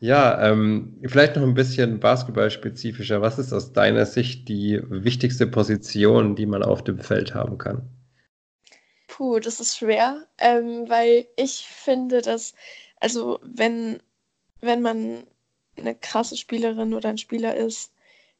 Ja, 0.00 0.50
ähm, 0.50 0.98
vielleicht 1.04 1.36
noch 1.36 1.42
ein 1.42 1.54
bisschen 1.54 2.00
basketballspezifischer. 2.00 3.20
Was 3.20 3.38
ist 3.38 3.52
aus 3.52 3.72
deiner 3.72 4.06
Sicht 4.06 4.48
die 4.48 4.80
wichtigste 4.88 5.46
Position, 5.46 6.34
die 6.34 6.46
man 6.46 6.62
auf 6.62 6.82
dem 6.82 6.98
Feld 6.98 7.34
haben 7.34 7.58
kann? 7.58 7.88
Puh, 9.14 9.38
das 9.38 9.60
ist 9.60 9.76
schwer, 9.76 10.26
ähm, 10.38 10.88
weil 10.88 11.28
ich 11.36 11.68
finde, 11.68 12.20
dass, 12.20 12.52
also 12.98 13.38
wenn, 13.42 14.02
wenn 14.60 14.82
man 14.82 15.24
eine 15.76 15.94
krasse 15.94 16.36
Spielerin 16.36 16.92
oder 16.94 17.10
ein 17.10 17.18
Spieler 17.18 17.54
ist, 17.54 17.92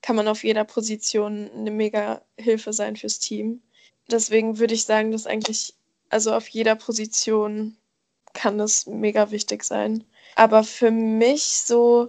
kann 0.02 0.16
man 0.16 0.26
auf 0.26 0.42
jeder 0.42 0.64
Position 0.64 1.48
eine 1.54 1.70
mega 1.70 2.22
Hilfe 2.36 2.72
sein 2.72 2.96
fürs 2.96 3.20
Team. 3.20 3.62
Deswegen 4.10 4.58
würde 4.58 4.74
ich 4.74 4.84
sagen, 4.84 5.12
dass 5.12 5.28
eigentlich, 5.28 5.74
also 6.08 6.34
auf 6.34 6.48
jeder 6.48 6.74
Position 6.74 7.76
kann 8.32 8.58
das 8.58 8.86
mega 8.86 9.30
wichtig 9.30 9.62
sein. 9.62 10.02
Aber 10.34 10.64
für 10.64 10.90
mich 10.90 11.44
so, 11.44 12.08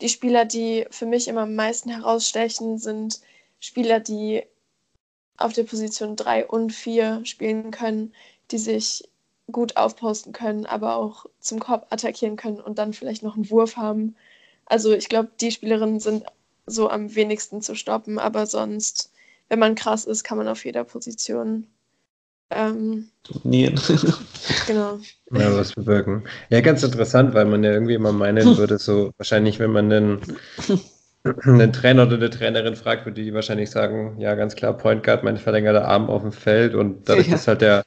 die 0.00 0.08
Spieler, 0.08 0.46
die 0.46 0.86
für 0.90 1.04
mich 1.04 1.28
immer 1.28 1.42
am 1.42 1.54
meisten 1.54 1.90
herausstechen, 1.90 2.78
sind 2.78 3.20
Spieler, 3.60 4.00
die 4.00 4.42
auf 5.38 5.52
der 5.52 5.64
Position 5.64 6.16
3 6.16 6.46
und 6.46 6.72
4 6.72 7.24
spielen 7.24 7.70
können, 7.70 8.12
die 8.50 8.58
sich 8.58 9.08
gut 9.50 9.76
aufposten 9.76 10.32
können, 10.32 10.66
aber 10.66 10.96
auch 10.96 11.26
zum 11.40 11.60
Korb 11.60 11.86
attackieren 11.90 12.36
können 12.36 12.60
und 12.60 12.78
dann 12.78 12.92
vielleicht 12.92 13.22
noch 13.22 13.36
einen 13.36 13.50
Wurf 13.50 13.76
haben. 13.76 14.16
Also 14.64 14.92
ich 14.92 15.08
glaube, 15.08 15.30
die 15.40 15.52
Spielerinnen 15.52 16.00
sind 16.00 16.24
so 16.66 16.90
am 16.90 17.14
wenigsten 17.14 17.62
zu 17.62 17.74
stoppen, 17.76 18.18
aber 18.18 18.46
sonst, 18.46 19.12
wenn 19.48 19.60
man 19.60 19.76
krass 19.76 20.04
ist, 20.04 20.24
kann 20.24 20.38
man 20.38 20.48
auf 20.48 20.64
jeder 20.64 20.82
Position 20.84 21.68
ähm, 22.50 23.08
Turnieren. 23.24 23.80
genau. 24.66 24.98
Ja, 25.32 25.56
was 25.56 25.72
bewirken. 25.72 26.24
Ja, 26.48 26.60
ganz 26.60 26.82
interessant, 26.82 27.34
weil 27.34 27.44
man 27.44 27.64
ja 27.64 27.72
irgendwie 27.72 27.94
immer 27.94 28.12
meinen 28.12 28.56
würde, 28.56 28.78
so 28.78 29.12
wahrscheinlich, 29.16 29.58
wenn 29.58 29.72
man 29.72 29.92
einen 29.92 30.20
einen 31.44 31.72
Trainer 31.72 32.06
oder 32.06 32.16
eine 32.16 32.30
Trainerin 32.30 32.76
fragt, 32.76 33.06
würde 33.06 33.22
die 33.22 33.34
wahrscheinlich 33.34 33.70
sagen, 33.70 34.16
ja, 34.18 34.34
ganz 34.34 34.54
klar, 34.54 34.76
Point 34.76 35.02
Guard, 35.02 35.24
mein 35.24 35.36
verlängerter 35.36 35.86
Arm 35.86 36.08
auf 36.08 36.22
dem 36.22 36.32
Feld 36.32 36.74
und 36.74 37.08
dadurch, 37.08 37.26
ja. 37.28 37.32
dass 37.32 37.48
halt 37.48 37.60
der, 37.60 37.84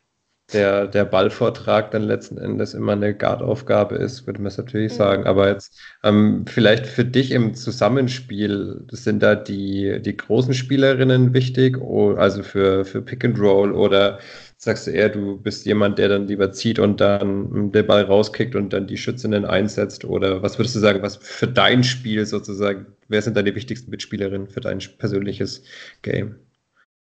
der, 0.54 0.88
der 0.88 1.06
Ballvortrag 1.06 1.91
dann 1.91 2.04
letzten 2.04 2.38
Endes 2.38 2.73
immer 2.73 2.93
eine 2.93 3.13
Guard-Aufgabe 3.13 3.95
ist, 3.95 4.25
würde 4.25 4.39
man 4.39 4.47
es 4.47 4.58
natürlich 4.58 4.93
mhm. 4.93 4.97
sagen. 4.97 5.28
Aber 5.28 5.49
jetzt 5.49 5.80
ähm, 6.04 6.45
vielleicht 6.47 6.88
für 6.88 7.06
dich 7.06 7.32
im 7.32 7.54
Zusammenspiel, 7.54 8.86
sind 8.91 9.21
da 9.21 9.36
die, 9.36 10.02
die 10.02 10.17
großen 10.17 10.54
Spielerinnen 10.54 11.34
wichtig, 11.34 11.78
also 12.17 12.43
für, 12.43 12.86
für 12.86 13.02
Pick 13.02 13.23
and 13.25 13.39
Roll 13.39 13.73
oder 13.73 14.19
sagst 14.58 14.88
du 14.88 14.92
eher, 14.92 15.10
du 15.10 15.37
bist 15.37 15.65
jemand, 15.65 15.98
der 15.98 16.10
dann 16.10 16.27
lieber 16.27 16.52
zieht 16.52 16.79
und 16.79 17.00
dann 17.00 17.71
den 17.71 17.87
Ball 17.87 18.04
rauskickt 18.04 18.56
und 18.56 18.73
dann 18.73 18.87
die 18.87 18.98
Schützinnen 18.98 19.46
einsetzt? 19.46 20.04
Oder 20.04 20.42
was 20.42 20.60
würdest 20.60 20.75
du 20.75 20.79
sagen, 20.79 21.02
was 21.02 21.17
für 21.17 21.48
dein 21.48 21.83
Spiel 21.83 22.25
sozusagen, 22.25 22.87
wer 23.10 23.21
sind 23.21 23.35
deine 23.35 23.53
wichtigsten 23.53 23.91
Mitspielerinnen 23.91 24.47
für 24.47 24.62
dein 24.62 24.79
persönliches 24.97 25.63
Game? 26.01 26.39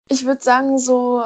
Ich 0.09 0.27
würde 0.27 0.43
sagen, 0.43 0.79
so, 0.79 1.25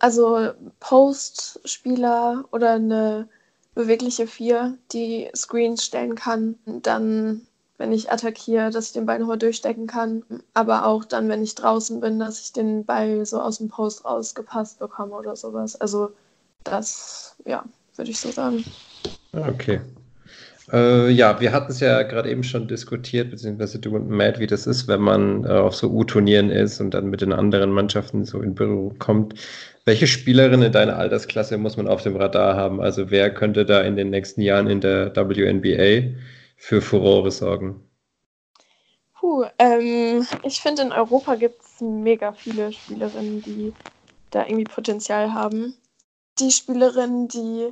also 0.00 0.52
Post-Spieler 0.80 2.44
oder 2.50 2.72
eine 2.72 3.28
bewegliche 3.74 4.26
Vier, 4.26 4.76
die 4.92 5.30
Screens 5.34 5.84
stellen 5.84 6.16
kann, 6.16 6.56
dann 6.66 7.46
wenn 7.76 7.92
ich 7.92 8.10
attackiere, 8.10 8.70
dass 8.70 8.86
ich 8.86 8.92
den 8.92 9.06
Ball 9.06 9.18
nochmal 9.18 9.38
durchstecken 9.38 9.86
kann. 9.86 10.22
Aber 10.54 10.86
auch 10.86 11.04
dann, 11.04 11.28
wenn 11.28 11.42
ich 11.42 11.54
draußen 11.54 12.00
bin, 12.00 12.18
dass 12.18 12.40
ich 12.40 12.52
den 12.52 12.84
Ball 12.84 13.26
so 13.26 13.40
aus 13.40 13.58
dem 13.58 13.68
Post 13.68 14.04
rausgepasst 14.04 14.78
bekomme 14.78 15.14
oder 15.14 15.34
sowas. 15.36 15.80
Also 15.80 16.12
das, 16.62 17.36
ja, 17.44 17.64
würde 17.96 18.10
ich 18.10 18.20
so 18.20 18.30
sagen. 18.30 18.64
Okay. 19.32 19.80
Äh, 20.72 21.10
ja, 21.10 21.40
wir 21.40 21.52
hatten 21.52 21.70
es 21.70 21.80
ja 21.80 22.02
gerade 22.02 22.30
eben 22.30 22.42
schon 22.42 22.68
diskutiert, 22.68 23.30
beziehungsweise 23.30 23.78
du 23.78 23.94
und 23.96 24.08
Matt, 24.08 24.38
wie 24.38 24.46
das 24.46 24.66
ist, 24.66 24.88
wenn 24.88 25.02
man 25.02 25.44
äh, 25.44 25.48
auf 25.48 25.74
so 25.74 25.90
U-Turnieren 25.90 26.50
ist 26.50 26.80
und 26.80 26.92
dann 26.92 27.08
mit 27.10 27.20
den 27.20 27.32
anderen 27.32 27.70
Mannschaften 27.70 28.24
so 28.24 28.40
in 28.40 28.54
Berührung 28.54 28.98
kommt. 28.98 29.34
Welche 29.84 30.06
Spielerin 30.06 30.62
in 30.62 30.72
deiner 30.72 30.96
Altersklasse 30.96 31.58
muss 31.58 31.76
man 31.76 31.86
auf 31.86 32.02
dem 32.02 32.16
Radar 32.16 32.56
haben? 32.56 32.80
Also 32.80 33.10
wer 33.10 33.32
könnte 33.32 33.66
da 33.66 33.82
in 33.82 33.96
den 33.96 34.08
nächsten 34.08 34.40
Jahren 34.40 34.66
in 34.66 34.80
der 34.80 35.14
WNBA 35.14 36.16
für 36.56 36.80
Furore 36.80 37.30
sorgen? 37.30 37.82
Puh, 39.20 39.44
ähm, 39.58 40.26
ich 40.42 40.60
finde, 40.60 40.82
in 40.82 40.92
Europa 40.92 41.34
gibt 41.34 41.60
es 41.60 41.80
mega 41.82 42.32
viele 42.32 42.72
Spielerinnen, 42.72 43.42
die 43.42 43.74
da 44.30 44.46
irgendwie 44.46 44.64
Potenzial 44.64 45.34
haben. 45.34 45.74
Die 46.38 46.50
Spielerin, 46.50 47.28
die 47.28 47.68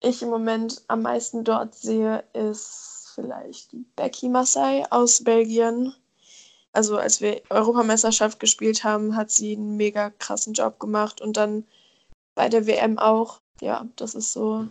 ich 0.00 0.22
im 0.22 0.30
Moment 0.30 0.82
am 0.88 1.02
meisten 1.02 1.44
dort 1.44 1.74
sehe, 1.74 2.24
ist 2.32 3.12
vielleicht 3.14 3.70
Becky 3.96 4.28
Massey 4.28 4.84
aus 4.90 5.22
Belgien. 5.22 5.94
Also 6.72 6.98
als 6.98 7.20
wir 7.20 7.42
Europameisterschaft 7.50 8.40
gespielt 8.40 8.84
haben, 8.84 9.16
hat 9.16 9.30
sie 9.30 9.56
einen 9.56 9.76
mega 9.76 10.10
krassen 10.10 10.54
Job 10.54 10.78
gemacht 10.78 11.20
und 11.20 11.36
dann 11.36 11.64
bei 12.34 12.48
der 12.48 12.66
WM 12.66 12.98
auch. 12.98 13.40
Ja, 13.60 13.86
das 13.96 14.14
ist 14.14 14.32
so. 14.32 14.66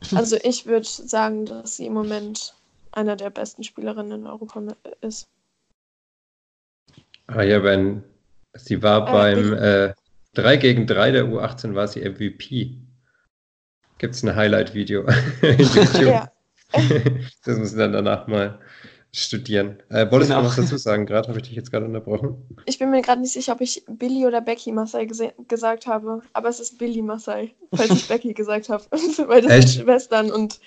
Also 0.14 0.36
ich 0.42 0.66
würde 0.66 0.86
sagen, 0.86 1.46
dass 1.46 1.76
sie 1.76 1.86
im 1.86 1.94
Moment 1.94 2.54
einer 2.92 3.16
der 3.16 3.30
besten 3.30 3.64
Spielerinnen 3.64 4.20
in 4.20 4.26
Europa 4.26 4.62
ist. 5.00 5.24
Ah 7.26 7.42
ja, 7.42 7.62
wenn 7.62 8.04
sie 8.52 8.82
war 8.82 9.08
Äh, 9.08 9.12
beim 9.12 9.52
äh, 9.54 9.94
3 10.34 10.56
gegen 10.58 10.86
3 10.86 11.12
der 11.12 11.24
U18 11.24 11.74
war 11.74 11.88
sie 11.88 12.06
MVP. 12.06 12.76
Gibt 13.98 14.14
es 14.14 14.22
ein 14.22 14.34
Highlight-Video 14.34 15.02
in 15.42 15.58
YouTube? 15.58 16.02
Ja. 16.02 16.30
Das 17.44 17.56
müssen 17.58 17.76
wir 17.78 17.84
dann 17.88 17.92
danach 17.92 18.26
mal 18.26 18.58
studieren. 19.12 19.78
Äh, 19.90 20.10
wolltest 20.10 20.30
Genau. 20.32 20.40
du 20.42 20.48
noch 20.48 20.56
was 20.58 20.64
dazu 20.64 20.76
sagen? 20.76 21.06
Gerade 21.06 21.28
habe 21.28 21.38
ich 21.38 21.44
dich 21.46 21.54
jetzt 21.54 21.70
gerade 21.70 21.86
unterbrochen. 21.86 22.36
Ich 22.66 22.80
bin 22.80 22.90
mir 22.90 23.00
gerade 23.00 23.20
nicht 23.20 23.32
sicher, 23.32 23.52
ob 23.52 23.60
ich 23.60 23.84
Billy 23.86 24.26
oder 24.26 24.40
Becky 24.40 24.72
Massey 24.72 25.06
gesagt 25.46 25.86
habe, 25.86 26.22
aber 26.32 26.48
es 26.48 26.58
ist 26.58 26.78
Billy 26.78 27.00
Massey, 27.00 27.54
falls 27.72 27.90
ich 27.90 28.08
Becky 28.08 28.34
gesagt 28.34 28.68
habe. 28.70 28.82
Weil 29.28 29.42
das 29.42 29.52
Echt? 29.52 29.68
sind 29.68 29.82
Schwestern 29.84 30.32
und 30.32 30.58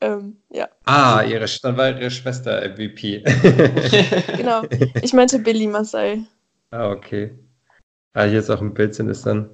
ähm, 0.00 0.38
ja, 0.48 0.68
Ah, 0.86 1.22
ihre, 1.22 1.44
dann 1.62 1.76
war 1.76 1.90
ihre 1.90 2.10
Schwester 2.10 2.66
MVP. 2.70 3.22
genau. 4.38 4.62
Ich 5.02 5.12
meinte 5.12 5.38
Billy 5.38 5.66
Massey. 5.66 6.24
ah, 6.70 6.90
okay. 6.90 7.34
Ah, 8.14 8.24
hier 8.24 8.38
ist 8.38 8.48
auch 8.50 8.62
ein 8.62 8.72
Bild, 8.72 8.94
sind 8.94 9.10
es 9.10 9.20
dann. 9.22 9.50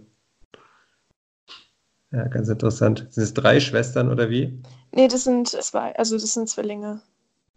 Ja, 2.11 2.27
ganz 2.29 2.49
interessant. 2.49 3.07
Sind 3.11 3.23
es 3.23 3.35
drei 3.35 3.61
Schwestern 3.61 4.11
oder 4.11 4.31
wie? 4.31 4.63
Nee, 4.93 5.09
das 5.09 5.25
sind 5.25 5.49
zwei, 5.49 5.95
also 5.97 6.17
das 6.17 6.33
sind 6.33 6.49
Zwillinge. 6.49 7.03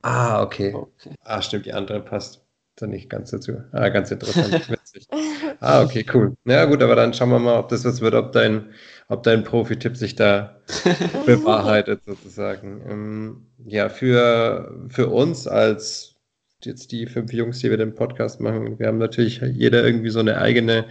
Ah, 0.01 0.41
okay. 0.43 0.73
okay. 0.73 1.15
Ah, 1.23 1.41
stimmt, 1.41 1.65
die 1.65 1.73
andere 1.73 2.01
passt 2.01 2.41
da 2.75 2.87
nicht 2.87 3.09
ganz 3.09 3.31
dazu. 3.31 3.61
Ah, 3.71 3.89
ganz 3.89 4.11
interessant, 4.11 4.69
witzig. 4.69 5.07
Ah, 5.59 5.83
okay, 5.83 6.05
cool. 6.13 6.35
Ja, 6.45 6.65
gut, 6.65 6.81
aber 6.81 6.95
dann 6.95 7.13
schauen 7.13 7.29
wir 7.29 7.39
mal, 7.39 7.59
ob 7.59 7.69
das 7.69 7.85
was 7.85 8.01
wird, 8.01 8.15
ob 8.15 8.31
dein, 8.31 8.73
ob 9.07 9.23
dein 9.23 9.43
Profi-Tipp 9.43 9.95
sich 9.95 10.15
da 10.15 10.57
bewahrheitet, 11.25 12.03
sozusagen. 12.05 12.81
Ähm, 12.89 13.47
ja, 13.65 13.89
für, 13.89 14.87
für 14.89 15.07
uns 15.09 15.47
als 15.47 16.15
jetzt 16.65 16.91
die 16.91 17.07
fünf 17.07 17.31
Jungs, 17.33 17.59
die 17.59 17.69
wir 17.69 17.77
den 17.77 17.95
Podcast 17.95 18.39
machen, 18.39 18.79
wir 18.79 18.87
haben 18.87 18.97
natürlich 18.97 19.41
jeder 19.41 19.83
irgendwie 19.83 20.09
so 20.09 20.19
eine 20.19 20.39
eigene 20.39 20.85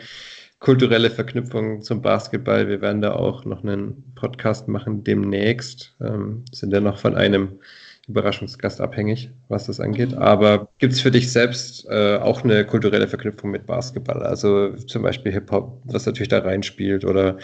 kulturelle 0.61 1.11
Verknüpfung 1.11 1.83
zum 1.83 2.03
Basketball. 2.03 2.69
Wir 2.69 2.81
werden 2.81 3.01
da 3.01 3.15
auch 3.15 3.45
noch 3.45 3.65
einen 3.65 4.13
Podcast 4.15 4.69
machen 4.69 5.03
demnächst. 5.03 5.95
Ähm, 6.01 6.45
sind 6.53 6.73
ja 6.73 6.81
noch 6.81 6.99
von 6.99 7.17
einem 7.17 7.59
Überraschungsgast 8.07 8.81
abhängig, 8.81 9.31
was 9.49 9.67
das 9.67 9.81
angeht. 9.81 10.15
Aber 10.15 10.69
gibt 10.79 10.93
es 10.93 11.01
für 11.01 11.11
dich 11.11 11.33
selbst 11.33 11.87
äh, 11.89 12.19
auch 12.19 12.45
eine 12.45 12.67
kulturelle 12.67 13.09
Verknüpfung 13.09 13.51
mit 13.51 13.67
Basketball? 13.67 14.23
Also 14.23 14.75
zum 14.77 15.03
Beispiel 15.03 15.33
Hip-Hop, 15.33 15.81
was 15.85 16.07
natürlich 16.07 16.29
da 16.29 16.41
reinspielt 16.41 17.05
oder 17.05 17.39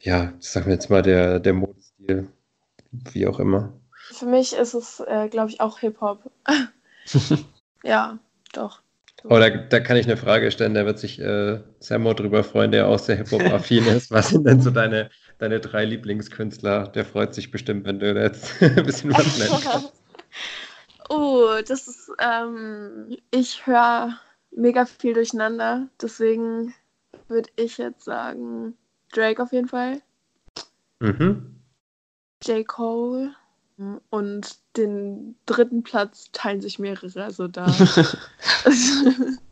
ja, 0.00 0.32
sagen 0.38 0.66
wir 0.66 0.74
jetzt 0.74 0.90
mal 0.90 1.02
der, 1.02 1.40
der 1.40 1.54
Modestil, 1.54 2.28
wie 3.12 3.26
auch 3.26 3.40
immer. 3.40 3.72
Für 4.12 4.26
mich 4.26 4.54
ist 4.54 4.74
es, 4.74 5.00
äh, 5.00 5.28
glaube 5.28 5.50
ich, 5.50 5.60
auch 5.60 5.78
Hip-Hop. 5.80 6.30
ja, 7.82 8.18
doch. 8.52 8.83
Oh, 9.26 9.38
da, 9.38 9.48
da 9.48 9.80
kann 9.80 9.96
ich 9.96 10.06
eine 10.06 10.18
Frage 10.18 10.50
stellen, 10.50 10.74
da 10.74 10.84
wird 10.84 10.98
sich 10.98 11.18
äh, 11.18 11.58
Sammo 11.80 12.12
drüber 12.12 12.44
freuen, 12.44 12.72
der 12.72 12.88
auch 12.88 12.98
sehr 12.98 13.16
Hip-Hop-affin 13.16 13.86
ist. 13.86 14.10
Was 14.10 14.28
sind 14.28 14.44
denn 14.46 14.60
so 14.60 14.70
deine, 14.70 15.08
deine 15.38 15.60
drei 15.60 15.86
Lieblingskünstler? 15.86 16.88
Der 16.88 17.06
freut 17.06 17.34
sich 17.34 17.50
bestimmt, 17.50 17.86
wenn 17.86 17.98
du 17.98 18.12
jetzt 18.14 18.50
ein 18.62 18.84
bisschen 18.84 19.12
was 19.12 19.38
nennen 19.38 19.62
kannst. 19.62 19.92
oh, 21.08 21.48
das 21.66 21.88
ist, 21.88 22.12
ähm, 22.20 23.16
ich 23.30 23.66
höre 23.66 24.18
mega 24.50 24.84
viel 24.84 25.14
durcheinander, 25.14 25.88
deswegen 26.02 26.74
würde 27.28 27.48
ich 27.56 27.78
jetzt 27.78 28.04
sagen, 28.04 28.76
Drake 29.12 29.42
auf 29.42 29.52
jeden 29.52 29.68
Fall, 29.68 30.02
Mhm. 31.00 31.60
J. 32.42 32.66
Cole 32.66 33.34
und 34.10 34.56
den 34.76 35.36
dritten 35.46 35.82
Platz 35.82 36.30
teilen 36.32 36.60
sich 36.60 36.78
mehrere, 36.78 37.24
also 37.24 37.48
da. 37.48 37.66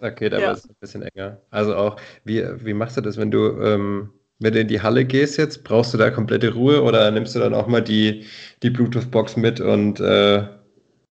Okay, 0.00 0.28
da 0.30 0.40
Ja. 0.40 0.48
wird 0.48 0.58
es 0.58 0.68
ein 0.68 0.74
bisschen 0.80 1.02
enger. 1.02 1.40
Also 1.50 1.76
auch, 1.76 1.96
wie, 2.24 2.42
wie 2.64 2.74
machst 2.74 2.96
du 2.96 3.00
das, 3.00 3.16
wenn 3.16 3.30
du, 3.30 3.60
ähm, 3.62 4.12
wenn 4.40 4.52
du 4.52 4.60
in 4.60 4.68
die 4.68 4.80
Halle 4.82 5.04
gehst 5.04 5.36
jetzt? 5.38 5.62
Brauchst 5.62 5.94
du 5.94 5.98
da 5.98 6.10
komplette 6.10 6.52
Ruhe 6.54 6.82
oder 6.82 7.10
nimmst 7.12 7.34
du 7.36 7.38
dann 7.38 7.54
auch 7.54 7.68
mal 7.68 7.82
die, 7.82 8.26
die 8.62 8.70
Bluetooth-Box 8.70 9.36
mit 9.36 9.60
und 9.60 10.00
äh, 10.00 10.48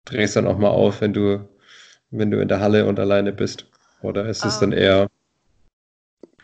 drehst 0.05 0.37
dann 0.37 0.47
auch 0.47 0.59
mal 0.59 0.69
auf, 0.71 1.01
wenn 1.01 1.15
du, 1.15 1.49
wenn 2.11 2.31
du 2.31 2.41
in 2.41 2.49
der 2.49 2.61
Halle 2.61 2.87
und 2.87 3.01
alleine 3.01 3.33
bist? 3.33 3.67
Oder 4.03 4.27
ist 4.29 4.45
es 4.45 4.61
dann 4.61 4.73
Ähm. 4.73 4.79
eher, 4.79 5.09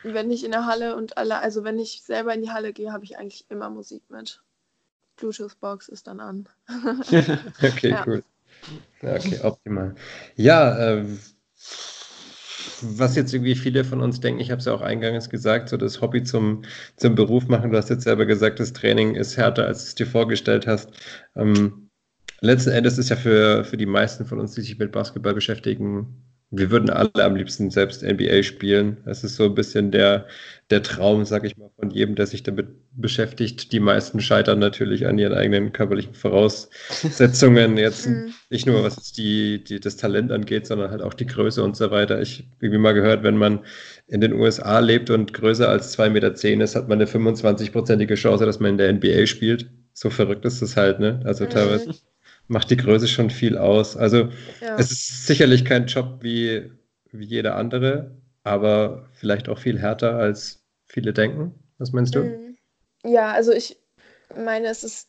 wenn 0.02 0.30
ich 0.30 0.44
in 0.44 0.50
der 0.50 0.66
Halle 0.66 0.94
und 0.96 1.16
alle, 1.16 1.38
also 1.38 1.64
wenn 1.64 1.78
ich 1.78 2.02
selber 2.02 2.34
in 2.34 2.42
die 2.42 2.50
Halle 2.50 2.72
gehe, 2.72 2.92
habe 2.92 3.04
ich 3.04 3.18
eigentlich 3.18 3.46
immer 3.50 3.70
Musik 3.70 4.02
mit. 4.10 4.42
Bluetooth-Box 5.20 5.88
ist 5.88 6.06
dann 6.06 6.20
an. 6.20 6.48
okay, 7.62 7.90
Ja. 7.90 8.04
cool. 8.06 8.22
Okay, 9.02 9.38
optimal. 9.42 9.94
Ja, 10.36 10.78
äh, 10.78 11.04
was 12.82 13.16
jetzt 13.16 13.32
irgendwie 13.32 13.54
viele 13.54 13.84
von 13.84 14.00
uns 14.00 14.20
denken, 14.20 14.40
ich 14.40 14.50
habe 14.50 14.58
es 14.58 14.64
ja 14.66 14.72
auch 14.74 14.80
eingangs 14.80 15.28
gesagt, 15.30 15.68
so 15.68 15.76
das 15.76 16.00
Hobby 16.00 16.22
zum, 16.22 16.62
zum 16.96 17.14
Beruf 17.14 17.46
machen. 17.48 17.70
Du 17.70 17.76
hast 17.76 17.90
jetzt 17.90 18.04
selber 18.04 18.26
gesagt, 18.26 18.60
das 18.60 18.72
Training 18.72 19.14
ist 19.14 19.36
härter, 19.36 19.66
als 19.66 19.82
du 19.84 19.88
es 19.88 19.94
dir 19.96 20.06
vorgestellt 20.06 20.66
hast. 20.66 20.90
Ähm, 21.36 21.90
letzten 22.40 22.70
Endes 22.70 22.98
ist 22.98 23.10
ja 23.10 23.16
für, 23.16 23.64
für 23.64 23.76
die 23.76 23.86
meisten 23.86 24.24
von 24.24 24.40
uns, 24.40 24.52
die 24.54 24.62
sich 24.62 24.78
mit 24.78 24.92
Basketball 24.92 25.34
beschäftigen, 25.34 26.29
wir 26.50 26.70
würden 26.70 26.90
alle 26.90 27.10
am 27.24 27.36
liebsten 27.36 27.70
selbst 27.70 28.02
NBA 28.02 28.42
spielen. 28.42 28.98
Das 29.04 29.22
ist 29.24 29.36
so 29.36 29.44
ein 29.44 29.54
bisschen 29.54 29.90
der, 29.92 30.26
der 30.70 30.82
Traum, 30.82 31.24
sag 31.24 31.44
ich 31.44 31.56
mal, 31.56 31.70
von 31.78 31.90
jedem, 31.90 32.16
der 32.16 32.26
sich 32.26 32.42
damit 32.42 32.68
beschäftigt. 32.92 33.72
Die 33.72 33.80
meisten 33.80 34.20
scheitern 34.20 34.58
natürlich 34.58 35.06
an 35.06 35.18
ihren 35.18 35.34
eigenen 35.34 35.72
körperlichen 35.72 36.14
Voraussetzungen. 36.14 37.76
Jetzt 37.78 38.06
Mhm. 38.06 38.34
nicht 38.50 38.66
nur, 38.66 38.82
was 38.82 39.12
die, 39.12 39.62
die, 39.62 39.78
das 39.80 39.96
Talent 39.96 40.32
angeht, 40.32 40.66
sondern 40.66 40.90
halt 40.90 41.02
auch 41.02 41.14
die 41.14 41.26
Größe 41.26 41.62
und 41.62 41.76
so 41.76 41.90
weiter. 41.92 42.20
Ich 42.20 42.38
habe 42.40 42.48
irgendwie 42.60 42.78
mal 42.80 42.92
gehört, 42.94 43.22
wenn 43.22 43.36
man 43.36 43.60
in 44.08 44.20
den 44.20 44.32
USA 44.32 44.78
lebt 44.80 45.10
und 45.10 45.32
größer 45.32 45.68
als 45.68 45.92
2,10 45.92 46.12
Meter 46.54 46.64
ist, 46.64 46.74
hat 46.76 46.88
man 46.88 46.98
eine 46.98 47.06
25-prozentige 47.06 48.14
Chance, 48.16 48.44
dass 48.46 48.60
man 48.60 48.72
in 48.72 48.78
der 48.78 48.88
NBA 48.88 49.26
spielt. 49.26 49.70
So 49.92 50.10
verrückt 50.10 50.44
ist 50.44 50.62
das 50.62 50.76
halt, 50.76 50.98
ne? 51.00 51.20
Also 51.24 51.46
Mhm. 51.46 51.46
teilweise 51.46 51.90
macht 52.50 52.70
die 52.70 52.76
Größe 52.76 53.06
schon 53.06 53.30
viel 53.30 53.56
aus. 53.56 53.96
Also 53.96 54.28
Ja. 54.60 54.76
es 54.76 54.90
ist 54.90 55.26
sicherlich 55.26 55.64
kein 55.64 55.86
Job 55.86 56.18
wie, 56.20 56.70
wie 57.12 57.24
jeder 57.24 57.54
andere, 57.54 58.16
aber 58.42 59.08
vielleicht 59.14 59.48
auch 59.48 59.58
viel 59.58 59.78
härter, 59.78 60.16
als 60.16 60.64
viele 60.86 61.12
denken. 61.12 61.54
Was 61.78 61.92
meinst 61.92 62.16
du? 62.16 62.24
Mhm. 62.24 62.56
Ja, 63.04 63.32
also 63.32 63.52
ich 63.52 63.78
meine, 64.36 64.66
es 64.66 64.82
ist 64.82 65.08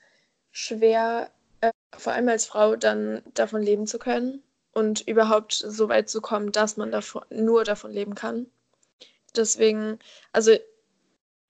schwer, 0.52 1.32
äh, 1.62 1.72
vor 1.98 2.14
allem 2.14 2.30
als 2.30 2.46
Frau, 2.46 2.76
dann 2.76 3.24
davon 3.34 3.64
leben 3.64 3.88
zu 3.88 3.98
können 3.98 4.44
und 4.72 5.02
überhaupt 5.08 5.54
so 5.54 5.90
weit 5.90 6.10
zu 6.10 6.22
kommen, 6.22 6.52
dass 6.52 6.78
man 6.78 6.92
davon, 6.92 7.24
nur 7.32 7.64
davon 7.64 7.92
leben 7.92 8.14
kann. 8.14 8.46
Deswegen, 9.36 9.98
also 10.32 10.52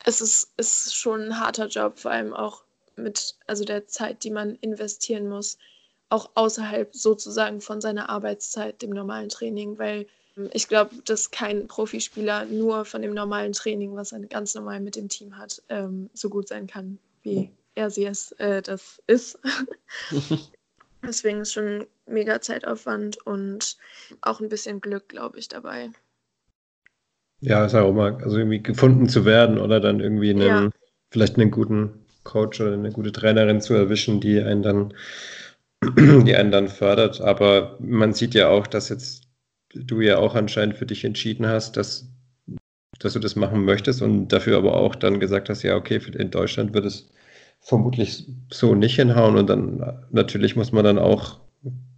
es 0.06 0.22
ist, 0.22 0.54
ist 0.58 0.96
schon 0.96 1.22
ein 1.22 1.40
harter 1.40 1.68
Job, 1.68 2.00
vor 2.00 2.12
allem 2.12 2.34
auch 2.34 2.64
mit 2.96 3.36
also 3.46 3.66
der 3.66 3.88
Zeit, 3.88 4.24
die 4.24 4.32
man 4.32 4.56
investieren 4.56 5.28
muss, 5.28 5.58
auch 6.12 6.32
außerhalb 6.36 6.94
sozusagen 6.96 7.62
von 7.62 7.82
seiner 7.82 8.10
Arbeitszeit, 8.10 8.82
dem 8.82 8.92
normalen 8.92 9.30
Training, 9.30 9.78
weil 9.80 10.08
ähm, 10.38 10.50
ich 10.54 10.68
glaube, 10.68 10.96
dass 11.06 11.32
kein 11.32 11.68
Profispieler 11.68 12.46
nur 12.46 12.86
von 12.86 13.02
dem 13.02 13.14
normalen 13.14 13.54
Training, 13.54 13.96
was 13.96 14.12
er 14.12 14.20
ganz 14.22 14.56
normal 14.56 14.80
mit 14.82 14.96
dem 14.96 15.10
Team 15.10 15.38
hat, 15.38 15.62
ähm, 15.70 16.10
so 16.14 16.30
gut 16.30 16.48
sein 16.50 16.68
kann, 16.68 17.00
wie 17.24 17.52
er 17.76 17.90
sie 17.90 18.06
es 18.06 18.34
äh, 18.34 18.62
das 18.62 19.02
ist. 19.08 19.40
Deswegen 21.06 21.42
ist 21.42 21.54
schon 21.54 21.86
mega 22.08 22.42
Zeitaufwand 22.42 23.18
und 23.28 23.78
auch 24.22 24.40
ein 24.40 24.50
bisschen 24.50 24.82
Glück, 24.82 25.10
glaube 25.10 25.38
ich, 25.38 25.48
dabei. 25.48 25.92
Ja, 27.40 27.66
ist 27.66 27.76
auch 27.76 27.90
immer, 27.90 28.18
also 28.24 28.38
irgendwie 28.38 28.62
gefunden 28.62 29.10
zu 29.10 29.26
werden 29.26 29.58
oder 29.58 29.80
dann 29.80 30.00
irgendwie 30.00 30.30
einen, 30.30 30.42
Ja. 30.46 30.70
vielleicht 31.12 31.38
einen 31.38 31.50
guten 31.52 32.06
Coach 32.24 32.62
oder 32.62 32.74
eine 32.74 32.92
gute 32.92 33.12
Trainerin 33.12 33.62
zu 33.62 33.74
erwischen, 33.74 34.22
die 34.22 34.40
einen 34.40 34.62
dann, 34.62 34.94
die 35.84 36.36
einen 36.36 36.52
dann 36.52 36.68
fördert. 36.68 37.22
Aber 37.22 37.78
man 37.80 38.14
sieht 38.14 38.34
ja 38.34 38.50
auch, 38.50 38.68
dass 38.68 38.90
jetzt 38.90 39.24
du 39.74 40.02
ja 40.02 40.18
auch 40.18 40.36
anscheinend 40.36 40.78
für 40.78 40.86
dich 40.86 41.04
entschieden 41.06 41.48
hast, 41.48 41.78
dass, 41.78 42.08
dass 43.00 43.14
du 43.14 43.20
das 43.20 43.36
machen 43.36 43.64
möchtest 43.64 44.02
und 44.02 44.28
dafür 44.30 44.58
aber 44.58 44.76
auch 44.76 44.96
dann 44.96 45.20
gesagt 45.20 45.50
hast, 45.50 45.64
ja, 45.64 45.76
okay, 45.76 46.00
in 46.18 46.32
Deutschland 46.32 46.74
wird 46.74 46.86
es 46.86 47.10
vermutlich 47.60 48.28
so 48.52 48.76
nicht 48.76 48.96
hinhauen 48.96 49.38
und 49.38 49.48
dann 49.48 50.06
natürlich 50.12 50.56
muss 50.56 50.72
man 50.72 50.84
dann 50.84 51.00
auch 51.00 51.40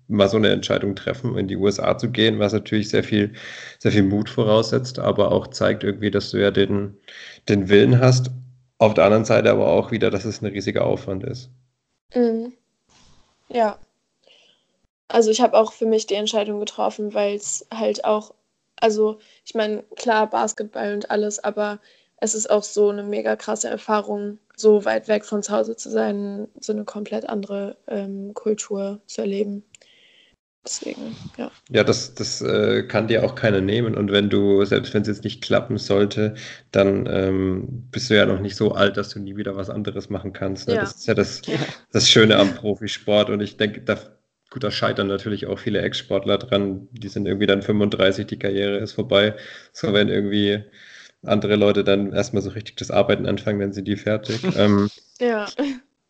mal 0.08 0.28
so 0.28 0.38
eine 0.38 0.50
Entscheidung 0.50 0.96
treffen, 0.96 1.38
in 1.38 1.48
die 1.48 1.56
USA 1.56 1.98
zu 1.98 2.12
gehen, 2.12 2.40
was 2.40 2.54
natürlich 2.54 2.90
sehr 2.90 3.04
viel, 3.04 3.34
sehr 3.80 3.92
viel 3.92 4.04
Mut 4.04 4.30
voraussetzt, 4.30 5.00
aber 5.00 5.32
auch 5.32 5.48
zeigt 5.48 5.84
irgendwie, 5.84 6.12
dass 6.12 6.32
du 6.32 6.38
ja 6.38 6.52
den, 6.52 6.98
den 7.50 7.70
Willen 7.70 8.00
hast. 8.00 8.30
Auf 8.78 8.94
der 8.94 9.06
anderen 9.06 9.26
Seite 9.26 9.50
aber 9.50 9.68
auch 9.68 9.92
wieder, 9.92 10.10
dass 10.10 10.26
es 10.26 10.42
ein 10.42 10.52
riesiger 10.52 10.86
Aufwand 10.86 11.24
ist. 11.24 11.50
Mhm. 12.14 12.54
Ja. 13.54 13.80
Also 15.08 15.30
ich 15.32 15.42
habe 15.42 15.58
auch 15.58 15.74
für 15.74 15.86
mich 15.86 16.08
die 16.08 16.16
Entscheidung 16.16 16.60
getroffen, 16.60 17.14
weil 17.14 17.36
es 17.36 17.68
halt 17.74 18.04
auch, 18.04 18.34
also 18.80 19.20
ich 19.46 19.54
meine, 19.54 19.84
klar, 19.96 20.30
Basketball 20.30 20.94
und 20.94 21.12
alles, 21.12 21.44
aber 21.44 21.80
es 22.18 22.34
ist 22.36 22.50
auch 22.50 22.64
so 22.64 22.90
eine 22.90 23.04
mega 23.04 23.36
krasse 23.36 23.70
Erfahrung, 23.70 24.40
so 24.56 24.86
weit 24.86 25.08
weg 25.08 25.26
von 25.26 25.44
zu 25.44 25.52
Hause 25.54 25.76
zu 25.76 25.90
sein, 25.90 26.48
so 26.60 26.74
eine 26.74 26.86
komplett 26.86 27.30
andere 27.30 27.78
ähm, 27.88 28.34
Kultur 28.34 29.02
zu 29.08 29.22
erleben. 29.22 29.64
Deswegen, 30.66 31.18
ja. 31.38 31.52
Ja, 31.70 31.84
das, 31.84 32.16
das 32.16 32.42
äh, 32.42 32.84
kann 32.84 33.08
dir 33.08 33.26
auch 33.26 33.36
keiner 33.36 33.60
nehmen. 33.60 33.96
Und 33.96 34.12
wenn 34.12 34.30
du, 34.30 34.64
selbst 34.64 34.94
wenn 34.94 35.02
es 35.02 35.10
jetzt 35.10 35.24
nicht 35.26 35.44
klappen 35.44 35.78
sollte, 35.78 36.36
dann 36.72 37.06
ähm, 37.12 37.90
bist 37.92 38.10
du 38.10 38.16
ja 38.16 38.26
noch 38.26 38.40
nicht 38.40 38.56
so 38.56 38.72
alt, 38.72 38.96
dass 38.96 39.10
du 39.10 39.20
nie 39.20 39.36
wieder 39.36 39.58
was 39.58 39.70
anderes 39.70 40.10
machen 40.10 40.32
kannst. 40.32 40.70
Ne? 40.70 40.76
Ja. 40.76 40.82
Das 40.82 40.96
ist 40.96 41.08
ja 41.08 41.16
das, 41.16 41.42
das 41.92 42.10
Schöne 42.10 42.38
am 42.38 42.56
Profisport. 42.56 43.30
Und 43.30 43.42
ich 43.42 43.58
denke, 43.58 43.82
da, 43.82 43.98
gut, 44.50 44.64
da 44.64 44.72
scheitern 44.72 45.08
natürlich 45.08 45.48
auch 45.48 45.60
viele 45.60 45.82
Ex-Sportler 45.82 46.38
dran. 46.38 46.88
Die 46.92 47.10
sind 47.10 47.26
irgendwie 47.28 47.48
dann 47.48 47.62
35, 47.62 48.26
die 48.26 48.40
Karriere 48.40 48.78
ist 48.78 48.94
vorbei. 48.94 49.36
So, 49.74 49.92
wenn 49.92 50.08
irgendwie 50.08 50.64
andere 51.24 51.56
Leute 51.58 51.84
dann 51.84 52.14
erstmal 52.14 52.42
so 52.42 52.52
richtig 52.52 52.78
das 52.78 52.90
Arbeiten 52.92 53.26
anfangen, 53.26 53.60
dann 53.60 53.74
sind 53.74 53.88
die 53.88 53.98
fertig. 53.98 54.42
ähm, 54.56 54.90
Ja. 55.20 55.48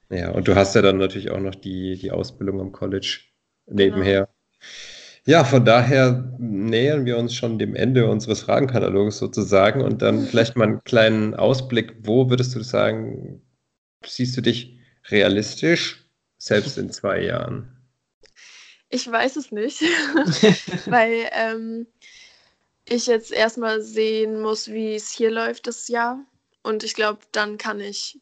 ja, 0.09 0.29
und 0.31 0.47
du 0.47 0.55
hast 0.55 0.75
ja 0.75 0.83
dann 0.83 0.97
natürlich 0.97 1.31
auch 1.31 1.39
noch 1.39 1.55
die, 1.55 1.97
die 1.97 2.11
Ausbildung 2.11 2.61
am 2.61 2.71
College 2.71 3.21
nebenher. 3.65 4.29
Ja, 5.25 5.45
von 5.45 5.63
daher 5.63 6.35
nähern 6.37 7.05
wir 7.05 7.17
uns 7.17 7.33
schon 7.33 7.57
dem 7.57 7.75
Ende 7.75 8.09
unseres 8.09 8.41
Fragenkatalogs 8.41 9.17
sozusagen 9.17 9.81
und 9.81 10.01
dann 10.01 10.25
vielleicht 10.27 10.57
mal 10.57 10.65
einen 10.67 10.83
kleinen 10.83 11.33
Ausblick. 11.33 11.95
Wo 12.01 12.29
würdest 12.29 12.53
du 12.55 12.61
sagen, 12.61 13.41
siehst 14.05 14.35
du 14.35 14.41
dich 14.41 14.77
realistisch, 15.09 16.05
selbst 16.37 16.77
in 16.77 16.91
zwei 16.91 17.21
Jahren? 17.21 17.69
Ich 18.89 19.09
weiß 19.09 19.37
es 19.37 19.51
nicht, 19.51 19.81
weil 20.87 21.29
ähm, 21.31 21.87
ich 22.87 23.07
jetzt 23.07 23.31
erstmal 23.31 23.81
sehen 23.81 24.41
muss, 24.41 24.67
wie 24.67 24.95
es 24.95 25.09
hier 25.09 25.31
läuft 25.31 25.67
das 25.67 25.87
Jahr. 25.87 26.19
Und 26.63 26.83
ich 26.83 26.95
glaube, 26.95 27.19
dann 27.31 27.57
kann 27.57 27.79
ich 27.79 28.19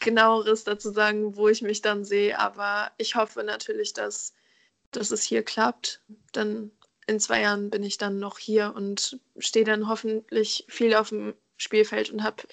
genaueres 0.00 0.64
dazu 0.64 0.90
sagen, 0.90 1.34
wo 1.36 1.48
ich 1.48 1.62
mich 1.62 1.80
dann 1.80 2.04
sehe. 2.04 2.38
Aber 2.38 2.90
ich 2.98 3.14
hoffe 3.16 3.42
natürlich, 3.42 3.94
dass, 3.94 4.33
dass 4.96 5.10
es 5.10 5.22
hier 5.22 5.42
klappt. 5.42 6.00
Dann 6.32 6.70
in 7.06 7.20
zwei 7.20 7.42
Jahren 7.42 7.70
bin 7.70 7.82
ich 7.82 7.98
dann 7.98 8.18
noch 8.18 8.38
hier 8.38 8.72
und 8.74 9.18
stehe 9.38 9.64
dann 9.64 9.88
hoffentlich 9.88 10.64
viel 10.68 10.94
auf 10.94 11.10
dem 11.10 11.34
Spielfeld 11.56 12.10
und 12.10 12.22
habe 12.22 12.44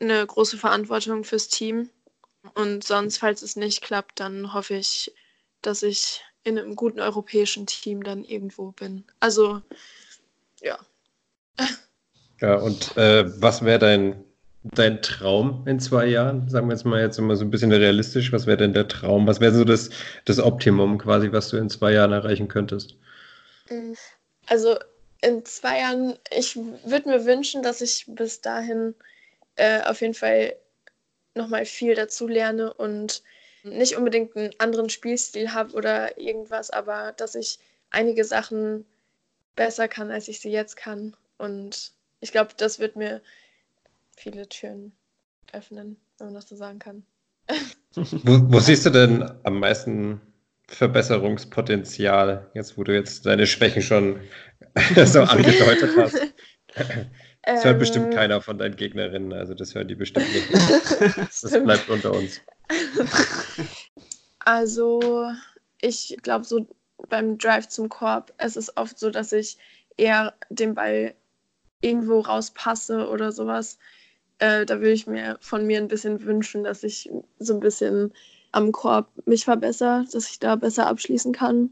eine 0.00 0.26
große 0.26 0.58
Verantwortung 0.58 1.24
fürs 1.24 1.48
Team. 1.48 1.90
Und 2.54 2.84
sonst, 2.84 3.18
falls 3.18 3.42
es 3.42 3.56
nicht 3.56 3.82
klappt, 3.82 4.18
dann 4.18 4.52
hoffe 4.52 4.74
ich, 4.74 5.14
dass 5.60 5.82
ich 5.82 6.22
in 6.44 6.58
einem 6.58 6.74
guten 6.74 7.00
europäischen 7.00 7.66
Team 7.66 8.02
dann 8.02 8.24
irgendwo 8.24 8.72
bin. 8.72 9.04
Also, 9.20 9.62
ja. 10.60 10.78
Ja, 12.40 12.56
und 12.56 12.96
äh, 12.96 13.40
was 13.40 13.64
wäre 13.64 13.78
dein, 13.78 14.24
dein 14.64 15.02
Traum 15.02 15.66
in 15.66 15.80
zwei 15.80 16.06
Jahren? 16.06 16.48
Sagen 16.48 16.68
wir 16.68 16.74
jetzt 16.74 16.84
mal 16.84 17.00
jetzt 17.00 17.18
immer 17.18 17.36
so 17.36 17.44
ein 17.44 17.50
bisschen 17.50 17.72
realistisch. 17.72 18.32
Was 18.32 18.46
wäre 18.46 18.56
denn 18.56 18.72
der 18.72 18.88
Traum? 18.88 19.26
Was 19.26 19.40
wäre 19.40 19.54
so 19.54 19.64
das, 19.64 19.90
das 20.24 20.38
Optimum 20.38 20.98
quasi, 20.98 21.32
was 21.32 21.48
du 21.48 21.56
in 21.56 21.68
zwei 21.68 21.92
Jahren 21.92 22.12
erreichen 22.12 22.48
könntest? 22.48 22.96
Also 24.46 24.76
in 25.20 25.44
zwei 25.44 25.80
Jahren, 25.80 26.18
ich 26.30 26.56
würde 26.56 27.08
mir 27.08 27.24
wünschen, 27.24 27.62
dass 27.62 27.80
ich 27.80 28.04
bis 28.08 28.40
dahin 28.40 28.94
äh, 29.56 29.82
auf 29.82 30.00
jeden 30.00 30.14
Fall 30.14 30.54
nochmal 31.34 31.64
viel 31.64 31.94
dazu 31.94 32.28
lerne 32.28 32.72
und 32.74 33.22
nicht 33.62 33.96
unbedingt 33.96 34.36
einen 34.36 34.50
anderen 34.58 34.90
Spielstil 34.90 35.52
habe 35.52 35.72
oder 35.74 36.18
irgendwas, 36.18 36.70
aber 36.70 37.12
dass 37.16 37.34
ich 37.34 37.58
einige 37.90 38.24
Sachen 38.24 38.84
besser 39.54 39.88
kann, 39.88 40.10
als 40.10 40.28
ich 40.28 40.40
sie 40.40 40.50
jetzt 40.50 40.76
kann. 40.76 41.16
Und 41.38 41.92
ich 42.20 42.32
glaube, 42.32 42.50
das 42.56 42.78
wird 42.78 42.96
mir 42.96 43.20
viele 44.16 44.48
Türen 44.48 44.92
öffnen, 45.52 45.96
wenn 46.18 46.28
man 46.28 46.34
das 46.34 46.48
so 46.48 46.56
sagen 46.56 46.78
kann. 46.78 47.04
Wo, 47.94 48.40
wo 48.50 48.58
siehst 48.58 48.86
du 48.86 48.90
denn 48.90 49.22
am 49.42 49.60
meisten 49.60 50.18
Verbesserungspotenzial, 50.68 52.50
jetzt 52.54 52.78
wo 52.78 52.84
du 52.84 52.94
jetzt 52.94 53.26
deine 53.26 53.46
Schwächen 53.46 53.82
schon 53.82 54.18
so 55.04 55.20
angedeutet 55.22 55.90
hast? 55.98 56.16
Das 57.44 57.64
hört 57.64 57.80
bestimmt 57.80 58.06
Ähm, 58.06 58.12
keiner 58.12 58.40
von 58.40 58.56
deinen 58.56 58.76
Gegnerinnen, 58.76 59.32
also 59.32 59.52
das 59.52 59.74
hören 59.74 59.88
die 59.88 59.96
bestimmt 59.96 60.32
nicht. 60.32 60.48
Das 61.42 61.50
bleibt 61.50 61.88
unter 61.88 62.12
uns. 62.12 62.40
Also, 64.38 65.32
ich 65.80 66.16
glaube, 66.22 66.44
so 66.44 66.68
beim 67.08 67.38
Drive 67.38 67.68
zum 67.68 67.88
Korb, 67.88 68.32
es 68.38 68.56
ist 68.56 68.76
oft 68.76 68.96
so, 68.98 69.10
dass 69.10 69.32
ich 69.32 69.58
eher 69.96 70.34
den 70.50 70.74
Ball 70.74 71.14
irgendwo 71.80 72.20
rauspasse 72.20 73.08
oder 73.08 73.32
sowas. 73.32 73.78
Äh, 74.42 74.66
da 74.66 74.80
würde 74.80 74.90
ich 74.90 75.06
mir 75.06 75.38
von 75.40 75.64
mir 75.68 75.78
ein 75.78 75.86
bisschen 75.86 76.20
wünschen, 76.24 76.64
dass 76.64 76.82
ich 76.82 77.08
so 77.38 77.54
ein 77.54 77.60
bisschen 77.60 78.12
am 78.50 78.72
Korb 78.72 79.08
mich 79.24 79.44
verbessere, 79.44 80.04
dass 80.10 80.28
ich 80.28 80.40
da 80.40 80.56
besser 80.56 80.88
abschließen 80.88 81.32
kann. 81.32 81.70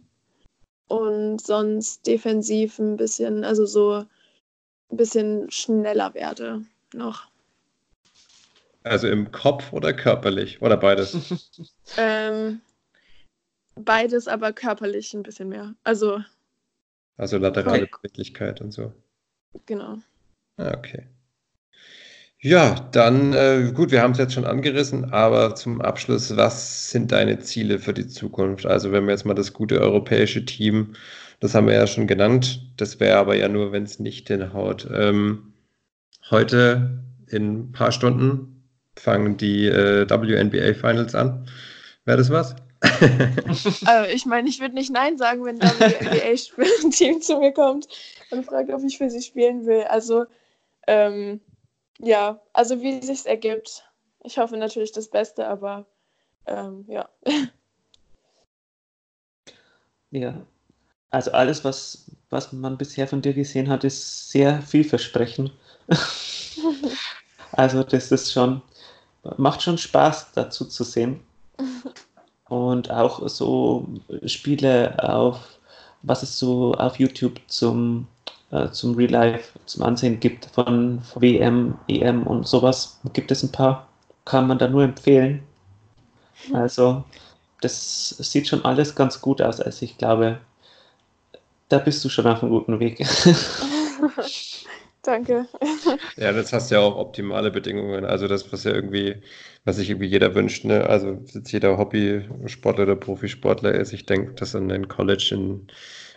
Und 0.86 1.40
sonst 1.40 2.06
defensiv 2.06 2.78
ein 2.78 2.96
bisschen, 2.96 3.42
also 3.42 3.66
so 3.66 4.04
ein 4.88 4.96
bisschen 4.96 5.50
schneller 5.50 6.14
werde 6.14 6.64
noch. 6.94 7.26
Also 8.84 9.08
im 9.08 9.32
Kopf 9.32 9.72
oder 9.72 9.92
körperlich 9.92 10.62
oder 10.62 10.76
beides? 10.76 11.16
Ähm, 11.96 12.60
beides, 13.74 14.28
aber 14.28 14.52
körperlich 14.52 15.12
ein 15.12 15.24
bisschen 15.24 15.48
mehr. 15.48 15.74
Also, 15.82 16.22
Also 17.16 17.36
laterale. 17.38 17.88
Beweglichkeit 17.88 18.60
und 18.60 18.70
so. 18.70 18.92
genau. 19.66 19.98
Ah, 20.56 20.72
okay. 20.78 21.08
Ja, 22.42 22.88
dann 22.92 23.34
äh, 23.34 23.70
gut, 23.74 23.90
wir 23.90 24.00
haben 24.00 24.12
es 24.12 24.18
jetzt 24.18 24.32
schon 24.32 24.46
angerissen, 24.46 25.12
aber 25.12 25.54
zum 25.54 25.82
Abschluss, 25.82 26.34
was 26.38 26.90
sind 26.90 27.12
deine 27.12 27.38
Ziele 27.40 27.78
für 27.78 27.92
die 27.92 28.06
Zukunft? 28.06 28.64
Also 28.64 28.92
wenn 28.92 29.04
wir 29.04 29.10
jetzt 29.10 29.26
mal 29.26 29.34
das 29.34 29.52
gute 29.52 29.78
europäische 29.78 30.46
Team, 30.46 30.94
das 31.40 31.54
haben 31.54 31.66
wir 31.66 31.74
ja 31.74 31.86
schon 31.86 32.06
genannt, 32.06 32.62
das 32.78 32.98
wäre 32.98 33.18
aber 33.18 33.36
ja 33.36 33.48
nur, 33.48 33.72
wenn 33.72 33.82
es 33.82 33.98
nicht 33.98 34.28
hinhaut. 34.28 34.88
Ähm, 34.90 35.52
heute 36.30 37.02
in 37.28 37.58
ein 37.58 37.72
paar 37.72 37.92
Stunden 37.92 38.64
fangen 38.96 39.36
die 39.36 39.66
äh, 39.66 40.08
WNBA 40.08 40.72
Finals 40.72 41.14
an. 41.14 41.46
Wäre 42.06 42.16
das 42.16 42.30
was? 42.30 42.56
Also, 43.84 44.10
ich 44.14 44.24
meine, 44.24 44.48
ich 44.48 44.60
würde 44.60 44.74
nicht 44.74 44.90
Nein 44.90 45.18
sagen, 45.18 45.44
wenn 45.44 45.60
ein 45.60 45.68
NBA-Team 45.76 47.20
zu 47.20 47.38
mir 47.38 47.52
kommt 47.52 47.86
und 48.30 48.46
fragt, 48.46 48.72
ob 48.72 48.82
ich 48.82 48.96
für 48.96 49.10
sie 49.10 49.20
spielen 49.20 49.66
will. 49.66 49.82
Also, 49.82 50.24
ähm, 50.86 51.40
ja, 52.02 52.40
also 52.52 52.80
wie 52.80 53.02
sich's 53.02 53.26
ergibt. 53.26 53.84
Ich 54.22 54.38
hoffe 54.38 54.56
natürlich 54.56 54.92
das 54.92 55.08
Beste, 55.08 55.46
aber 55.46 55.86
ähm, 56.46 56.84
ja. 56.88 57.08
Ja, 60.12 60.34
also 61.10 61.30
alles, 61.30 61.64
was, 61.64 62.10
was 62.30 62.52
man 62.52 62.76
bisher 62.76 63.06
von 63.06 63.22
dir 63.22 63.32
gesehen 63.32 63.68
hat, 63.68 63.84
ist 63.84 64.30
sehr 64.30 64.62
vielversprechend. 64.62 65.52
Also 67.52 67.82
das 67.82 68.12
ist 68.12 68.32
schon, 68.32 68.62
macht 69.36 69.60
schon 69.60 69.76
Spaß 69.76 70.32
dazu 70.34 70.64
zu 70.66 70.84
sehen. 70.84 71.20
Und 72.48 72.90
auch 72.90 73.28
so 73.28 73.88
Spiele 74.24 74.96
auf, 75.02 75.58
was 76.02 76.22
es 76.22 76.38
so 76.38 76.74
auf 76.74 77.00
YouTube 77.00 77.40
zum, 77.48 78.06
äh, 78.50 78.70
zum 78.70 78.94
Real 78.94 79.10
Life, 79.10 79.58
zum 79.66 79.82
Ansehen 79.82 80.20
gibt 80.20 80.46
von 80.46 81.02
WM, 81.14 81.78
EM 81.88 82.26
und 82.26 82.46
sowas, 82.46 83.00
gibt 83.12 83.30
es 83.30 83.42
ein 83.42 83.52
paar, 83.52 83.88
kann 84.24 84.46
man 84.46 84.58
da 84.58 84.68
nur 84.68 84.82
empfehlen. 84.84 85.42
Also 86.52 87.04
das 87.60 88.10
sieht 88.18 88.48
schon 88.48 88.64
alles 88.64 88.94
ganz 88.94 89.20
gut 89.20 89.42
aus. 89.42 89.60
Also 89.60 89.84
ich 89.84 89.98
glaube, 89.98 90.40
da 91.68 91.78
bist 91.78 92.04
du 92.04 92.08
schon 92.08 92.26
auf 92.26 92.42
einem 92.42 92.52
guten 92.52 92.80
Weg. 92.80 92.98
Danke. 95.02 95.46
Ja, 96.16 96.32
das 96.32 96.52
hast 96.52 96.70
ja 96.70 96.80
auch 96.80 96.96
optimale 96.96 97.50
Bedingungen. 97.50 98.04
Also 98.04 98.28
das, 98.28 98.52
was 98.52 98.64
ja 98.64 98.72
irgendwie, 98.72 99.22
was 99.64 99.76
sich 99.76 99.88
irgendwie 99.88 100.08
jeder 100.08 100.34
wünscht, 100.34 100.64
ne? 100.64 100.86
Also 100.86 101.22
jetzt 101.32 101.52
jeder 101.52 101.78
Hobbysportler 101.78 102.82
oder 102.82 102.96
Profisportler 102.96 103.72
ist, 103.74 103.94
ich 103.94 104.04
denke, 104.04 104.34
dass 104.34 104.54
an 104.54 104.68
den 104.68 104.88
College 104.88 105.30
in, 105.32 105.68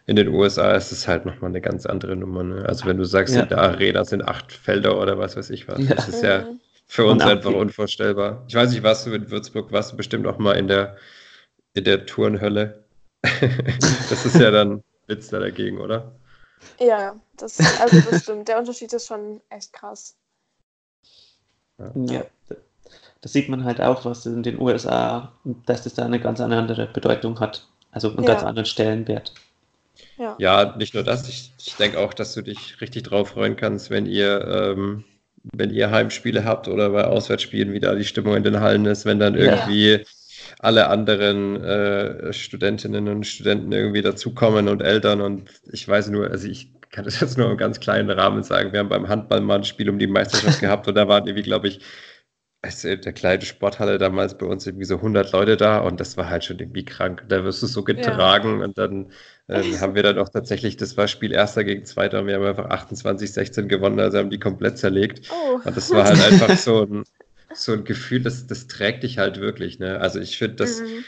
in 0.05 0.15
den 0.15 0.27
USA 0.29 0.73
ist 0.73 0.91
es 0.91 1.07
halt 1.07 1.25
nochmal 1.25 1.49
eine 1.51 1.61
ganz 1.61 1.85
andere 1.85 2.15
Nummer. 2.15 2.43
Ne? 2.43 2.65
Also 2.67 2.85
wenn 2.85 2.97
du 2.97 3.05
sagst, 3.05 3.35
Ja. 3.35 3.43
in 3.43 3.49
der 3.49 3.59
Arena 3.59 4.03
sind 4.03 4.27
acht 4.27 4.51
Felder 4.51 4.99
oder 4.99 5.17
was 5.17 5.35
weiß 5.37 5.49
ich 5.49 5.67
was, 5.67 5.79
Ja. 5.79 5.95
das 5.95 6.09
ist 6.09 6.23
ja 6.23 6.41
Mhm. 6.41 6.59
für 6.87 7.05
uns 7.05 7.23
einfach 7.23 7.53
unvorstellbar. 7.53 8.43
Ich 8.47 8.55
weiß 8.55 8.71
nicht, 8.71 8.83
warst 8.83 9.05
du 9.05 9.13
in 9.13 9.29
Würzburg, 9.31 9.71
warst 9.71 9.93
du 9.93 9.97
bestimmt 9.97 10.27
auch 10.27 10.37
mal 10.37 10.53
in 10.57 10.67
der, 10.67 10.97
in 11.73 11.83
der 11.85 12.05
Turnhölle. 12.05 12.83
das 14.09 14.25
ist 14.25 14.35
ja 14.35 14.51
dann 14.51 14.83
Witz 15.07 15.29
da 15.29 15.39
dagegen, 15.39 15.79
oder? 15.79 16.11
Ja, 16.79 17.15
das, 17.37 17.59
also 17.79 17.99
das 18.09 18.23
stimmt. 18.23 18.47
Der 18.47 18.59
Unterschied 18.59 18.91
ist 18.93 19.07
schon 19.07 19.41
echt 19.49 19.71
krass. 19.73 20.15
Ja, 21.77 22.23
da, 22.49 22.55
da 23.21 23.29
sieht 23.29 23.49
man 23.49 23.63
halt 23.65 23.81
auch, 23.81 24.05
was 24.05 24.25
in 24.25 24.43
den 24.43 24.59
USA, 24.59 25.31
dass 25.65 25.83
das 25.83 25.93
da 25.93 26.05
eine 26.05 26.19
ganz 26.19 26.39
andere 26.39 26.87
Bedeutung 26.87 27.39
hat. 27.39 27.67
Also 27.91 28.09
einen 28.09 28.23
Ja. 28.23 28.33
ganz 28.33 28.43
anderen 28.43 28.65
Stellenwert. 28.65 29.33
Ja. 30.17 30.35
Ja, 30.39 30.75
nicht 30.77 30.93
nur 30.93 31.03
das. 31.03 31.27
Ich, 31.27 31.53
ich 31.59 31.75
denke 31.75 31.99
auch, 31.99 32.13
dass 32.13 32.33
du 32.33 32.41
dich 32.41 32.79
richtig 32.81 33.03
drauf 33.03 33.29
freuen 33.29 33.55
kannst, 33.55 33.89
wenn 33.89 34.05
ihr, 34.05 34.45
ähm, 34.47 35.03
wenn 35.55 35.71
ihr 35.71 35.91
Heimspiele 35.91 36.45
habt 36.45 36.67
oder 36.67 36.89
bei 36.91 37.05
Auswärtsspielen, 37.05 37.73
wie 37.73 37.79
da 37.79 37.95
die 37.95 38.05
Stimmung 38.05 38.35
in 38.35 38.43
den 38.43 38.59
Hallen 38.59 38.85
ist, 38.85 39.05
wenn 39.05 39.19
dann 39.19 39.35
Ja. 39.35 39.41
irgendwie 39.41 40.05
alle 40.59 40.87
anderen 40.87 41.63
äh, 41.63 42.33
Studentinnen 42.33 43.07
und 43.07 43.25
Studenten 43.25 43.71
irgendwie 43.71 44.01
dazukommen 44.01 44.67
und 44.67 44.81
Eltern 44.81 45.21
und 45.21 45.49
ich 45.71 45.87
weiß 45.87 46.09
nur, 46.09 46.29
also 46.29 46.47
ich 46.47 46.69
kann 46.91 47.05
das 47.05 47.19
jetzt 47.19 47.37
nur 47.37 47.49
im 47.49 47.57
ganz 47.57 47.79
kleinen 47.79 48.09
Rahmen 48.09 48.43
sagen. 48.43 48.71
Wir 48.71 48.79
haben 48.79 48.89
beim 48.89 49.07
Handball 49.09 49.41
mal 49.41 49.55
ein 49.55 49.63
Spiel 49.63 49.89
um 49.89 49.99
die 49.99 50.07
Meisterschaft 50.07 50.59
gehabt 50.59 50.87
und 50.87 50.95
da 50.95 51.07
waren 51.07 51.25
irgendwie, 51.27 51.43
glaube 51.43 51.67
ich, 51.67 51.79
also 52.63 52.87
in 52.89 53.01
der 53.01 53.13
kleinen 53.13 53.41
Sporthalle 53.43 53.97
damals 53.99 54.37
bei 54.37 54.45
uns 54.47 54.65
irgendwie 54.65 54.85
so 54.85 54.95
100 55.01 55.31
Leute 55.33 55.57
da 55.57 55.79
und 55.79 55.99
das 55.99 56.17
war 56.17 56.29
halt 56.29 56.45
schon 56.45 56.59
irgendwie 56.59 56.85
krank. 56.85 57.25
Da 57.29 57.43
wirst 57.43 57.61
du 57.61 57.67
so 57.67 57.83
getragen 57.83 58.61
und 58.63 58.77
dann 58.77 59.11
ähm, 59.49 59.79
haben 59.81 59.95
wir 59.95 60.03
dann 60.03 60.17
auch 60.17 60.29
tatsächlich, 60.29 60.77
das 60.77 60.97
war 60.97 61.07
Spiel 61.09 61.33
Erster 61.33 61.65
gegen 61.65 61.85
Zweiter 61.85 62.21
und 62.21 62.27
wir 62.27 62.35
haben 62.35 62.45
einfach 62.45 62.69
28, 62.69 63.33
16 63.33 63.67
gewonnen, 63.67 63.99
also 63.99 64.17
haben 64.19 64.29
die 64.31 64.39
komplett 64.39 64.77
zerlegt. 64.79 65.29
Oh. 65.31 65.59
Und 65.63 65.77
das 65.77 65.91
war 65.93 66.05
halt 66.05 66.21
einfach 66.21 66.57
so 66.57 66.83
ein, 66.85 67.03
so 67.53 67.73
ein 67.73 67.83
Gefühl, 67.83 68.21
das, 68.23 68.47
das 68.47 68.67
trägt 68.67 69.03
dich 69.03 69.17
halt 69.19 69.39
wirklich. 69.41 69.79
Ne? 69.79 69.99
Also 69.99 70.19
ich 70.19 70.37
finde, 70.37 70.55
das, 70.55 70.81
Mhm. 70.81 71.05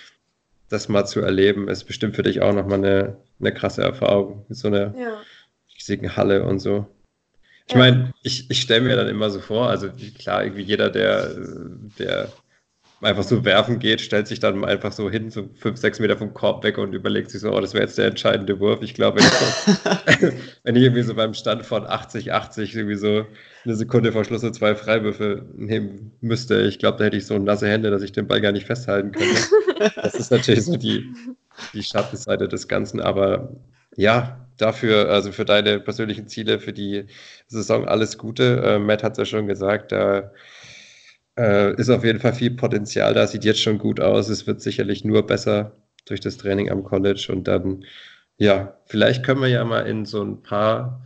das 0.69 0.89
mal 0.89 1.05
zu 1.05 1.21
erleben, 1.21 1.69
ist 1.69 1.85
bestimmt 1.85 2.15
für 2.15 2.23
dich 2.23 2.41
auch 2.41 2.53
nochmal 2.53 2.79
eine, 2.79 3.17
eine 3.39 3.53
krasse 3.53 3.83
Erfahrung 3.83 4.45
mit 4.49 4.57
so 4.57 4.67
einer 4.67 4.95
Ja. 4.97 5.21
riesigen 5.75 6.15
Halle 6.17 6.43
und 6.45 6.59
so. 6.59 6.87
Ich 7.67 7.75
meine, 7.75 8.13
ich, 8.21 8.49
ich 8.49 8.61
stelle 8.61 8.81
mir 8.81 8.95
dann 8.95 9.07
immer 9.07 9.29
so 9.29 9.39
vor, 9.39 9.69
also 9.69 9.89
klar, 10.19 10.43
irgendwie 10.43 10.61
jeder, 10.61 10.89
der, 10.91 11.35
der 11.97 12.31
einfach 13.01 13.23
so 13.23 13.43
werfen 13.43 13.79
geht, 13.79 14.01
stellt 14.01 14.27
sich 14.27 14.39
dann 14.39 14.63
einfach 14.63 14.91
so 14.91 15.09
hin, 15.09 15.29
so 15.29 15.49
fünf, 15.55 15.77
sechs 15.77 15.99
Meter 15.99 16.17
vom 16.17 16.33
Korb 16.33 16.63
weg 16.63 16.77
und 16.77 16.93
überlegt 16.93 17.29
sich 17.29 17.41
so, 17.41 17.51
oh, 17.51 17.59
das 17.59 17.73
wäre 17.73 17.83
jetzt 17.83 17.97
der 17.97 18.07
entscheidende 18.07 18.59
Wurf. 18.59 18.81
Ich 18.81 18.93
glaube, 18.93 19.19
wenn, 19.19 19.25
ich 19.25 20.19
so, 20.19 20.31
wenn 20.63 20.75
ich 20.75 20.83
irgendwie 20.83 21.03
so 21.03 21.13
beim 21.13 21.33
Stand 21.33 21.65
von 21.65 21.85
80, 21.85 22.33
80 22.33 22.75
irgendwie 22.75 22.95
so 22.95 23.25
eine 23.63 23.75
Sekunde 23.75 24.11
vor 24.11 24.23
Schluss 24.23 24.41
so 24.41 24.51
zwei 24.51 24.75
Freiwürfe 24.75 25.45
nehmen 25.55 26.11
müsste, 26.21 26.61
ich 26.61 26.79
glaube, 26.79 26.97
da 26.97 27.05
hätte 27.05 27.17
ich 27.17 27.25
so 27.25 27.37
nasse 27.37 27.67
Hände, 27.67 27.91
dass 27.91 28.01
ich 28.01 28.11
den 28.11 28.27
Ball 28.27 28.41
gar 28.41 28.51
nicht 28.51 28.67
festhalten 28.67 29.11
könnte. 29.11 29.41
Das 29.97 30.15
ist 30.15 30.31
natürlich 30.31 30.63
so 30.63 30.77
die, 30.77 31.13
die 31.73 31.83
Schattenseite 31.83 32.47
des 32.47 32.69
Ganzen, 32.69 33.01
aber 33.01 33.49
ja, 33.97 34.44
dafür, 34.57 35.09
also 35.09 35.31
für 35.31 35.45
deine 35.45 35.79
persönlichen 35.79 36.27
Ziele, 36.27 36.59
für 36.59 36.73
die 36.73 37.05
Saison 37.47 37.87
alles 37.87 38.17
Gute. 38.17 38.61
Äh, 38.63 38.79
Matt 38.79 39.03
hat 39.03 39.13
es 39.13 39.17
ja 39.19 39.25
schon 39.25 39.47
gesagt, 39.47 39.91
da 39.91 40.31
äh, 41.37 41.75
ist 41.75 41.89
auf 41.89 42.03
jeden 42.03 42.19
Fall 42.19 42.33
viel 42.33 42.51
Potenzial 42.51 43.13
da, 43.13 43.27
sieht 43.27 43.45
jetzt 43.45 43.61
schon 43.61 43.77
gut 43.77 43.99
aus. 43.99 44.29
Es 44.29 44.47
wird 44.47 44.61
sicherlich 44.61 45.03
nur 45.05 45.25
besser 45.25 45.73
durch 46.05 46.19
das 46.19 46.37
Training 46.37 46.69
am 46.69 46.83
College 46.83 47.27
und 47.31 47.47
dann, 47.47 47.85
ja, 48.37 48.77
vielleicht 48.85 49.23
können 49.23 49.41
wir 49.41 49.49
ja 49.49 49.63
mal 49.65 49.87
in 49.87 50.05
so 50.05 50.23
ein 50.23 50.41
paar 50.41 51.03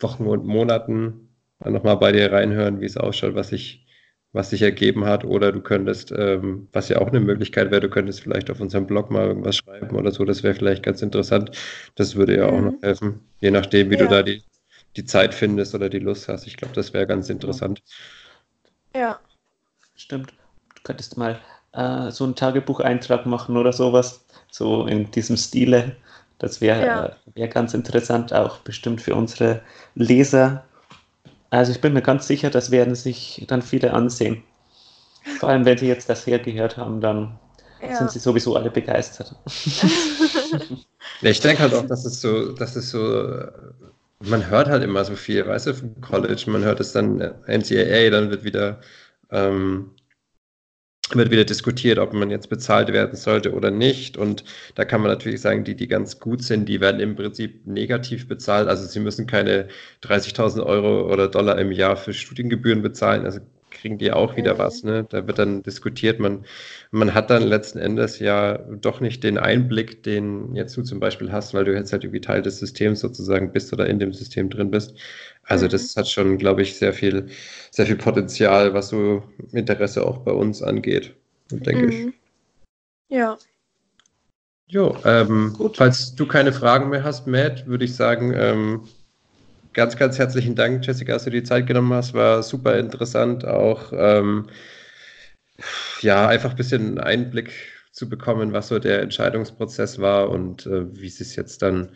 Wochen 0.00 0.26
und 0.26 0.46
Monaten 0.46 1.28
nochmal 1.64 1.96
bei 1.96 2.12
dir 2.12 2.30
reinhören, 2.32 2.80
wie 2.80 2.86
es 2.86 2.96
ausschaut, 2.96 3.34
was 3.34 3.48
sich 3.48 3.87
was 4.32 4.50
sich 4.50 4.62
ergeben 4.62 5.04
hat, 5.06 5.24
oder 5.24 5.52
du 5.52 5.60
könntest, 5.60 6.12
ähm, 6.12 6.68
was 6.72 6.88
ja 6.88 6.98
auch 7.00 7.08
eine 7.08 7.20
Möglichkeit 7.20 7.70
wäre, 7.70 7.80
du 7.80 7.88
könntest 7.90 8.20
vielleicht 8.20 8.50
auf 8.50 8.60
unserem 8.60 8.86
Blog 8.86 9.10
mal 9.10 9.26
irgendwas 9.26 9.56
schreiben 9.56 9.96
oder 9.96 10.10
so, 10.12 10.24
das 10.24 10.42
wäre 10.42 10.54
vielleicht 10.54 10.82
ganz 10.82 11.02
interessant. 11.02 11.50
Das 11.96 12.14
würde 12.16 12.36
ja 12.36 12.46
auch 12.48 12.60
Mhm. 12.60 12.66
noch 12.66 12.82
helfen, 12.82 13.20
je 13.40 13.50
nachdem, 13.50 13.90
wie 13.90 13.96
du 13.96 14.04
Ja. 14.04 14.10
da 14.10 14.22
die, 14.22 14.42
die 14.96 15.04
Zeit 15.04 15.34
findest 15.34 15.74
oder 15.74 15.88
die 15.88 15.98
Lust 16.00 16.28
hast. 16.28 16.46
Ich 16.46 16.56
glaube, 16.56 16.74
das 16.74 16.92
wäre 16.92 17.06
ganz 17.06 17.30
interessant. 17.30 17.82
Ja. 18.94 19.18
Stimmt. 19.96 20.32
Du 20.76 20.82
könntest 20.84 21.16
mal 21.18 21.40
äh, 21.72 22.10
so 22.10 22.24
einen 22.24 22.36
Tagebucheintrag 22.36 23.26
machen 23.26 23.56
oder 23.56 23.72
sowas, 23.72 24.24
so 24.50 24.86
in 24.86 25.10
diesem 25.10 25.36
Stile. 25.36 25.96
Das 26.38 26.60
wäre 26.60 26.86
Ja. 26.86 27.06
äh, 27.06 27.12
wär 27.34 27.48
ganz 27.48 27.74
interessant, 27.74 28.32
auch 28.32 28.58
bestimmt 28.60 29.00
für 29.02 29.14
unsere 29.16 29.62
Leser. 29.94 30.64
Also 31.50 31.72
ich 31.72 31.80
bin 31.80 31.92
mir 31.94 32.02
ganz 32.02 32.26
sicher, 32.26 32.50
das 32.50 32.70
werden 32.70 32.94
sich 32.94 33.44
dann 33.48 33.62
viele 33.62 33.94
ansehen. 33.94 34.42
Vor 35.38 35.48
allem, 35.48 35.64
wenn 35.64 35.78
sie 35.78 35.86
jetzt 35.88 36.08
das 36.08 36.24
hier 36.24 36.38
gehört 36.38 36.76
haben, 36.76 37.00
dann 37.00 37.38
Ja. 37.80 37.94
sind 37.96 38.10
sie 38.10 38.18
sowieso 38.18 38.56
alle 38.56 38.70
begeistert. 38.70 39.34
Ich 41.22 41.40
denke 41.40 41.62
halt 41.62 41.74
auch, 41.74 41.86
dass 41.86 42.04
es 42.04 42.20
so, 42.20 42.52
dass 42.52 42.76
es 42.76 42.90
so, 42.90 43.44
man 44.20 44.48
hört 44.48 44.68
halt 44.68 44.82
immer 44.84 45.04
so 45.04 45.16
viel, 45.16 45.46
weißt 45.46 45.66
du, 45.68 45.74
vom 45.74 46.00
College, 46.00 46.44
man 46.48 46.64
hört 46.64 46.80
es 46.80 46.92
dann 46.92 47.20
äh, 47.20 47.32
NCAA, 47.46 48.10
dann 48.10 48.30
wird 48.30 48.44
wieder, 48.44 48.80
ähm, 49.30 49.92
wird 51.14 51.30
wieder 51.30 51.44
diskutiert, 51.44 51.98
ob 51.98 52.12
man 52.12 52.30
jetzt 52.30 52.48
bezahlt 52.48 52.92
werden 52.92 53.16
sollte 53.16 53.52
oder 53.52 53.70
nicht. 53.70 54.16
Und 54.16 54.44
da 54.74 54.84
kann 54.84 55.00
man 55.00 55.10
natürlich 55.10 55.40
sagen, 55.40 55.64
die, 55.64 55.74
die 55.74 55.88
ganz 55.88 56.20
gut 56.20 56.42
sind, 56.42 56.68
die 56.68 56.80
werden 56.80 57.00
im 57.00 57.16
Prinzip 57.16 57.66
negativ 57.66 58.28
bezahlt. 58.28 58.68
Also 58.68 58.84
sie 58.86 59.00
müssen 59.00 59.26
keine 59.26 59.68
30.000 60.02 60.64
Euro 60.64 61.12
oder 61.12 61.28
Dollar 61.28 61.58
im 61.58 61.72
Jahr 61.72 61.96
für 61.96 62.12
Studiengebühren 62.12 62.82
bezahlen. 62.82 63.24
Also 63.24 63.40
kriegen 63.80 63.98
die 63.98 64.12
auch 64.12 64.36
wieder 64.36 64.54
Mhm. 64.54 64.58
was. 64.58 64.82
Ne? 64.82 65.06
Da 65.08 65.26
wird 65.26 65.38
dann 65.38 65.62
diskutiert. 65.62 66.20
Man, 66.20 66.44
man 66.90 67.14
hat 67.14 67.30
dann 67.30 67.42
letzten 67.42 67.78
Endes 67.78 68.18
ja 68.18 68.58
doch 68.58 69.00
nicht 69.00 69.24
den 69.24 69.38
Einblick, 69.38 70.02
den 70.02 70.54
jetzt 70.54 70.76
du 70.76 70.82
zum 70.82 71.00
Beispiel 71.00 71.32
hast, 71.32 71.54
weil 71.54 71.64
du 71.64 71.74
jetzt 71.74 71.92
halt 71.92 72.04
irgendwie 72.04 72.20
Teil 72.20 72.42
des 72.42 72.58
Systems 72.58 73.00
sozusagen 73.00 73.52
bist 73.52 73.72
oder 73.72 73.86
in 73.86 73.98
dem 73.98 74.12
System 74.12 74.50
drin 74.50 74.70
bist. 74.70 74.96
Also 75.44 75.66
Mhm. 75.66 75.70
das 75.70 75.96
hat 75.96 76.08
schon, 76.08 76.38
glaube 76.38 76.62
ich, 76.62 76.76
sehr 76.76 76.92
viel, 76.92 77.28
sehr 77.70 77.86
viel 77.86 77.96
Potenzial, 77.96 78.74
was 78.74 78.88
so 78.88 79.22
Interesse 79.52 80.04
auch 80.06 80.18
bei 80.18 80.32
uns 80.32 80.62
angeht, 80.62 81.14
denke 81.50 81.86
ich. 81.86 82.04
Mhm. 82.06 82.14
Ja. 83.08 83.38
Jo, 84.70 84.94
ähm, 85.04 85.54
Gut. 85.56 85.78
falls 85.78 86.14
du 86.14 86.26
keine 86.26 86.52
Fragen 86.52 86.90
mehr 86.90 87.02
hast, 87.02 87.26
Matt, 87.26 87.66
würde 87.66 87.86
ich 87.86 87.94
sagen, 87.94 88.34
ähm, 88.36 88.82
ganz, 89.78 89.96
ganz 89.96 90.18
herzlichen 90.18 90.56
Dank, 90.56 90.84
Jessica, 90.84 91.12
dass 91.12 91.22
du 91.22 91.30
die 91.30 91.44
Zeit 91.44 91.68
genommen 91.68 91.92
hast. 91.92 92.12
War 92.12 92.42
super 92.42 92.76
interessant, 92.78 93.44
auch 93.44 93.92
ähm, 93.92 94.46
ja, 96.00 96.26
einfach 96.26 96.50
ein 96.50 96.56
bisschen 96.56 96.98
Einblick 96.98 97.52
zu 97.92 98.08
bekommen, 98.08 98.52
was 98.52 98.66
so 98.66 98.80
der 98.80 99.02
Entscheidungsprozess 99.02 100.00
war 100.00 100.30
und 100.30 100.66
äh, 100.66 100.92
wie 101.00 101.06
es 101.06 101.18
sich 101.18 101.36
jetzt 101.36 101.62
dann 101.62 101.90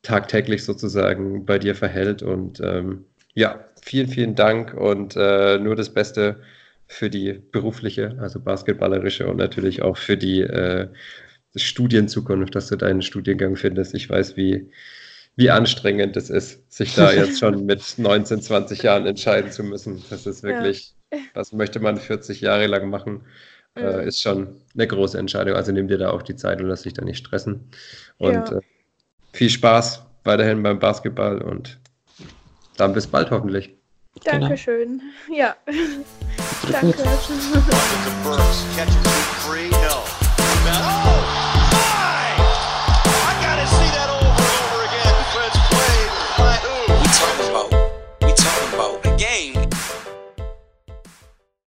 tagtäglich 0.00 0.64
sozusagen 0.64 1.44
bei 1.44 1.58
dir 1.58 1.74
verhält. 1.74 2.22
Und 2.22 2.60
ähm, 2.60 3.04
ja, 3.34 3.62
vielen, 3.82 4.08
vielen 4.08 4.34
Dank 4.34 4.72
und 4.72 5.14
äh, 5.14 5.58
nur 5.58 5.76
das 5.76 5.92
Beste 5.92 6.40
für 6.86 7.10
die 7.10 7.34
berufliche, 7.34 8.16
also 8.20 8.40
basketballerische 8.40 9.26
und 9.26 9.36
natürlich 9.36 9.82
auch 9.82 9.98
für 9.98 10.16
die 10.16 10.40
äh, 10.40 10.88
Studienzukunft, 11.56 12.54
dass 12.54 12.68
du 12.68 12.76
deinen 12.76 13.02
Studiengang 13.02 13.56
findest. 13.56 13.94
Ich 13.94 14.08
weiß, 14.08 14.38
wie, 14.38 14.70
wie 15.36 15.50
anstrengend 15.50 16.16
es 16.16 16.30
ist, 16.30 16.70
sich 16.72 16.94
da 16.94 17.12
jetzt 17.12 17.38
schon 17.38 17.64
mit 17.64 17.94
19, 17.96 18.42
20 18.42 18.82
Jahren 18.82 19.06
entscheiden 19.06 19.50
zu 19.50 19.62
müssen. 19.64 20.02
Das 20.10 20.26
ist 20.26 20.42
wirklich, 20.42 20.94
was 21.34 21.52
möchte 21.52 21.80
man 21.80 21.96
40 21.96 22.40
Jahre 22.40 22.66
lang 22.66 22.90
machen, 22.90 23.22
äh, 23.76 24.06
ist 24.06 24.20
schon 24.20 24.60
eine 24.74 24.86
große 24.86 25.18
Entscheidung. 25.18 25.54
Also 25.54 25.72
nimm 25.72 25.88
dir 25.88 25.98
da 25.98 26.10
auch 26.10 26.22
die 26.22 26.36
Zeit 26.36 26.60
und 26.60 26.68
lass 26.68 26.82
dich 26.82 26.92
da 26.92 27.04
nicht 27.04 27.18
stressen. 27.18 27.70
Und 28.18 28.34
Ja. 28.34 28.58
äh, 28.58 28.60
viel 29.32 29.48
Spaß 29.50 30.02
weiterhin 30.24 30.62
beim 30.62 30.78
Basketball 30.78 31.40
und 31.40 31.78
dann 32.76 32.92
bis 32.92 33.06
bald 33.06 33.30
hoffentlich. 33.30 33.74
Genau. 34.24 34.40
Dankeschön. 34.40 35.00
Ja. 35.34 35.56
Drücken 36.62 36.94
Danke. 40.62 41.11